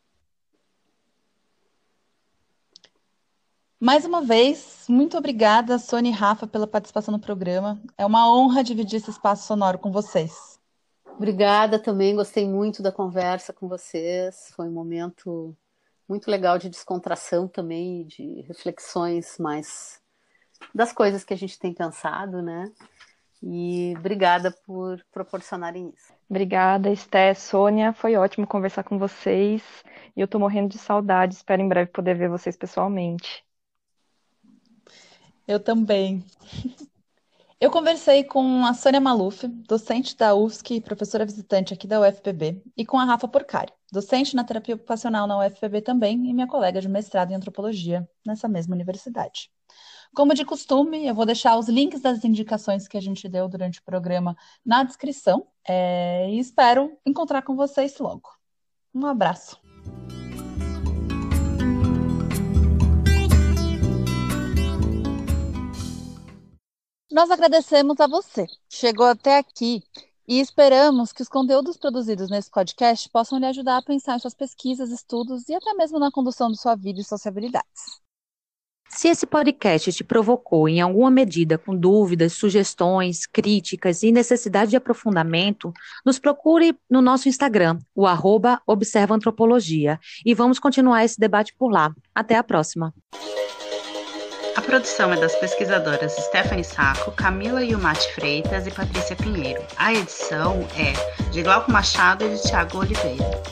Mais 3.82 4.04
uma 4.04 4.20
vez, 4.20 4.84
muito 4.88 5.16
obrigada, 5.16 5.78
Sônia 5.78 6.10
e 6.10 6.12
Rafa, 6.12 6.46
pela 6.46 6.66
participação 6.66 7.12
no 7.12 7.18
programa. 7.18 7.80
É 7.96 8.04
uma 8.04 8.30
honra 8.30 8.62
dividir 8.62 8.96
esse 8.96 9.10
espaço 9.10 9.46
sonoro 9.46 9.78
com 9.78 9.90
vocês. 9.90 10.60
Obrigada 11.16 11.78
também, 11.78 12.14
gostei 12.14 12.46
muito 12.46 12.82
da 12.82 12.92
conversa 12.92 13.54
com 13.54 13.68
vocês. 13.68 14.52
Foi 14.54 14.68
um 14.68 14.72
momento 14.72 15.56
muito 16.10 16.28
legal 16.28 16.58
de 16.58 16.68
descontração 16.68 17.46
também, 17.46 18.04
de 18.04 18.42
reflexões 18.42 19.38
mais 19.38 20.02
das 20.74 20.92
coisas 20.92 21.22
que 21.22 21.32
a 21.32 21.36
gente 21.36 21.56
tem 21.56 21.72
pensado, 21.72 22.42
né? 22.42 22.70
E 23.40 23.94
obrigada 23.96 24.50
por 24.66 25.02
proporcionarem 25.12 25.94
isso. 25.96 26.12
Obrigada, 26.28 26.90
Esté, 26.90 27.32
Sônia. 27.32 27.92
Foi 27.92 28.16
ótimo 28.16 28.46
conversar 28.46 28.82
com 28.82 28.98
vocês. 28.98 29.62
E 30.16 30.20
eu 30.20 30.26
tô 30.26 30.38
morrendo 30.38 30.68
de 30.68 30.78
saudade. 30.78 31.34
Espero 31.34 31.62
em 31.62 31.68
breve 31.68 31.90
poder 31.90 32.16
ver 32.16 32.28
vocês 32.28 32.56
pessoalmente. 32.56 33.44
Eu 35.46 35.60
também. 35.60 36.24
Eu 37.58 37.70
conversei 37.70 38.24
com 38.24 38.64
a 38.64 38.72
Sônia 38.72 39.02
Maluf, 39.02 39.46
docente 39.46 40.16
da 40.16 40.34
UFSC 40.34 40.76
e 40.76 40.80
professora 40.80 41.26
visitante 41.26 41.74
aqui 41.74 41.86
da 41.86 42.00
UFPB, 42.00 42.62
e 42.74 42.86
com 42.86 42.98
a 42.98 43.04
Rafa 43.04 43.28
Porcari, 43.28 43.70
docente 43.92 44.36
na 44.36 44.44
terapia 44.44 44.74
ocupacional 44.74 45.26
na 45.26 45.38
UFPB 45.38 45.82
também 45.82 46.14
e 46.28 46.34
minha 46.34 46.46
colega 46.46 46.80
de 46.80 46.88
mestrado 46.88 47.30
em 47.30 47.34
antropologia 47.34 48.08
nessa 48.24 48.48
mesma 48.48 48.74
universidade. 48.74 49.50
Como 50.14 50.34
de 50.34 50.44
costume, 50.44 51.06
eu 51.06 51.14
vou 51.14 51.24
deixar 51.24 51.56
os 51.56 51.68
links 51.68 52.00
das 52.00 52.24
indicações 52.24 52.88
que 52.88 52.96
a 52.96 53.00
gente 53.00 53.28
deu 53.28 53.48
durante 53.48 53.78
o 53.78 53.84
programa 53.84 54.36
na 54.64 54.82
descrição 54.82 55.46
é, 55.66 56.28
e 56.30 56.38
espero 56.38 56.98
encontrar 57.06 57.42
com 57.42 57.54
vocês 57.54 57.96
logo. 57.98 58.28
Um 58.92 59.06
abraço. 59.06 59.56
Nós 67.10 67.30
agradecemos 67.30 68.00
a 68.00 68.06
você 68.06 68.46
chegou 68.68 69.06
até 69.06 69.38
aqui 69.38 69.82
e 70.30 70.38
esperamos 70.38 71.12
que 71.12 71.22
os 71.22 71.28
conteúdos 71.28 71.76
produzidos 71.76 72.30
nesse 72.30 72.48
podcast 72.48 73.10
possam 73.10 73.36
lhe 73.36 73.46
ajudar 73.46 73.78
a 73.78 73.82
pensar 73.82 74.14
em 74.14 74.20
suas 74.20 74.32
pesquisas, 74.32 74.92
estudos 74.92 75.48
e 75.48 75.54
até 75.56 75.74
mesmo 75.74 75.98
na 75.98 76.08
condução 76.12 76.52
de 76.52 76.60
sua 76.60 76.76
vida 76.76 77.00
e 77.00 77.04
sociabilidades. 77.04 77.98
Se 78.88 79.08
esse 79.08 79.26
podcast 79.26 79.92
te 79.92 80.04
provocou 80.04 80.68
em 80.68 80.80
alguma 80.80 81.10
medida 81.10 81.58
com 81.58 81.76
dúvidas, 81.76 82.34
sugestões, 82.34 83.26
críticas 83.26 84.04
e 84.04 84.12
necessidade 84.12 84.70
de 84.70 84.76
aprofundamento, 84.76 85.72
nos 86.06 86.20
procure 86.20 86.78
no 86.88 87.02
nosso 87.02 87.28
Instagram, 87.28 87.78
o 87.92 88.06
arroba 88.06 88.62
Observa 88.64 89.16
Antropologia, 89.16 89.98
e 90.24 90.32
vamos 90.32 90.60
continuar 90.60 91.04
esse 91.04 91.18
debate 91.18 91.52
por 91.58 91.72
lá. 91.72 91.92
Até 92.14 92.36
a 92.36 92.44
próxima! 92.44 92.94
A 94.56 94.60
produção 94.60 95.12
é 95.12 95.16
das 95.16 95.34
pesquisadoras 95.36 96.12
Stephanie 96.12 96.64
Saco, 96.64 97.12
Camila 97.12 97.64
Yumati 97.64 98.12
Freitas 98.14 98.66
e 98.66 98.70
Patrícia 98.70 99.14
Pinheiro. 99.14 99.62
A 99.76 99.92
edição 99.92 100.66
é 100.76 100.92
de 101.30 101.42
Glauco 101.42 101.70
Machado 101.70 102.24
e 102.24 102.30
de 102.30 102.42
Tiago 102.42 102.78
Oliveira. 102.78 103.42